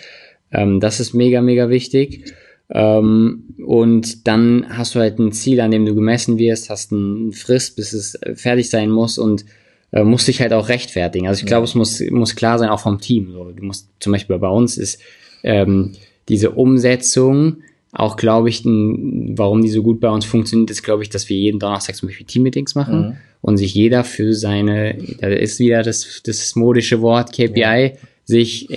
[0.51, 2.33] Ähm, das ist mega, mega wichtig.
[2.69, 7.33] Ähm, und dann hast du halt ein Ziel, an dem du gemessen wirst, hast einen
[7.33, 9.45] Frist, bis es äh, fertig sein muss und
[9.91, 11.27] äh, musst dich halt auch rechtfertigen.
[11.27, 13.31] Also ich glaube, es muss, muss klar sein, auch vom Team.
[13.31, 14.99] So, du musst zum Beispiel bei uns ist
[15.43, 15.93] ähm,
[16.29, 17.57] diese Umsetzung
[17.93, 21.37] auch, glaube ich, warum die so gut bei uns funktioniert, ist, glaube ich, dass wir
[21.37, 23.15] jeden Donnerstag zum Beispiel Team-Meetings machen mhm.
[23.41, 27.91] und sich jeder für seine, da ist wieder das, das modische Wort KPI, ja
[28.25, 28.69] sich,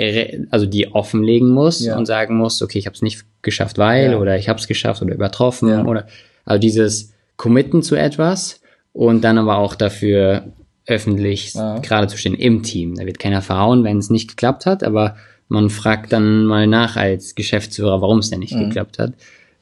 [0.51, 1.97] also die offenlegen muss ja.
[1.97, 4.19] und sagen muss, okay, ich habe es nicht geschafft, weil ja.
[4.19, 6.07] oder ich habe es geschafft oder übertroffen oder
[6.45, 8.61] also dieses Committen zu etwas
[8.93, 10.53] und dann aber auch dafür
[10.87, 12.95] öffentlich gerade zu stehen im Team.
[12.95, 15.17] Da wird keiner verhauen, wenn es nicht geklappt hat, aber
[15.49, 18.69] man fragt dann mal nach als Geschäftsführer, warum es denn nicht mhm.
[18.69, 19.15] geklappt hat.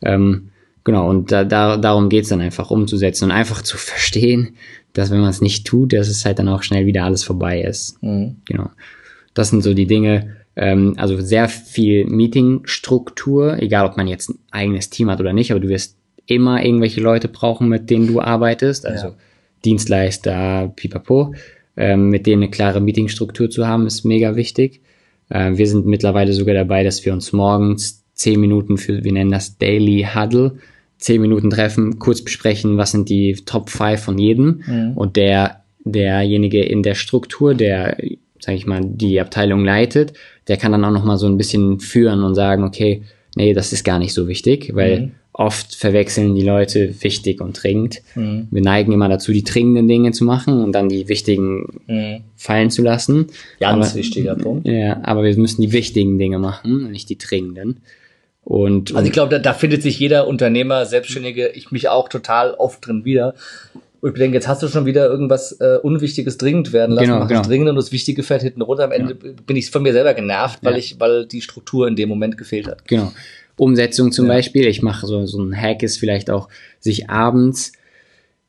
[0.03, 0.51] Ähm,
[0.83, 4.57] genau, und da, da, darum geht's dann einfach umzusetzen und einfach zu verstehen,
[4.93, 7.61] dass wenn man es nicht tut, dass es halt dann auch schnell wieder alles vorbei
[7.61, 8.03] ist.
[8.03, 8.37] Mhm.
[8.47, 8.71] Genau.
[9.35, 14.39] Das sind so die Dinge, ähm, also sehr viel Meetingstruktur, egal ob man jetzt ein
[14.51, 18.21] eigenes Team hat oder nicht, aber du wirst immer irgendwelche Leute brauchen, mit denen du
[18.21, 19.15] arbeitest, also ja.
[19.65, 21.35] Dienstleister, pipapo,
[21.77, 24.81] ähm, mit denen eine klare Meetingstruktur zu haben, ist mega wichtig.
[25.29, 29.31] Äh, wir sind mittlerweile sogar dabei, dass wir uns morgens zehn Minuten für, wir nennen
[29.31, 30.59] das Daily Huddle,
[30.99, 34.93] zehn Minuten treffen, kurz besprechen, was sind die Top 5 von jedem mhm.
[34.95, 37.99] und der derjenige in der Struktur, der
[38.45, 40.13] sage ich mal, die Abteilung leitet,
[40.49, 43.03] der kann dann auch noch mal so ein bisschen führen und sagen, okay,
[43.37, 45.13] nee, das ist gar nicht so wichtig, weil mhm.
[45.35, 48.03] Oft verwechseln die Leute wichtig und dringend.
[48.15, 48.47] Mhm.
[48.53, 52.21] Wir neigen immer dazu, die dringenden Dinge zu machen und dann die wichtigen mhm.
[52.37, 53.27] fallen zu lassen.
[53.59, 54.67] Ganz aber, wichtiger Punkt.
[54.67, 57.81] Ja, aber wir müssen die wichtigen Dinge machen, nicht die dringenden.
[58.45, 62.53] Und, also ich glaube, da, da findet sich jeder Unternehmer, Selbstständige, ich mich auch total
[62.53, 63.35] oft drin wieder.
[64.03, 67.07] Und ich denke, jetzt hast du schon wieder irgendwas äh, Unwichtiges dringend werden lassen.
[67.07, 67.41] Genau, mach genau.
[67.41, 68.85] das Dringende und das Wichtige fährt hinten runter.
[68.85, 69.33] Am Ende ja.
[69.47, 70.79] bin ich von mir selber genervt, weil ja.
[70.79, 72.87] ich, weil die Struktur in dem Moment gefehlt hat.
[72.87, 73.13] Genau.
[73.57, 74.35] Umsetzung zum ja.
[74.35, 74.67] Beispiel.
[74.67, 76.49] Ich mache so, so ein Hack ist vielleicht auch,
[76.81, 77.73] sich abends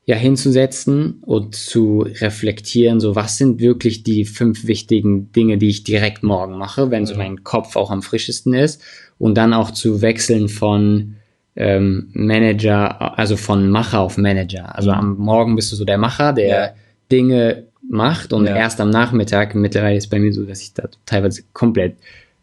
[0.05, 5.83] ja hinzusetzen und zu reflektieren, so was sind wirklich die fünf wichtigen Dinge, die ich
[5.83, 8.83] direkt morgen mache, wenn so mein Kopf auch am frischesten ist
[9.17, 11.15] und dann auch zu wechseln von
[11.55, 14.75] ähm, Manager, also von Macher auf Manager.
[14.75, 14.97] Also mhm.
[14.97, 16.69] am Morgen bist du so der Macher, der ja.
[17.11, 18.55] Dinge macht und ja.
[18.55, 21.95] erst am Nachmittag, mittlerweile ist bei mir so, dass ich da teilweise komplett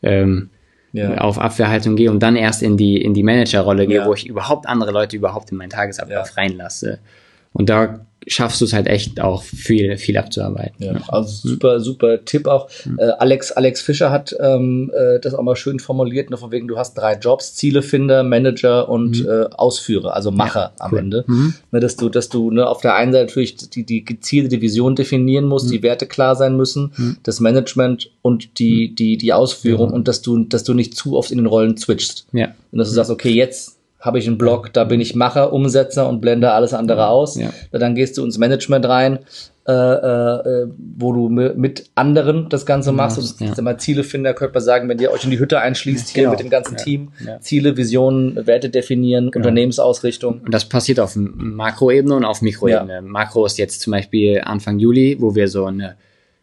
[0.02, 0.50] ähm,
[0.93, 1.18] ja.
[1.18, 4.66] auf Abwehrhaltung gehe und dann erst in die, in die Managerrolle gehe, wo ich überhaupt
[4.66, 6.99] andere Leute überhaupt in meinen Tagesablauf reinlasse.
[7.53, 10.84] Und da schaffst du es halt echt auch viel, viel abzuarbeiten.
[10.84, 12.68] Ja, also super, super Tipp auch.
[12.84, 12.98] Mhm.
[12.98, 16.68] Äh, Alex, Alex Fischer hat ähm, äh, das auch mal schön formuliert, ne, von wegen,
[16.68, 19.28] du hast drei Jobs, Zielefinder, Manager und mhm.
[19.28, 21.24] äh, Ausführer, also Macher ja, am Ende.
[21.26, 21.54] Mhm.
[21.70, 24.94] Ne, dass du, dass du ne, auf der einen Seite natürlich die, die gezielte Vision
[24.94, 25.82] definieren musst, die mhm.
[25.82, 27.16] Werte klar sein müssen, mhm.
[27.22, 28.96] das Management und die, mhm.
[28.96, 32.26] die, die Ausführung und dass du, dass du nicht zu oft in den Rollen switchst.
[32.32, 32.48] Ja.
[32.70, 36.09] Und dass du sagst, okay, jetzt habe ich einen Blog, da bin ich Macher, Umsetzer
[36.09, 37.36] und blende alles andere aus.
[37.36, 37.50] Ja.
[37.70, 39.20] Dann gehst du ins Management rein,
[39.66, 40.66] äh, äh,
[40.98, 43.16] wo du mit anderen das Ganze machst.
[43.16, 43.55] und ja.
[43.55, 46.32] sag mal, Zielefinder könnte man sagen, wenn ihr euch in die Hütte einschließt, hier genau.
[46.32, 46.82] mit dem ganzen ja.
[46.82, 47.40] Team, ja.
[47.40, 49.44] Ziele, Visionen, Werte definieren, genau.
[49.44, 50.40] Unternehmensausrichtung.
[50.44, 53.03] Und das passiert auf Makroebene und auf Mikroebene.
[53.03, 55.94] Makro ist jetzt zum Beispiel Anfang Juli, wo wir so eine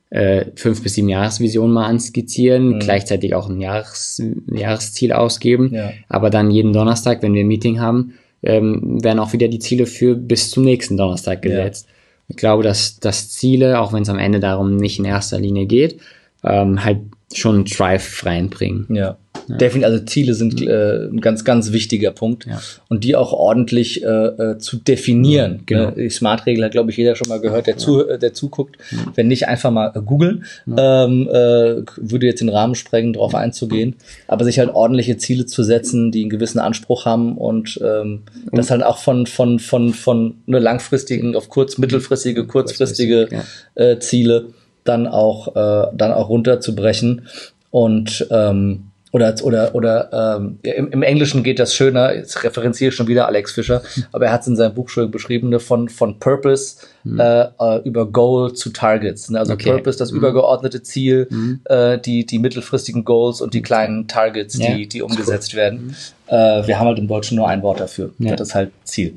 [0.09, 2.79] äh, fünf bis sieben Jahresvision mal anskizzieren, mhm.
[2.79, 5.73] gleichzeitig auch ein Jahres, Jahresziel ausgeben.
[5.73, 5.91] Ja.
[6.07, 9.85] Aber dann jeden Donnerstag, wenn wir ein Meeting haben, ähm, werden auch wieder die Ziele
[9.85, 11.87] für bis zum nächsten Donnerstag gesetzt.
[11.87, 11.95] Ja.
[12.29, 15.65] Ich glaube, dass, dass Ziele, auch wenn es am Ende darum nicht in erster Linie
[15.65, 15.99] geht,
[16.43, 16.99] ähm, halt
[17.33, 18.87] schon Drive reinbringen.
[18.89, 19.17] Ja.
[19.47, 19.57] ja.
[19.57, 22.45] Definitiv, also Ziele sind äh, ein ganz, ganz wichtiger Punkt.
[22.47, 22.59] Ja.
[22.87, 25.61] Und die auch ordentlich äh, äh, zu definieren.
[25.67, 25.91] Genau.
[25.91, 28.77] Die Smart-Regel hat, glaube ich, jeder schon mal gehört, der, zu, äh, der zuguckt.
[29.13, 30.45] Wenn nicht, einfach mal äh, googeln.
[30.75, 33.95] Ähm, äh, würde jetzt den Rahmen sprengen, darauf einzugehen.
[34.27, 38.71] Aber sich halt ordentliche Ziele zu setzen, die einen gewissen Anspruch haben und ähm, das
[38.71, 44.47] halt auch von, von, von, von ne, langfristigen auf kurz-, mittelfristige, kurzfristige Kurzfristig, äh, Ziele
[44.83, 47.27] dann auch, äh, dann auch runterzubrechen.
[47.71, 52.13] Und ähm, oder oder oder ähm, im, im Englischen geht das schöner.
[52.13, 55.09] Jetzt referenziere ich schon wieder Alex Fischer, aber er hat es in seinem Buch schon
[55.09, 59.29] beschrieben ne, von von Purpose äh, äh, über Goal zu Targets.
[59.29, 59.39] Ne?
[59.39, 59.71] Also Okay.
[59.71, 61.27] Purpose das übergeordnete Ziel,
[61.65, 65.95] äh, die die mittelfristigen Goals und die kleinen Targets, Ja, die die umgesetzt werden.
[66.27, 68.11] Äh, wir haben halt im Deutschen nur ein Wort dafür.
[68.19, 68.35] Ja.
[68.35, 69.15] Das ist halt Ziel.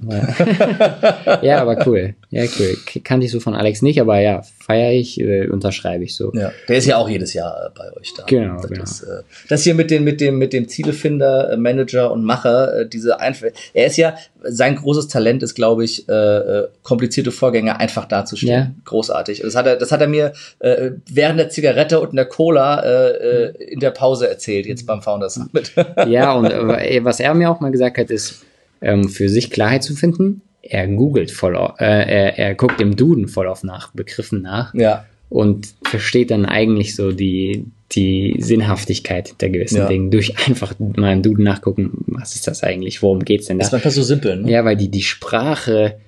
[1.42, 2.14] Ja, aber cool.
[2.30, 2.76] Ja, cool.
[3.04, 6.32] Kannte ich so von Alex nicht, aber ja, feiere ich, äh, unterschreibe ich so.
[6.32, 8.24] Ja, der ist ja auch jedes Jahr äh, bei euch da.
[8.24, 8.82] Genau, das, genau.
[8.82, 12.86] Ist, äh, das hier mit dem, mit dem, mit dem Zielefinder, äh, Manager und Macher,
[12.86, 13.48] diese einfach.
[13.74, 14.14] Er ist ja,
[14.44, 18.74] sein großes Talent ist, glaube ich, äh, äh, komplizierte Vorgänge einfach darzustellen.
[18.76, 18.82] Ja.
[18.84, 19.40] Großartig.
[19.40, 23.10] Das hat er, das hat er mir äh, während der Zigarette und der Cola äh,
[23.10, 25.72] äh, in der Pause erzählt, jetzt beim Founders Summit.
[26.06, 28.42] Ja, und äh, was er mir auch mal gesagt hat, ist,
[28.80, 32.96] ähm, für sich Klarheit zu finden, er googelt voll, au- äh, er, er guckt im
[32.96, 35.04] Duden voll auf nach Begriffen nach ja.
[35.28, 39.86] und versteht dann eigentlich so die, die Sinnhaftigkeit hinter gewissen Ja.
[39.86, 43.62] Dingen durch einfach mal im Duden nachgucken, was ist das eigentlich, worum geht's denn da?
[43.62, 44.50] Das ist manchmal so simpel, ne?
[44.50, 45.98] Ja, weil die, die Sprache,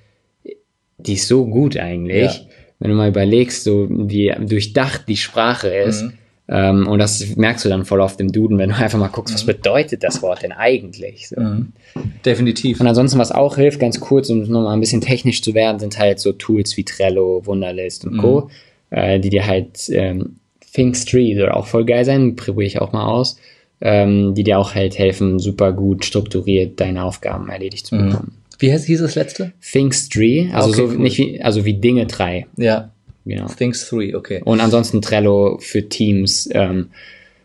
[0.97, 2.23] die ist so gut eigentlich.
[2.23, 2.45] Ja.
[2.79, 6.03] Wenn du mal überlegst, so wie durchdacht die Sprache ist.
[6.03, 6.13] Mhm.
[6.47, 9.33] Ähm, und das merkst du dann voll auf dem Duden, wenn du einfach mal guckst,
[9.33, 11.29] was bedeutet das Wort denn eigentlich?
[11.29, 11.39] So.
[11.39, 11.71] Mhm.
[12.23, 12.79] Definitiv.
[12.79, 15.97] Und ansonsten, was auch hilft, ganz kurz, um nochmal ein bisschen technisch zu werden, sind
[15.97, 18.49] halt so Tools wie Trello, Wunderlist und Co.,
[18.91, 20.35] äh, die dir halt ähm,
[20.75, 23.37] ThinkStreet soll auch voll geil sein, probiere ich auch mal aus,
[23.81, 28.33] ähm, die dir auch halt helfen, super gut strukturiert deine Aufgaben erledigt zu bekommen.
[28.59, 29.51] Wie heißt, hieß das letzte?
[29.61, 30.97] Thinkstree, also Okay, so cool.
[30.99, 32.89] nicht wie, also wie Dinge drei, Ja.
[33.25, 33.47] genau.
[33.47, 34.41] Things 3, okay.
[34.45, 36.87] Und ansonsten Trello für Teams ähm,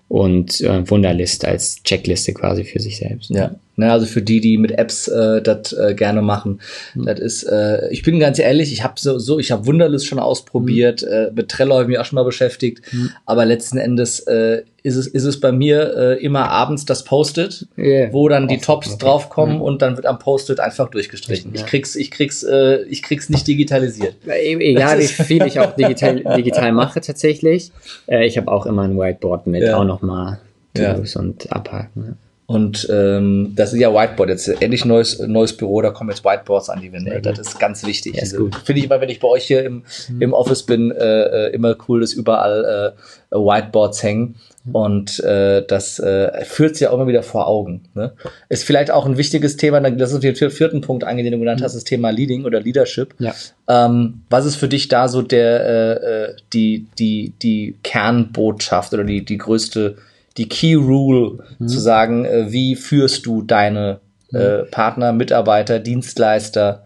[0.08, 3.30] und äh, Wunderlist als Checkliste quasi für sich selbst.
[3.30, 6.60] Ja, ne, also für die, die mit Apps äh, das äh, gerne machen,
[6.94, 7.06] Mhm.
[7.06, 10.18] das ist, äh, ich bin ganz ehrlich, ich habe so, so, ich habe Wunderlist schon
[10.18, 11.08] ausprobiert, Mhm.
[11.08, 12.82] äh, mit Trello habe ich mich auch schon mal beschäftigt,
[13.26, 17.66] aber letzten Endes äh, ist es, ist es bei mir äh, immer abends das Post-it,
[17.76, 18.10] Ja.
[18.12, 21.52] wo dann die Auch, Tops draufkommen und dann wird am Post-it einfach durchgestrichen.
[21.54, 21.60] Ja.
[21.60, 24.14] Ich krieg's, ich krieg's, äh, ich krieg's nicht digitalisiert.
[24.26, 27.72] E- Egal, wie viel ich auch digital, digital mache tatsächlich.
[28.06, 29.76] Äh, ich habe auch immer ein Whiteboard mit, Ja.
[29.76, 30.38] auch nochmal
[30.76, 30.96] Ja.
[31.16, 32.16] Und Abhaken.
[32.50, 36.68] Und ähm, das ist ja Whiteboard jetzt endlich neues neues Büro, da kommen jetzt Whiteboards
[36.68, 37.20] an die Wände.
[37.22, 38.16] Das ist ganz wichtig.
[38.16, 38.56] Ja, gut.
[38.64, 39.84] Finde ich immer, wenn ich bei euch hier im,
[40.18, 42.92] im Office bin, äh, äh, immer cool, dass überall
[43.30, 44.34] äh, Whiteboards hängen.
[44.72, 47.82] Und äh, das äh, führt sich ja auch immer wieder vor Augen.
[47.94, 48.14] Ne?
[48.48, 51.34] Ist vielleicht auch ein wichtiges Thema, dann lass uns den vier- vierten Punkt eingehen, den
[51.34, 53.14] du genannt hast, das Thema Leading oder Leadership.
[53.20, 53.32] Ja.
[53.68, 59.04] Ähm, was ist für dich da so der äh, äh, die die die Kernbotschaft oder
[59.04, 59.98] die die größte
[60.36, 64.00] die Key Rule zu sagen, äh, wie führst du deine
[64.32, 66.84] äh, Partner, Mitarbeiter, Dienstleister?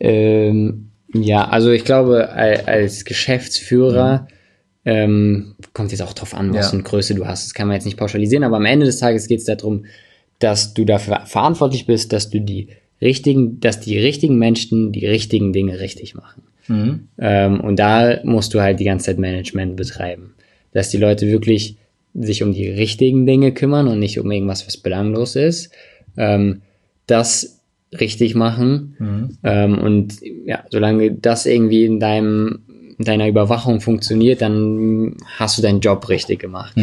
[0.00, 4.26] Ähm, ja, also ich glaube, al- als Geschäftsführer
[4.84, 6.70] ähm, kommt jetzt auch drauf an, was Ja.
[6.70, 7.44] für eine Größe du hast.
[7.46, 9.84] Das kann man jetzt nicht pauschalisieren, aber am Ende des Tages geht es darum,
[10.40, 12.68] dass du dafür verantwortlich bist, dass du die
[13.00, 16.42] richtigen, dass die richtigen Menschen die richtigen Dinge richtig machen.
[17.18, 20.34] Ähm, und da musst du halt die ganze Zeit Management betreiben.
[20.72, 21.76] Dass die Leute wirklich
[22.14, 25.70] sich um die richtigen Dinge kümmern und nicht um irgendwas, was belanglos ist.
[26.16, 26.62] Ähm,
[27.06, 27.60] das
[27.98, 28.96] richtig machen.
[29.44, 30.14] Ähm, und
[30.46, 32.60] ja, solange das irgendwie in deinem,
[32.98, 36.76] in deiner Überwachung funktioniert, dann hast du deinen Job richtig gemacht.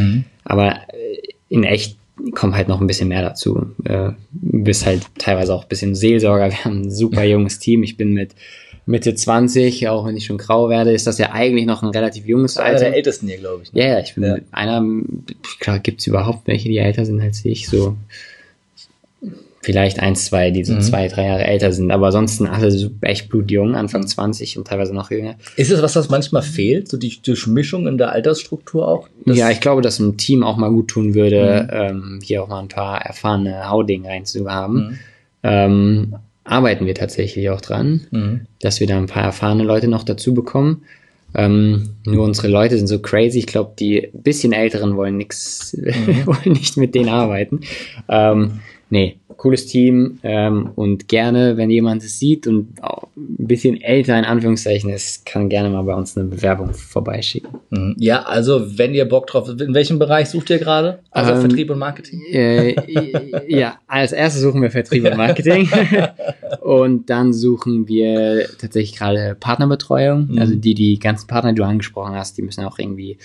[0.43, 1.17] Aber äh,
[1.49, 1.97] in echt
[2.34, 3.67] kommt halt noch ein bisschen mehr dazu.
[3.86, 6.49] Äh, du bist halt teilweise auch ein bisschen Seelsorger.
[6.49, 7.84] Wir haben ein super junges Team.
[7.84, 8.36] Ich bin mit
[8.90, 12.26] Mitte 20, auch wenn ich schon grau werde, ist das ja eigentlich noch ein relativ
[12.26, 12.86] junges Einer Alter.
[12.86, 13.72] der ältesten hier, glaube ich.
[13.72, 13.82] ne?
[13.82, 14.84] Ja, ja, ich bin einer,
[15.60, 17.96] glaube, gibt es überhaupt welche, die älter sind als ich, so
[19.62, 20.82] vielleicht eins, zwei, die so Mhm.
[20.82, 24.94] zwei, drei Jahre älter sind, aber ansonsten alle so echt blutjung, Anfang 20 und teilweise
[24.96, 25.36] noch jünger.
[25.58, 29.08] Ist es was, was manchmal fehlt, so die Durchmischung in der Altersstruktur auch?
[29.26, 31.78] Ja, ich glaube, dass ein Team auch mal gut tun würde, Mhm.
[31.78, 34.76] ähm, hier auch mal ein paar erfahrene Hauding reinzuhaben.
[34.92, 35.00] Mhm.
[35.44, 36.16] Ähm,
[36.50, 38.41] arbeiten wir tatsächlich auch dran, Mhm.
[38.62, 40.84] dass wir da ein paar erfahrene Leute noch dazu bekommen.
[41.36, 43.38] Ähm, nur unsere Leute sind so crazy.
[43.39, 46.26] Ich glaube, die bisschen Älteren wollen nix, Mhm.
[46.26, 47.62] wollen nicht mit denen arbeiten.
[48.08, 53.82] Ähm, nee, cooles Team ähm, und gerne, wenn jemand es sieht und auch ein bisschen
[53.82, 57.50] älter in Anführungszeichen ist, kann gerne mal bei uns eine Bewerbung vorbeischicken.
[57.70, 57.96] Mhm.
[57.98, 61.00] Ja, also wenn ihr Bock drauf habt, in welchem Bereich sucht ihr gerade?
[61.12, 62.22] Also Ähm, Vertrieb und Marketing?
[62.34, 62.76] Äh,
[63.48, 65.70] ja, als erstes suchen wir Vertrieb und Marketing
[66.62, 70.38] und dann suchen wir tatsächlich gerade Partnerbetreuung.
[70.38, 73.18] Also die, die ganzen Partner, die du angesprochen hast, die müssen auch irgendwie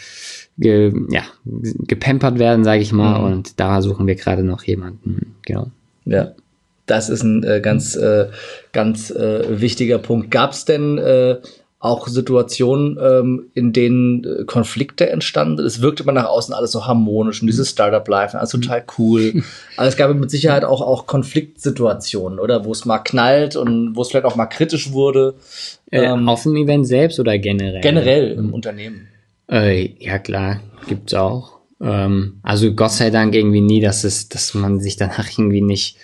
[0.58, 3.18] ge, ja, gepampert werden, sage ich mal.
[3.18, 3.24] Mhm.
[3.24, 5.34] Und da suchen wir gerade noch jemanden.
[5.44, 5.72] Genau.
[6.04, 6.32] Ja.
[6.86, 8.26] Das ist ein äh, ganz, äh,
[8.72, 10.30] ganz äh, wichtiger Punkt.
[10.30, 11.36] Gab es denn äh,
[11.78, 15.64] auch Situationen, ähm, in denen äh, Konflikte entstanden?
[15.64, 19.42] Es wirkte man nach außen alles so harmonisch und dieses Startup-Life, alles total cool.
[19.76, 22.64] Aber es gab mit Sicherheit auch, auch Konfliktsituationen, oder?
[22.64, 25.34] Wo es mal knallt und wo es vielleicht auch mal kritisch wurde.
[25.90, 27.80] Äh, Ähm, auf dem Event selbst oder generell?
[27.80, 29.08] generell im Unternehmen.
[29.50, 31.53] Äh, ja, klar, gibt's auch.
[31.84, 35.96] Ähm, also Gott sei Dank irgendwie nie, dass es, dass man sich danach irgendwie nicht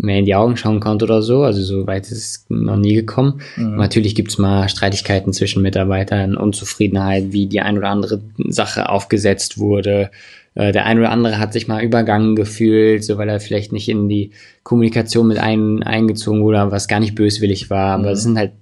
[0.00, 1.42] mehr in die Augen schauen konnte oder so.
[1.42, 3.40] Also so weit ist es noch nie gekommen.
[3.76, 10.10] Natürlich gibt's mal Streitigkeiten zwischen Mitarbeitern, Unzufriedenheit, wie die ein oder andere Sache aufgesetzt wurde.
[10.54, 13.88] Äh, Der ein oder andere hat sich mal übergangen gefühlt, so weil er vielleicht nicht
[13.88, 14.30] in die
[14.62, 17.94] Kommunikation mit ein, eingezogen wurde, was gar nicht böswillig war.
[17.98, 18.52] Aber es sind halt,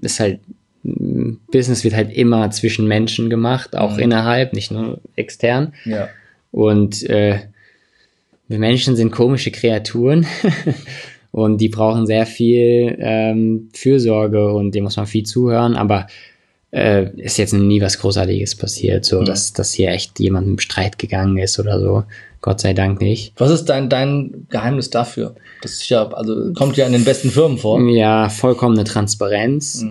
[0.00, 0.40] ist halt
[0.84, 5.72] Business wird halt immer zwischen Menschen gemacht, auch innerhalb, nicht nur extern.
[5.86, 6.08] Ja.
[6.52, 7.40] Und äh,
[8.48, 10.26] wir Menschen sind komische Kreaturen
[11.32, 16.06] und die brauchen sehr viel ähm, Fürsorge und dem muss man viel zuhören, aber
[16.70, 20.98] äh, ist jetzt nie was Großartiges passiert, so dass, dass hier echt jemand im Streit
[20.98, 22.04] gegangen ist oder so.
[22.42, 23.32] Gott sei Dank nicht.
[23.38, 25.34] Was ist dein, dein Geheimnis dafür?
[25.62, 27.80] Das ist ja, also kommt ja in den besten Firmen vor.
[27.88, 29.82] Ja, vollkommene Transparenz,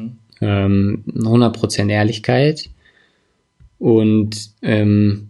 [0.43, 2.69] ähm, 100% Ehrlichkeit
[3.79, 5.29] und ähm,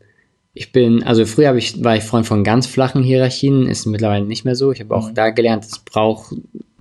[0.53, 4.45] ich bin, also früher ich, war ich Freund von ganz flachen Hierarchien, ist mittlerweile nicht
[4.45, 4.71] mehr so.
[4.71, 6.33] Ich habe auch da gelernt, es braucht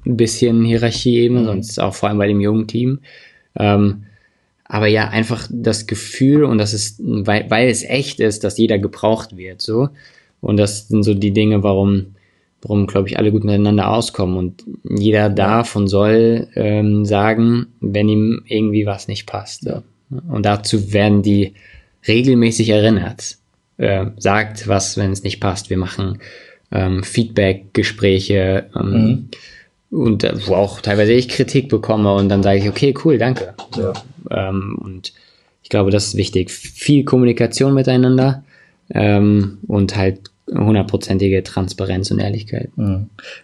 [0.04, 3.00] ein bisschen Hierarchieebene, sonst auch vor allem bei dem jungen Team.
[3.58, 4.04] Ähm,
[4.64, 8.78] aber ja, einfach das Gefühl und das ist, weil, weil es echt ist, dass jeder
[8.78, 9.88] gebraucht wird, so.
[10.40, 12.14] Und das sind so die Dinge, warum,
[12.62, 14.36] warum, glaube ich, alle gut miteinander auskommen.
[14.36, 19.62] Und jeder darf und soll ähm, sagen, wenn ihm irgendwie was nicht passt.
[19.62, 19.82] So.
[20.28, 21.54] Und dazu werden die
[22.06, 23.36] regelmäßig erinnert.
[23.78, 25.70] Äh, sagt was, wenn es nicht passt.
[25.70, 26.18] Wir machen
[26.70, 29.28] ähm, Feedback-Gespräche ähm,
[29.90, 33.54] und äh, wo auch teilweise ich Kritik bekomme und dann sage ich, okay, cool, danke.
[33.74, 33.92] So,
[34.30, 35.12] ähm, und
[35.62, 36.50] ich glaube, das ist wichtig.
[36.50, 38.44] Viel Kommunikation miteinander
[38.90, 42.70] ähm, und halt hundertprozentige Transparenz und Ehrlichkeit.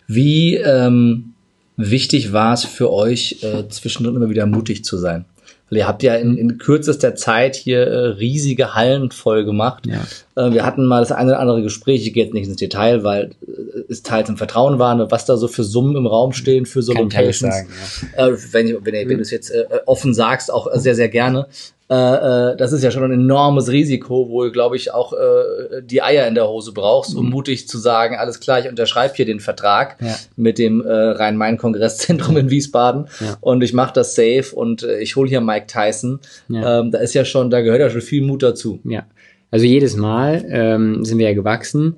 [0.07, 1.35] Wie ähm,
[1.77, 5.25] wichtig war es für euch, äh, zwischendrin immer wieder mutig zu sein?
[5.71, 9.85] Weil ihr habt ja in, in kürzester Zeit hier äh, riesige Hallen voll gemacht.
[9.87, 10.07] Ja.
[10.35, 13.05] Äh, wir hatten mal das eine oder andere Gespräch, ich gehe jetzt nicht ins Detail,
[13.05, 16.65] weil äh, es teils im Vertrauen war, was da so für Summen im Raum stehen
[16.65, 17.55] für so Kann Locations.
[17.55, 17.69] sagen,
[18.17, 21.49] Äh, wenn, wenn, wenn du es jetzt äh, offen sagst, auch sehr, sehr gerne.
[21.91, 21.95] Äh,
[22.53, 26.03] äh, das ist ja schon ein enormes Risiko, wo du, glaube ich, auch äh, die
[26.03, 29.41] Eier in der Hose brauchst, um mutig zu sagen, alles klar, ich unterschreibe hier den
[29.41, 30.15] Vertrag Ja.
[30.37, 33.37] mit dem äh, Rhein-Main-Kongresszentrum in Wiesbaden Ja.
[33.41, 36.21] und ich mache das safe und äh, ich hole hier Mike Tyson.
[36.49, 36.81] Ja.
[36.81, 38.81] Ähm, da ist ja schon, da gehört ja schon viel Mut dazu.
[38.85, 39.05] Ja,
[39.51, 41.97] also jedes Mal ähm, sind wir ja gewachsen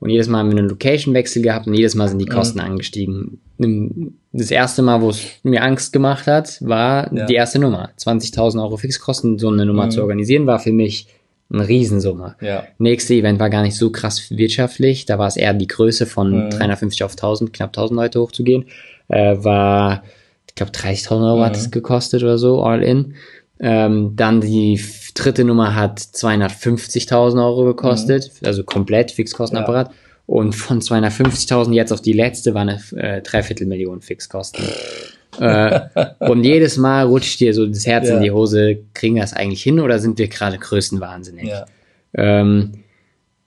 [0.00, 3.40] und jedes Mal haben wir einen Location-Wechsel gehabt und jedes Mal sind die Kosten angestiegen.
[3.58, 7.26] Im- Das erste Mal, wo es mir Angst gemacht hat, war Ja.
[7.26, 7.90] die erste Nummer.
[7.96, 11.08] 20.000 Euro Fixkosten, so eine Nummer zu organisieren, war für mich
[11.52, 12.36] eine Riesensumme.
[12.40, 12.62] Ja.
[12.78, 16.44] Nächste Event war gar nicht so krass wirtschaftlich, da war es eher die Größe von
[16.46, 16.50] Mhm.
[16.50, 18.66] 350 auf 1000, knapp 1000 Leute hochzugehen.
[19.08, 20.04] Äh, war,
[20.48, 21.58] ich glaube, 30.000 Euro hat Mhm.
[21.58, 23.14] es gekostet oder so, all in.
[23.58, 24.78] Ähm, dann die
[25.14, 29.90] dritte Nummer hat 250.000 Euro gekostet, also komplett Fixkostenapparat.
[30.26, 34.64] Und von 250.000 jetzt auf die letzte war eine äh, Dreiviertelmillion Fixkosten.
[35.40, 35.80] äh,
[36.20, 38.16] und jedes Mal rutscht dir so das Herz Ja.
[38.16, 41.48] in die Hose, kriegen wir das eigentlich hin oder sind wir gerade größenwahnsinnig?
[41.48, 41.66] Ja.
[42.14, 42.84] Ähm,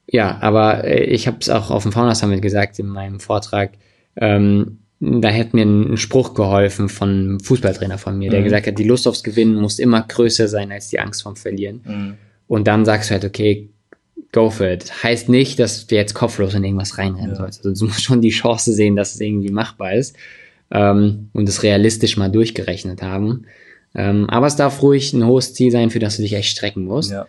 [0.07, 3.71] ja, aber äh, ich habe es auch auf dem Founders Summit gesagt in meinem Vortrag.
[4.15, 4.79] Ähm,
[5.21, 8.43] da hätte mir ein Spruch geholfen von einem Fußballtrainer von mir, der Mhm.
[8.45, 11.81] gesagt hat, die Lust aufs Gewinnen muss immer größer sein als die Angst vom Verlieren.
[11.85, 12.13] Mhm.
[12.47, 13.69] Und dann sagst du halt, okay,
[14.31, 15.03] go for it.
[15.03, 17.35] Heißt nicht, dass du jetzt kopflos in irgendwas reinrennen Ja.
[17.35, 17.65] sollst.
[17.65, 20.15] Also du musst schon die Chance sehen, dass es irgendwie machbar ist
[20.71, 23.45] ähm, und es realistisch mal durchgerechnet haben.
[23.95, 26.85] Ähm, aber es darf ruhig ein hohes Ziel sein, für das du dich echt strecken
[26.85, 27.11] musst.
[27.11, 27.27] Ja.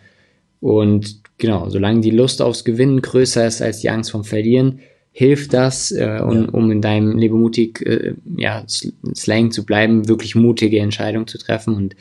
[0.61, 4.79] Und genau, solange die Lust aufs Gewinnen größer ist als die Angst vom Verlieren,
[5.17, 6.49] hilft das, äh, um, Ja.
[6.49, 11.73] um in deinem Lebemutig äh, ja, Slang zu bleiben, wirklich mutige Entscheidungen zu treffen.
[11.73, 11.95] Und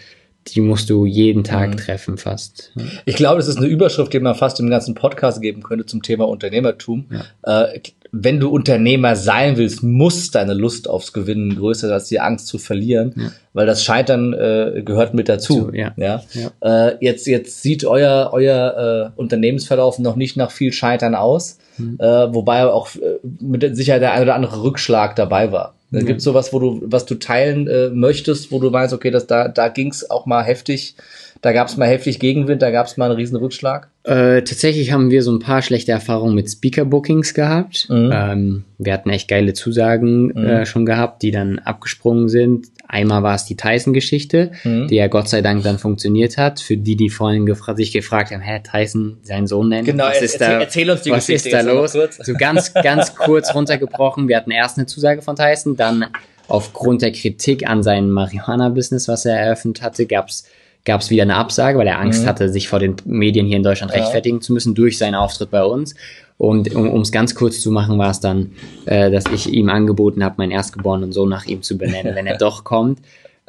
[0.49, 1.77] die musst du jeden Tag mhm.
[1.77, 2.73] treffen fast.
[3.07, 6.03] Ich glaube, das ist eine Überschrift, die man fast im ganzen Podcast geben könnte zum
[6.03, 7.07] Thema Unternehmertum.
[7.45, 7.67] Ja.
[7.67, 7.81] Äh,
[8.17, 12.47] wenn du Unternehmer sein willst, muss deine Lust aufs Gewinnen größer sein als die Angst
[12.47, 13.33] zu verlieren, ja.
[13.53, 15.55] weil das Scheitern äh, gehört mit dazu.
[15.55, 15.93] So, ja.
[15.97, 16.23] ja?
[16.61, 21.99] Äh, jetzt, jetzt sieht euer, euer äh, Unternehmensverlauf noch nicht nach viel Scheitern aus, mhm.
[21.99, 25.75] wobei auch äh, mit Sicherheit der ein oder andere Rückschlag dabei war.
[25.91, 26.07] Mhm.
[26.07, 29.27] Gibt es sowas, wo du, was du teilen äh, möchtest, wo du meinst, okay, das,
[29.27, 30.97] da, da ging es auch mal heftig,
[31.45, 33.91] da gab es mal heftig Gegenwind, da gab es mal einen riesen Rückschlag?
[34.05, 37.87] Äh, tatsächlich haben wir so ein paar schlechte Erfahrungen mit Speaker-Bookings gehabt.
[37.91, 38.11] Mhm.
[38.15, 40.47] Ähm, wir hatten echt geile Zusagen mhm.
[40.47, 42.69] äh, schon gehabt, die dann abgesprungen sind.
[42.89, 44.89] Einmal war es die Tyson-Geschichte, mhm.
[44.89, 46.61] die ja Gott sei Dank dann funktioniert hat.
[46.61, 49.85] Für die, die vorhin gefra sich gefragt haben, hä, Tyson seinen Sohn nennen?
[49.85, 51.53] Genau, was ist erzähl, da, erzähl uns die was Geschichte.
[51.53, 52.19] Was ist da los?
[52.23, 54.29] So ganz, ganz kurz runtergebrochen.
[54.29, 56.07] Wir hatten erst eine Zusage von Tyson, dann
[56.49, 60.45] aufgrund der Kritik an seinem Marihuana-Business, was er eröffnet hatte, gab es
[60.85, 62.27] gab es wieder eine Absage, weil er Angst mhm.
[62.27, 64.01] hatte, sich vor den Medien hier in Deutschland ja.
[64.01, 65.95] rechtfertigen zu müssen durch seinen Auftritt bei uns.
[66.37, 68.53] Und um es ganz kurz zu machen, war es dann,
[68.87, 72.39] äh, dass ich ihm angeboten habe, meinen erstgeborenen Sohn nach ihm zu benennen, wenn er
[72.39, 72.99] doch kommt.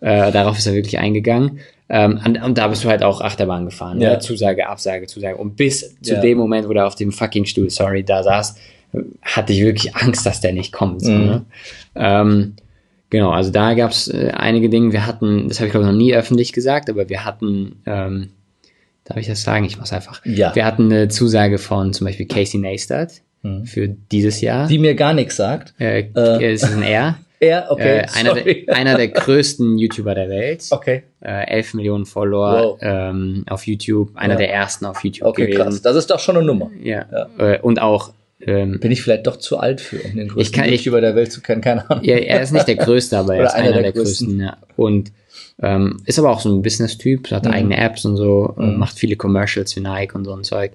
[0.02, 1.60] Äh, darauf ist er wirklich eingegangen.
[1.90, 4.00] Ähm, und, und, da bist du halt auch Achterbahn gefahren.
[4.00, 4.12] Ja.
[4.12, 4.20] Ne?
[4.20, 5.38] Zusage, Absage, Zusage.
[5.38, 6.22] Und bis zu ja.
[6.22, 8.56] dem Moment, wo der auf dem fucking Stuhl, sorry, da saß,
[9.22, 11.02] hatte ich wirklich Angst, dass der nicht kommt.
[11.04, 11.26] So, mhm.
[11.26, 11.46] ne?
[11.96, 12.54] ähm,
[13.16, 14.92] Genau, also da gab es äh, einige Dinge.
[14.92, 18.32] Wir hatten, das habe ich glaube ich noch nie öffentlich gesagt, aber wir hatten, ähm,
[19.06, 19.64] darf ich das sagen?
[19.64, 20.20] Ich mach's einfach.
[20.26, 20.54] Ja.
[20.54, 23.66] Wir hatten eine Zusage von zum Beispiel Casey Neistat mhm.
[23.66, 24.68] für dieses Jahr.
[24.68, 25.74] Die mir gar nichts sagt.
[25.80, 26.52] Äh, äh.
[26.52, 27.18] Es ist ein R.
[27.40, 28.00] Er, okay.
[28.00, 30.66] Äh, einer, der, einer der größten YouTuber der Welt.
[30.72, 31.04] Okay.
[31.22, 32.78] Äh, 11 Millionen Follower wow.
[32.82, 34.16] ähm, auf YouTube.
[34.16, 34.40] Einer ja.
[34.40, 35.62] der ersten auf YouTube okay, gewesen.
[35.62, 35.82] Krass.
[35.82, 36.72] Das ist doch schon eine Nummer.
[36.82, 37.06] Ja.
[37.12, 37.54] ja.
[37.54, 38.14] Äh, und auch
[38.46, 41.16] ähm, Bin ich vielleicht doch zu alt für, um den größten ich kann, YouTuber der
[41.16, 41.62] Welt zu kennen?
[41.62, 42.04] Keine Ahnung.
[42.04, 44.28] Ja, er ist nicht der größte, aber er ist einer, einer der, der, größten.
[44.28, 44.58] größten ja.
[44.76, 45.12] Und
[45.62, 47.52] ähm, ist aber auch so ein Business-Typ, hat mhm.
[47.52, 48.78] eigene Apps und so, mhm.
[48.78, 50.74] macht viele Commercials für Nike und so ein Zeug.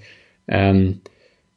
[0.49, 1.01] Ähm,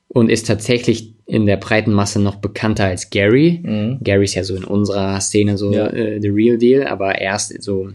[0.07, 3.61] und ist tatsächlich in der breiten Masse noch bekannter als Gary.
[3.63, 3.97] Mhm.
[4.03, 5.87] Gary ist ja so in unserer Szene so ja.
[5.87, 7.89] äh, the real deal, aber er ist so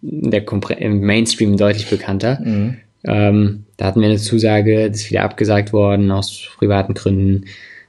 [0.00, 0.44] der
[0.78, 2.40] im Mainstream deutlich bekannter.
[2.42, 2.76] Mhm.
[3.04, 7.44] Ähm, da hatten wir eine Zusage, das ist wieder abgesagt worden aus privaten Gründen.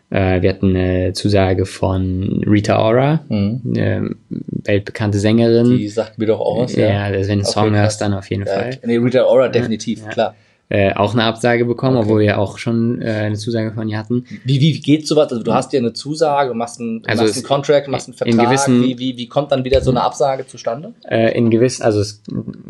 [0.09, 3.61] Äh, wir hatten eine Zusage von Rita Ora, mhm.
[3.75, 5.77] eine weltbekannte Sängerin.
[5.77, 6.87] Die sagt mir doch auch was, ja.
[6.87, 8.79] Ja, wenn du einen Song hörst, dann auf jeden ja, Fall.
[8.85, 10.09] Nee, Rita Ora definitiv, ja.
[10.09, 10.35] klar.
[10.67, 12.05] Äh, auch eine Absage bekommen, okay.
[12.05, 14.25] obwohl wir auch schon äh, eine Zusage von ihr hatten.
[14.45, 15.31] Wie, wie, geht sowas?
[15.31, 18.45] Also du hast ja eine Zusage, machst einen, also machst einen Contract, machst einen Vertrag.
[18.47, 20.93] Gewissen, wie, wie, wie kommt dann wieder so eine Absage zustande?
[21.07, 22.23] Äh, in gewissen, also es,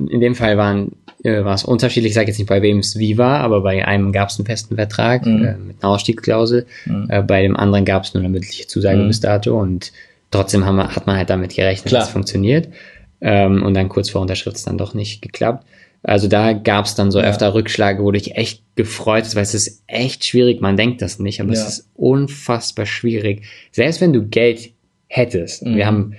[0.10, 0.92] in dem Fall waren
[1.24, 3.86] äh, war es unterschiedlich, ich sage jetzt nicht, bei wem es wie war, aber bei
[3.88, 5.46] einem gab es einen festen Vertrag mhm.
[5.46, 7.08] äh, mit einer Ausstiegsklausel, mhm.
[7.10, 9.08] äh, bei dem anderen gab es nur eine mündliche Zusage mhm.
[9.08, 9.92] bis dato und
[10.32, 12.68] trotzdem haben, hat man halt damit gerechnet, dass es funktioniert.
[13.22, 15.66] Ähm, und dann kurz vor Unterschrift ist dann doch nicht geklappt.
[16.08, 17.26] Also da gab es dann so ja.
[17.26, 21.02] öfter Rückschläge, wo du dich echt gefreut hast, weil es ist echt schwierig, man denkt
[21.02, 21.62] das nicht, aber ja.
[21.62, 23.44] es ist unfassbar schwierig.
[23.72, 24.72] Selbst wenn du Geld
[25.08, 25.86] hättest, wir mhm.
[25.86, 26.14] haben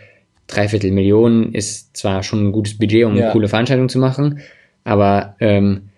[0.49, 3.25] dreiviertel Millionen, ist zwar schon ein gutes Budget, um ja.
[3.25, 4.41] eine coole Veranstaltung zu machen,
[4.85, 5.89] aber ähm,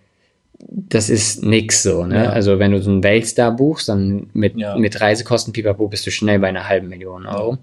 [0.59, 2.25] das ist nix so, ne?
[2.25, 2.31] Ja.
[2.31, 4.77] Also wenn du so einen Weltstar buchst, dann mit, ja.
[4.77, 7.59] mit Reisekosten pipapo bist du schnell bei einer halben Million Euro.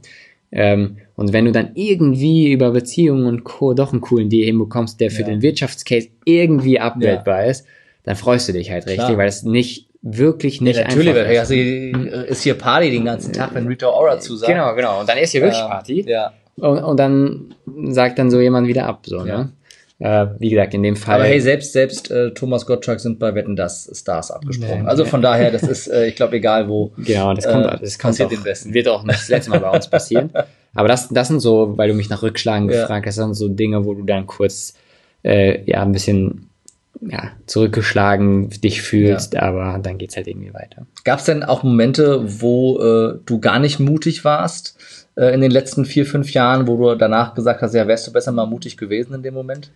[0.55, 0.63] Ja.
[0.63, 3.73] Ähm, und wenn du dann irgendwie über Beziehungen und Co.
[3.73, 7.65] doch einen coolen Deal hinbekommst, der für den Wirtschaftscase irgendwie abbildbar ist,
[8.03, 9.17] dann freust du dich halt richtig, Klar.
[9.17, 11.39] weil es nicht wirklich nicht ja, natürlich, einfach ist.
[11.39, 14.51] Also, ist hier Party den ganzen Tag, wenn Rita Ora zusagt.
[14.51, 14.99] Genau, genau.
[14.99, 16.05] Und dann ist hier wirklich Party.
[16.07, 16.33] Ja.
[16.57, 17.55] Und, und dann
[17.89, 19.51] sagt dann so jemand wieder ab, so, ne?
[19.99, 21.15] Äh, wie gesagt, in dem Fall.
[21.15, 24.83] Aber hey, selbst, selbst äh, Thomas Gottschalk sind bei Wetten das Stars abgesprungen.
[24.83, 25.25] Nee, also von nee.
[25.25, 26.91] daher, das ist, äh, ich glaube, egal wo.
[26.97, 28.73] Genau, das kommt, äh, das kommt auch, den Besten.
[28.73, 30.31] wird auch nicht das letzte Mal bei uns passieren.
[30.73, 32.81] Aber das, das sind so, weil du mich nach Rückschlagen ja.
[32.81, 34.75] gefragt hast, das sind so Dinge, wo du dann kurz
[35.23, 36.49] äh, ja ein bisschen
[37.01, 39.41] ja, zurückgeschlagen dich fühlst, ja.
[39.43, 40.85] aber dann geht's halt irgendwie weiter.
[41.03, 44.77] Gab es denn auch Momente, wo äh, du gar nicht mutig warst
[45.15, 48.13] äh, in den letzten vier, fünf Jahren, wo du danach gesagt hast, ja, wärst du
[48.13, 49.71] besser mal mutig gewesen in dem Moment?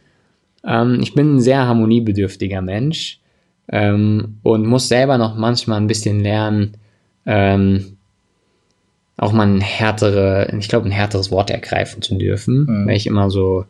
[0.66, 3.20] Ähm, ich bin ein sehr harmoniebedürftiger Mensch
[3.72, 6.78] ähm, und muss selber noch manchmal ein bisschen lernen,
[7.26, 7.97] ähm,
[9.18, 12.88] auch mal ein härtere, ich glaube, ein härteres Wort ergreifen zu dürfen, mhm.
[12.88, 13.66] weil ich immer so,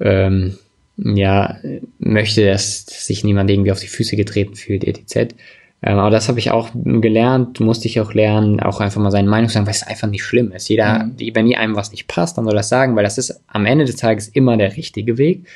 [0.00, 0.58] ähm,
[0.98, 1.56] ja,
[1.98, 5.34] möchte, dass, dass sich niemand irgendwie auf die Füße getreten fühlt, etc.
[5.82, 9.28] Ähm, aber das habe ich auch gelernt, musste ich auch lernen, auch einfach mal seine
[9.28, 10.68] Meinung sagen, weil es einfach nicht schlimm ist.
[10.68, 11.34] Jeder, mhm.
[11.34, 13.96] wenn ihm was nicht passt, dann soll das sagen, weil das ist am Ende des
[13.96, 15.46] Tages immer der richtige Weg.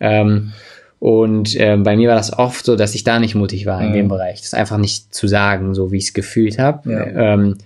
[0.00, 0.52] Ähm,
[1.00, 3.90] und äh, bei mir war das oft so, dass ich da nicht mutig war in
[3.90, 3.94] mhm.
[3.94, 6.90] dem Bereich, das einfach nicht zu sagen, so wie ich es gefühlt habe.
[6.90, 7.34] Ja.
[7.34, 7.58] Ähm,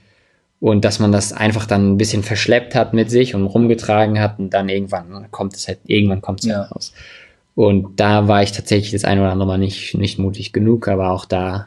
[0.60, 4.38] und dass man das einfach dann ein bisschen verschleppt hat mit sich und rumgetragen hat
[4.38, 6.58] und dann irgendwann kommt es halt, irgendwann kommt es ja.
[6.58, 6.92] halt raus.
[7.54, 11.10] Und da war ich tatsächlich das eine oder andere Mal nicht, nicht mutig genug, aber
[11.10, 11.66] auch da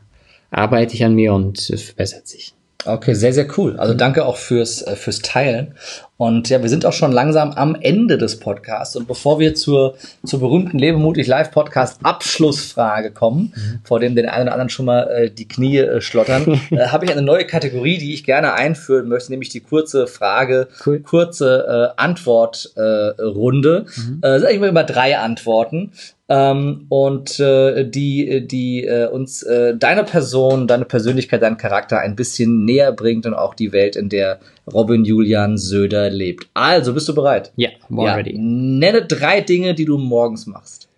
[0.49, 2.53] arbeite ich an mir und es verbessert sich.
[2.85, 3.77] Okay, sehr, sehr cool.
[3.77, 5.73] Also danke auch fürs, äh, fürs Teilen.
[6.17, 8.95] Und ja, wir sind auch schon langsam am Ende des Podcasts.
[8.95, 9.95] Und bevor wir zur,
[10.25, 13.79] zur berühmten Lebe mutig Live Podcast Abschlussfrage kommen, mhm.
[13.83, 17.03] vor dem den einen oder anderen schon mal äh, die Knie äh, schlottern, äh, habe
[17.03, 21.01] ich eine neue Kategorie, die ich gerne einführen möchte, nämlich die kurze Frage, cool.
[21.01, 23.85] kurze äh, Antwortrunde.
[23.85, 24.19] Äh, mhm.
[24.21, 25.91] äh, sag ich mal immer drei Antworten
[26.27, 32.15] ähm, und äh, die, die äh, uns äh, deine Person, deine Persönlichkeit, deinen Charakter ein
[32.15, 34.39] bisschen näher bringt und auch die Welt, in der
[34.73, 36.47] Robin Julian Söder lebt.
[36.53, 37.51] Also, bist du bereit?
[37.55, 38.15] Ja, yeah, ja.
[38.15, 38.35] ready.
[38.37, 40.89] Nenne drei Dinge, die du morgens machst.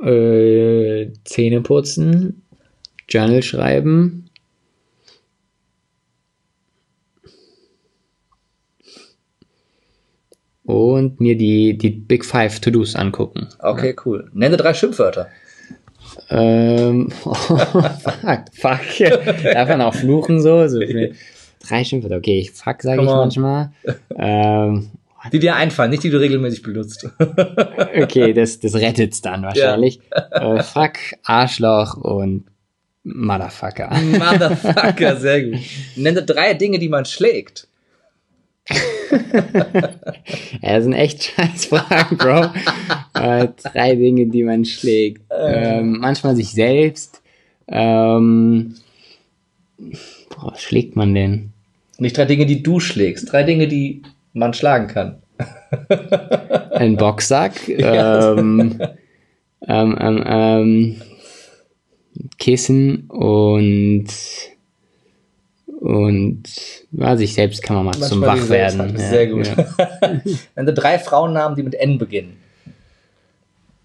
[0.00, 2.42] Äh, Zähne putzen,
[3.08, 4.30] Journal schreiben,
[10.64, 13.48] und mir die, die Big Five To-Dos angucken.
[13.58, 14.02] Okay, ja.
[14.06, 14.30] cool.
[14.32, 15.28] Nenne drei Schimpfwörter.
[16.30, 18.80] Ähm, oh, fuck, fuck.
[19.44, 20.66] Darf man auch fluchen so?
[20.68, 20.80] so
[21.66, 22.16] drei Schimpfwörter.
[22.16, 23.72] Okay, ich fuck sage ich manchmal.
[24.16, 24.90] Ähm,
[25.32, 27.08] die dir einfallen, nicht die du regelmäßig benutzt.
[27.20, 30.00] okay, das, das rettet's dann wahrscheinlich.
[30.10, 30.56] Ja.
[30.56, 32.46] Äh, fuck, Arschloch und
[33.04, 33.90] Motherfucker.
[33.94, 35.60] Motherfucker, sehr gut.
[35.94, 37.68] Nenne drei Dinge, die man schlägt
[40.62, 42.50] ja, das sind echt scheiß Fragen, Bro.
[43.14, 45.22] äh, drei Dinge, die man schlägt.
[45.30, 47.22] Ähm, manchmal sich selbst.
[47.66, 48.76] Ähm,
[49.78, 51.51] boah, was schlägt man denn?
[51.98, 55.22] Nicht drei Dinge, die du schlägst, drei Dinge, die man schlagen kann.
[56.72, 57.68] Ein Boxsack.
[57.68, 58.78] ähm,
[59.68, 61.02] ähm, ähm, ähm,
[62.38, 64.08] Kissen und
[65.80, 66.44] und
[66.92, 68.96] ja, sich selbst kann man mal Manchmal zum Wach werden.
[68.96, 69.48] Ja, sehr gut.
[69.48, 69.66] Ja.
[70.54, 72.36] Wenn du drei Frauennamen, die mit N beginnen.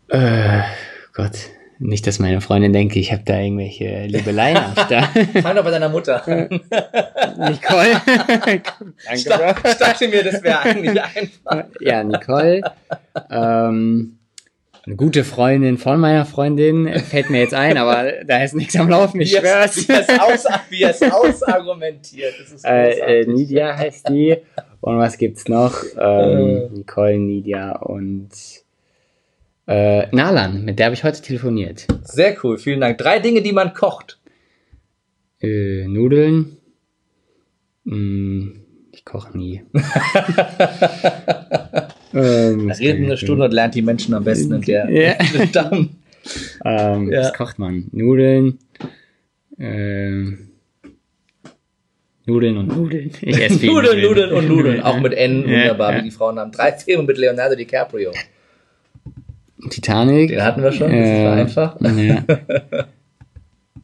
[0.09, 0.61] Äh,
[1.13, 1.31] Gott.
[1.79, 5.09] Nicht, dass meine Freundin denke, ich habe da irgendwelche Liebeleien am Start.
[5.41, 6.23] Fang doch bei deiner Mutter
[7.37, 8.01] Nicole.
[8.37, 8.63] Danke,
[9.13, 11.65] ich, dachte, ich dachte mir, das wäre eigentlich einfach.
[11.79, 12.61] Ja, Nicole.
[13.29, 14.17] Ähm,
[14.85, 18.89] eine gute Freundin von meiner Freundin fällt mir jetzt ein, aber da ist nichts am
[18.89, 19.87] Laufen, ich schwör's.
[19.87, 22.33] Wie es, aus, wie es ausargumentiert.
[22.63, 24.37] Äh, äh, Nidia heißt die.
[24.79, 25.83] Und was gibt's noch?
[25.99, 26.69] Ähm, äh.
[26.69, 28.29] Nicole, Nidia und
[29.67, 31.87] äh, Nalan, mit der habe ich heute telefoniert.
[32.03, 32.97] Sehr cool, vielen Dank.
[32.97, 34.19] Drei Dinge, die man kocht.
[35.39, 36.57] Äh, Nudeln.
[37.83, 38.49] Mm,
[38.91, 39.63] ich koche nie.
[42.13, 45.45] Ähm, redet eine Stunde und lernt die Menschen am besten in der ja.
[45.53, 45.89] Damm.
[46.65, 47.19] Ähm, ja.
[47.19, 47.87] Was kocht man?
[47.91, 48.59] Nudeln.
[49.59, 50.49] Ähm,
[52.25, 53.11] Nudeln und Nudeln.
[53.21, 54.81] Ich esse Nudeln, Nudeln und Nudeln.
[54.81, 56.51] Auch mit N, wunderbar, ja, wie die Frauen haben.
[56.51, 58.11] Drei Filme mit Leonardo DiCaprio.
[59.69, 60.29] Titanic.
[60.29, 61.81] Den hatten wir schon, das äh, war einfach.
[61.81, 62.23] Ja.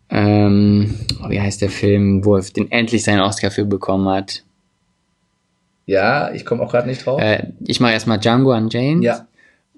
[0.10, 0.94] ähm,
[1.28, 4.44] wie heißt der Film, wo er den endlich seinen Oscar für bekommen hat?
[5.86, 7.22] Ja, ich komme auch gerade nicht drauf.
[7.22, 9.04] Äh, ich mache erstmal Django Unchained.
[9.04, 9.28] Ja.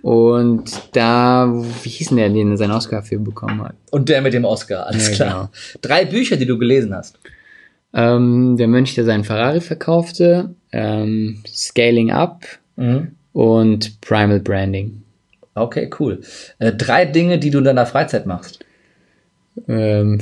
[0.01, 3.73] Und da, wie hieß denn der, den seinen Oscar für bekommen hat?
[3.89, 5.29] Und der mit dem Oscar, alles ja, klar.
[5.29, 5.49] Genau.
[5.81, 7.17] Drei Bücher, die du gelesen hast.
[7.91, 13.15] Ähm, der Mönch, der seinen Ferrari verkaufte, ähm, Scaling Up mhm.
[13.33, 15.01] und Primal Branding.
[15.55, 16.21] Okay, cool.
[16.59, 18.59] Äh, drei Dinge, die du in deiner Freizeit machst.
[19.67, 20.19] Ähm,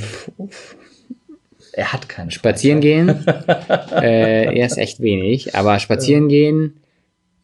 [1.72, 3.08] er hat keine Spazieren gehen.
[3.26, 6.74] äh, er ist echt wenig, aber spazieren gehen.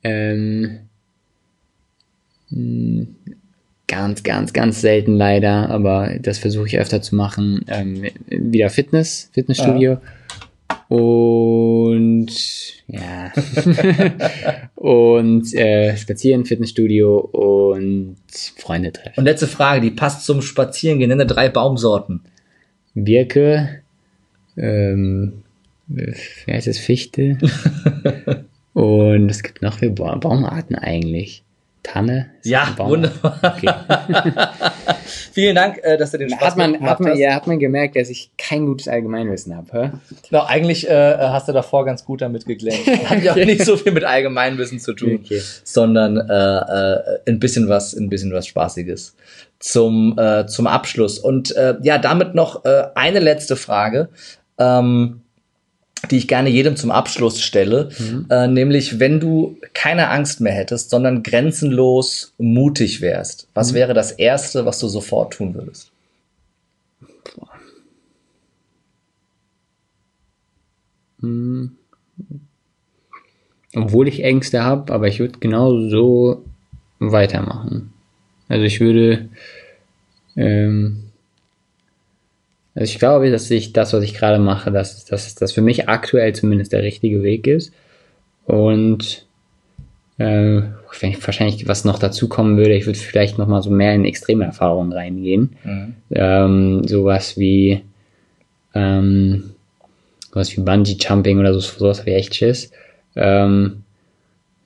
[0.04, 0.78] Ähm,
[2.48, 3.16] hm,
[3.88, 7.64] ganz, ganz, ganz selten leider, aber das versuche ich öfter zu machen.
[7.66, 9.92] Ähm, wieder Fitness, Fitnessstudio.
[9.94, 10.02] Ja.
[10.90, 12.32] Und
[12.88, 13.32] ja.
[14.74, 18.16] und äh, spazieren, Fitnessstudio und
[18.56, 19.14] Freunde treffen.
[19.16, 21.10] Und letzte Frage, die passt zum Spazierengehen.
[21.10, 22.22] Nenne drei Baumsorten.
[22.94, 23.82] Birke,
[24.56, 25.44] ähm,
[25.86, 27.38] wie heißt es, Fichte.
[28.72, 31.44] Und es gibt noch viele Baumarten eigentlich.
[31.82, 32.30] Tanne?
[32.44, 33.38] Ja, wunderbar.
[33.42, 33.70] Okay.
[35.32, 37.18] Vielen Dank, äh, dass du den Spaß hat man, hat man, hast.
[37.18, 39.92] Ja, hat man gemerkt, dass ich kein gutes Allgemeinwissen habe.
[40.28, 42.86] Genau, eigentlich äh, hast du davor ganz gut damit geglänzt.
[43.06, 45.40] Hat ja auch nicht so viel mit Allgemeinwissen zu tun, okay.
[45.64, 49.16] sondern äh, äh, ein bisschen was, ein bisschen was Spaßiges
[49.58, 51.18] zum äh, zum Abschluss.
[51.18, 52.64] Und äh, ja, damit noch
[52.94, 54.08] eine letzte Frage
[54.58, 55.22] ähm,
[56.10, 58.26] die ich gerne jedem zum Abschluss stelle, mhm.
[58.30, 63.76] äh, nämlich wenn du keine Angst mehr hättest, sondern grenzenlos mutig wärst, was mhm.
[63.76, 65.90] wäre das Erste, was du sofort tun würdest?
[71.18, 71.76] Mhm.
[73.74, 76.44] Obwohl ich Ängste habe, aber ich würde genau so
[76.98, 77.92] weitermachen.
[78.48, 79.28] Also ich würde,
[80.36, 81.09] ähm,
[82.74, 85.88] also ich glaube, dass ich das, was ich gerade mache, dass dass das für mich
[85.88, 87.72] aktuell zumindest der richtige Weg ist.
[88.46, 89.26] Und
[90.18, 90.62] äh,
[91.00, 93.94] wenn ich wahrscheinlich was noch dazu kommen würde, ich würde vielleicht noch mal so mehr
[93.94, 95.56] in extreme Erfahrungen reingehen.
[95.64, 95.94] Mhm.
[96.10, 97.82] Ähm, sowas wie
[98.74, 99.50] ähm,
[100.30, 102.70] sowas wie Bungee Jumping oder so, sowas ich echt Schiss.
[103.16, 103.82] Ähm,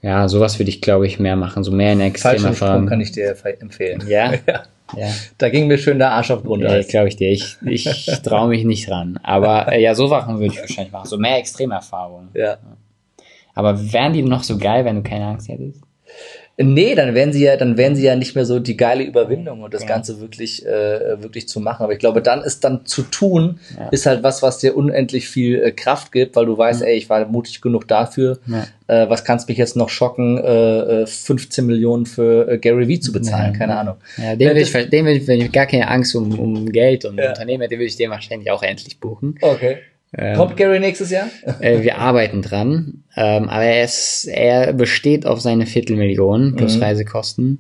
[0.03, 2.87] ja, sowas würde ich, glaube ich, mehr machen, so mehr in extreme Erfahrungen.
[2.87, 4.03] kann ich dir empfehlen.
[4.07, 4.65] Ja, Ja.
[4.97, 5.09] Ja.
[5.39, 6.89] Da ging mir schön der Arsch auf Ja, Grundeis.
[6.89, 7.31] glaube ich dir.
[7.31, 9.19] Ich, ich traue mich nicht ran.
[9.23, 11.09] Aber äh, ja, so Sachen würde ich wahrscheinlich machen.
[11.09, 12.31] So mehr Extremerfahrungen.
[12.35, 12.59] Ja.
[13.55, 15.81] Aber wären die noch so geil, wenn du keine Angst hättest?
[16.57, 19.63] Nee, dann wären sie ja, dann wären sie ja nicht mehr so die geile Überwindung
[19.63, 19.89] und das Ja.
[19.89, 21.83] Ganze wirklich, äh, wirklich zu machen.
[21.83, 23.89] Aber ich glaube, dann ist dann zu tun, Ja.
[23.89, 27.11] ist halt was, was dir unendlich viel äh, Kraft gibt, weil du weißt, ey, ich
[27.11, 28.39] war mutig genug dafür.
[28.47, 28.67] Ja.
[28.87, 33.01] Äh, was kannst mich jetzt noch schocken, äh, äh, 15 Millionen für äh, Gary Vee
[33.01, 33.53] zu bezahlen?
[33.53, 33.59] Ja.
[33.59, 33.97] Keine Ahnung.
[34.17, 37.19] Ja, den Ja, würde ich, ich, wenn ich gar keine Angst um, um Geld und
[37.19, 37.31] Ja.
[37.31, 39.37] Unternehmen hätte, würde ich den wahrscheinlich auch endlich buchen.
[39.41, 39.79] Okay.
[40.17, 41.27] Ähm, Kommt Gary nächstes Jahr?
[41.61, 46.83] Äh, wir arbeiten dran, ähm, aber er, ist, er besteht auf seine Viertelmillion plus Mhm.
[46.83, 47.59] Reisekosten.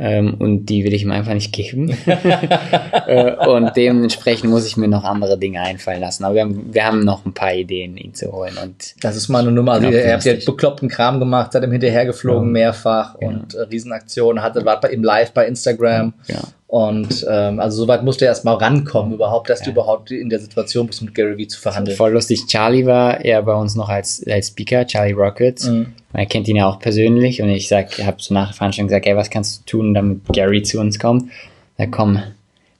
[0.00, 1.90] Ähm, und die will ich ihm einfach nicht geben.
[3.06, 6.24] äh, und dementsprechend muss ich mir noch andere Dinge einfallen lassen.
[6.24, 8.54] Aber wir haben, wir haben noch ein paar Ideen, ihn zu holen.
[8.62, 9.72] Und Das ist mal eine Nummer.
[9.72, 10.44] Also, ihr, habt ja optimistisch.
[10.44, 12.52] bekloppten Kram gemacht, seid ihm hinterhergeflogen, Ja.
[12.52, 13.26] mehrfach Ja.
[13.28, 16.14] und äh, Riesenaktionen, hattet, wart bei ihm live bei Instagram.
[16.28, 16.36] ja,
[16.68, 19.72] Und ähm, also soweit musste er erst mal rankommen, überhaupt, dass du Ja.
[19.72, 21.96] überhaupt in der Situation bist, mit Gary Vee zu verhandeln.
[21.96, 22.46] voll lustig.
[22.46, 25.66] Charlie war ja bei uns noch als, als Speaker, Charlie Rockets.
[25.66, 25.94] Mhm.
[26.12, 29.06] Er kennt ihn ja auch persönlich und ich sag, habe so nach der Veranstaltung gesagt,
[29.06, 31.30] ey, was kannst du tun, damit Gary zu uns kommt?
[31.78, 32.22] Da komm,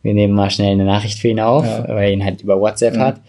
[0.03, 1.89] wir nehmen mal schnell eine Nachricht für ihn auf, Ja.
[1.89, 3.01] weil er ihn halt über WhatsApp Mhm.
[3.01, 3.21] hat.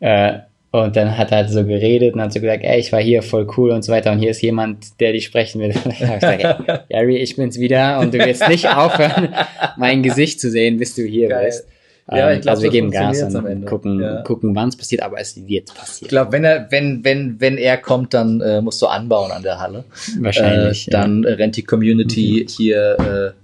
[0.00, 0.38] Äh,
[0.72, 3.22] und dann hat er halt so geredet und hat so gesagt, ey, ich war hier
[3.22, 5.74] voll cool und so weiter und hier ist jemand, der dich sprechen will.
[5.74, 9.34] Hab ich gesagt, ey, Gary, ich bin's wieder und du willst nicht aufhören,
[9.76, 11.46] mein Gesicht zu sehen, bis du hier Geil.
[11.46, 11.66] bist.
[12.12, 14.22] Ja, Ähm, ich glaub, also wir geben Gas und gucken, Ja.
[14.22, 16.08] gucken wann es passiert, aber es wird Ich passieren.
[16.08, 19.60] glaube, wenn er, wenn, wenn, wenn er kommt, dann äh, musst du anbauen an der
[19.60, 19.84] Halle.
[20.18, 20.88] Wahrscheinlich.
[20.88, 22.96] Äh, dann äh, rennt die Community hier,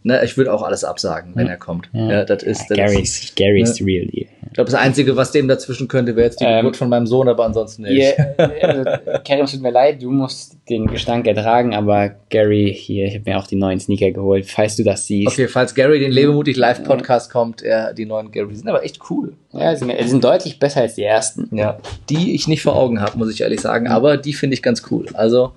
[0.02, 1.52] äh, ne, ich würde auch alles absagen, wenn Ja.
[1.52, 1.88] er kommt.
[1.92, 2.10] Ja.
[2.10, 4.26] Ja, das ist, das Gary ist ist, Gary ist the real deal.
[4.48, 7.06] ich glaube, das Einzige, was dem dazwischen könnte, wäre jetzt die Ähm, Geburt von meinem
[7.06, 8.14] Sohn, aber ansonsten nicht.
[8.16, 8.84] Hier, also,
[9.24, 13.30] Kerry, es tut mir leid, du musst den Gestank ertragen, aber Gary, hier, ich habe
[13.30, 14.46] mir auch die neuen Sneaker geholt.
[14.46, 15.32] Falls du das siehst.
[15.32, 18.84] Okay, falls Gary den Lebemutig Live Podcast kommt, er, die neuen Gary die sind aber
[18.84, 19.34] echt cool.
[19.52, 21.48] Ja, sie sind, sind deutlich besser als die ersten.
[21.56, 21.78] Ja,
[22.10, 24.82] die ich nicht vor Augen habe, muss ich ehrlich sagen, aber die finde ich ganz
[24.90, 25.06] cool.
[25.14, 25.52] Also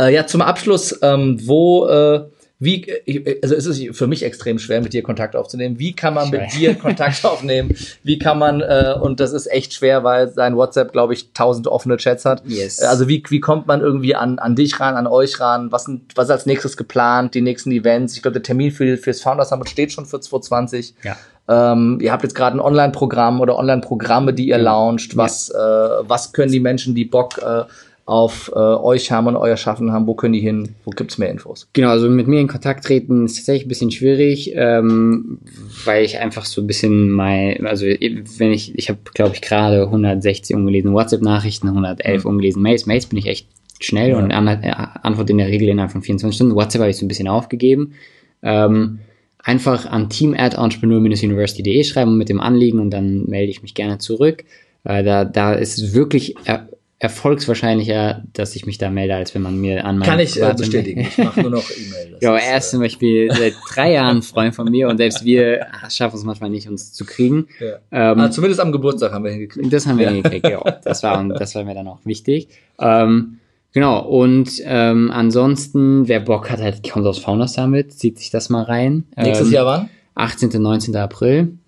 [0.00, 2.22] äh, ja, zum Abschluss, ähm, wo äh,
[2.58, 5.78] wie äh, also es ist für mich extrem schwer mit dir Kontakt aufzunehmen.
[5.78, 6.72] Wie kann man mit Schwer.
[6.72, 7.76] dir Kontakt aufnehmen?
[8.02, 11.68] Wie kann man äh, und das ist echt schwer, weil sein WhatsApp glaube ich tausend
[11.68, 12.42] offene Chats hat.
[12.46, 12.80] Yes.
[12.80, 15.70] Äh, Also wie wie kommt man irgendwie an an dich ran, an euch ran?
[15.70, 17.34] Was sind was ist als nächstes geplant?
[17.34, 18.14] Die nächsten Events?
[18.16, 20.94] Ich glaube der Termin für fürs Founders Summit steht schon für 2020.
[21.02, 21.16] Ja.
[21.48, 25.16] Ähm, ihr habt jetzt gerade ein Online-Programm oder Online-Programme, die ihr launcht.
[25.16, 27.62] Was, äh, was können die Menschen, die Bock äh,
[28.06, 30.76] auf äh, euch haben und euer Schaffen haben, wo können die hin?
[30.84, 31.68] Wo gibt's mehr Infos?
[31.72, 35.38] Genau, also mit mir in Kontakt treten ist tatsächlich ein bisschen schwierig, ähm,
[35.84, 39.82] weil ich einfach so ein bisschen mein, also wenn ich, ich habe glaube ich gerade
[39.82, 42.86] 160 ungelesene WhatsApp-Nachrichten, 111 ungelesene Mails.
[42.86, 43.48] Mails bin ich echt
[43.80, 44.18] schnell Ja.
[44.18, 46.54] und an, äh, antworte in der Regel innerhalb von 24 Stunden.
[46.54, 47.94] WhatsApp habe ich so ein bisschen aufgegeben.
[48.42, 49.00] Ähm,
[49.38, 53.98] einfach an team at entrepreneur-university.de schreiben mit dem Anliegen und dann melde ich mich gerne
[53.98, 54.44] zurück.
[54.84, 56.68] Äh, da, da ist es wirklich er,
[56.98, 60.54] erfolgswahrscheinlicher, dass ich mich da melde, als wenn man mir an meinen Kann ich äh,
[60.56, 61.00] bestätigen.
[61.00, 62.16] Ich mache nur noch E-Mail.
[62.22, 65.66] Ja, er ist zum Beispiel seit drei Jahren ein Freund von mir und selbst wir
[65.72, 67.48] ach, schaffen es manchmal nicht, uns zu kriegen.
[67.60, 68.12] äh, ja.
[68.12, 69.70] Ähm, ah, zumindest am Geburtstag haben wir hingekriegt.
[69.72, 70.10] das haben wir Ja.
[70.12, 70.62] hingekriegt, ja.
[70.84, 72.48] Das war, das war mir dann auch wichtig.
[72.80, 73.38] Ähm,
[73.72, 78.48] genau, und ähm, ansonsten, wer Bock hat, halt, kommt aus Founder Summit, zieht sich das
[78.48, 79.04] mal rein.
[79.16, 79.88] Nächstes ähm, Jahr wann?
[80.14, 80.50] 18.
[80.52, 80.96] und 19.
[80.96, 81.58] April.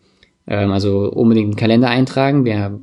[0.47, 2.47] Ähm, also unbedingt einen Kalender eintragen.
[2.47, 2.81] Wir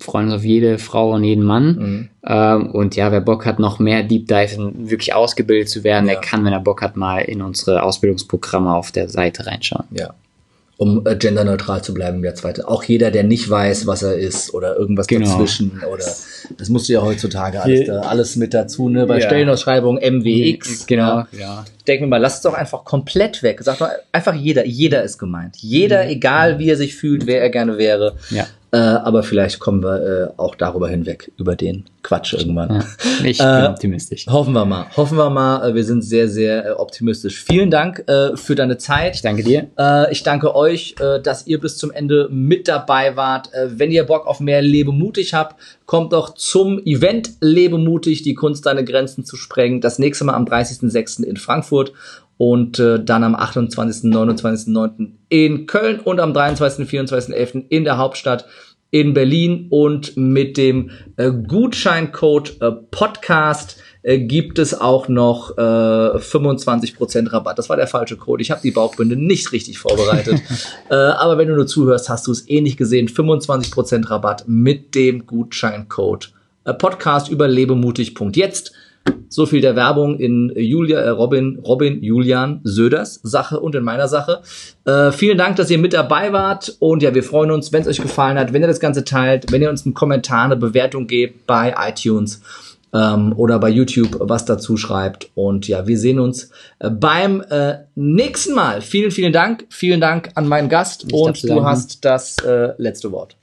[0.00, 1.66] freuen uns auf jede Frau und jeden Mann.
[1.76, 2.08] Mhm.
[2.26, 6.14] Ähm, und ja, wer Bock hat, noch mehr Deep Dive wirklich ausgebildet zu werden, Ja.
[6.14, 9.84] der kann, wenn er Bock hat, mal in unsere Ausbildungsprogramme auf der Seite reinschauen.
[9.90, 10.14] Ja.
[10.80, 12.68] Um äh, genderneutral zu bleiben Jahr zweite.
[12.68, 15.26] Auch jeder, der nicht weiß, was er ist oder irgendwas Genau.
[15.28, 16.04] dazwischen oder
[16.56, 19.04] das musst du ja heutzutage alles, da, alles mit dazu, ne?
[19.06, 19.26] Bei Ja.
[19.26, 20.86] Stellenausschreibung MWX.
[20.86, 21.26] Genau, Ja.
[21.36, 21.64] ja.
[21.88, 23.58] Denk mir mal, lass es doch einfach komplett weg.
[23.64, 25.56] Sag doch einfach jeder, jeder ist gemeint.
[25.56, 28.14] Jeder, egal wie er sich fühlt, wer er gerne wäre.
[28.30, 28.46] Ja.
[28.70, 32.68] Äh, aber vielleicht kommen wir äh, auch darüber hinweg, über den Quatsch irgendwann.
[32.74, 32.84] ja.
[33.24, 34.26] Ich Äh, bin optimistisch.
[34.28, 34.86] Hoffen wir mal.
[34.96, 35.70] Hoffen wir mal.
[35.70, 37.42] Äh, Wir sind sehr, sehr äh, optimistisch.
[37.44, 39.14] Vielen Dank äh, für deine Zeit.
[39.16, 39.68] Ich danke dir.
[39.78, 43.52] Äh, ich danke euch, äh, dass ihr bis zum Ende mit dabei wart.
[43.54, 48.66] Äh, wenn ihr Bock auf mehr Lebemutig habt, kommt doch zum Event Lebemutig, die Kunst,
[48.66, 49.80] deine Grenzen zu sprengen.
[49.80, 51.24] Das nächste Mal am 30.06.
[51.24, 51.92] in Frankfurt.
[52.38, 55.18] Und äh, dann am 28., 29., 9.
[55.28, 57.64] in Köln und am 23., 24., 11.
[57.68, 58.46] in der Hauptstadt
[58.90, 65.60] in Berlin und mit dem äh, Gutscheincode äh, Podcast äh, gibt es auch noch äh,
[65.60, 67.58] 25% Rabatt.
[67.58, 68.40] Das war der falsche Code.
[68.40, 70.40] Ich habe die Bauchbinde nicht richtig vorbereitet.
[70.90, 73.08] äh, aber wenn du nur zuhörst, hast du es eh nicht gesehen.
[73.08, 76.32] 25% Rabatt mit dem Gutscheincode
[76.64, 78.72] äh, Podcast überlebemutig.jetzt.
[79.30, 84.08] So viel der Werbung in Julia, äh Robin, Robin, Julian Söders Sache und in meiner
[84.08, 84.40] Sache.
[84.84, 86.76] Äh, vielen Dank, dass ihr mit dabei wart.
[86.78, 89.52] Und ja, wir freuen uns, wenn es euch gefallen hat, wenn ihr das Ganze teilt,
[89.52, 92.40] wenn ihr uns einen Kommentar, eine Bewertung gebt bei iTunes
[92.92, 95.30] ähm, oder bei YouTube was dazu schreibt.
[95.34, 98.80] Und ja, wir sehen uns äh, beim äh, nächsten Mal.
[98.80, 99.66] Vielen, vielen Dank.
[99.68, 101.04] Vielen Dank an meinen Gast.
[101.06, 103.36] Ich und du hast das äh, letzte Wort.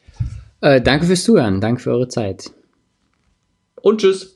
[0.61, 1.61] Äh, danke fürs Zuhören.
[1.61, 2.51] Danke für eure Zeit.
[3.81, 4.34] Und tschüss.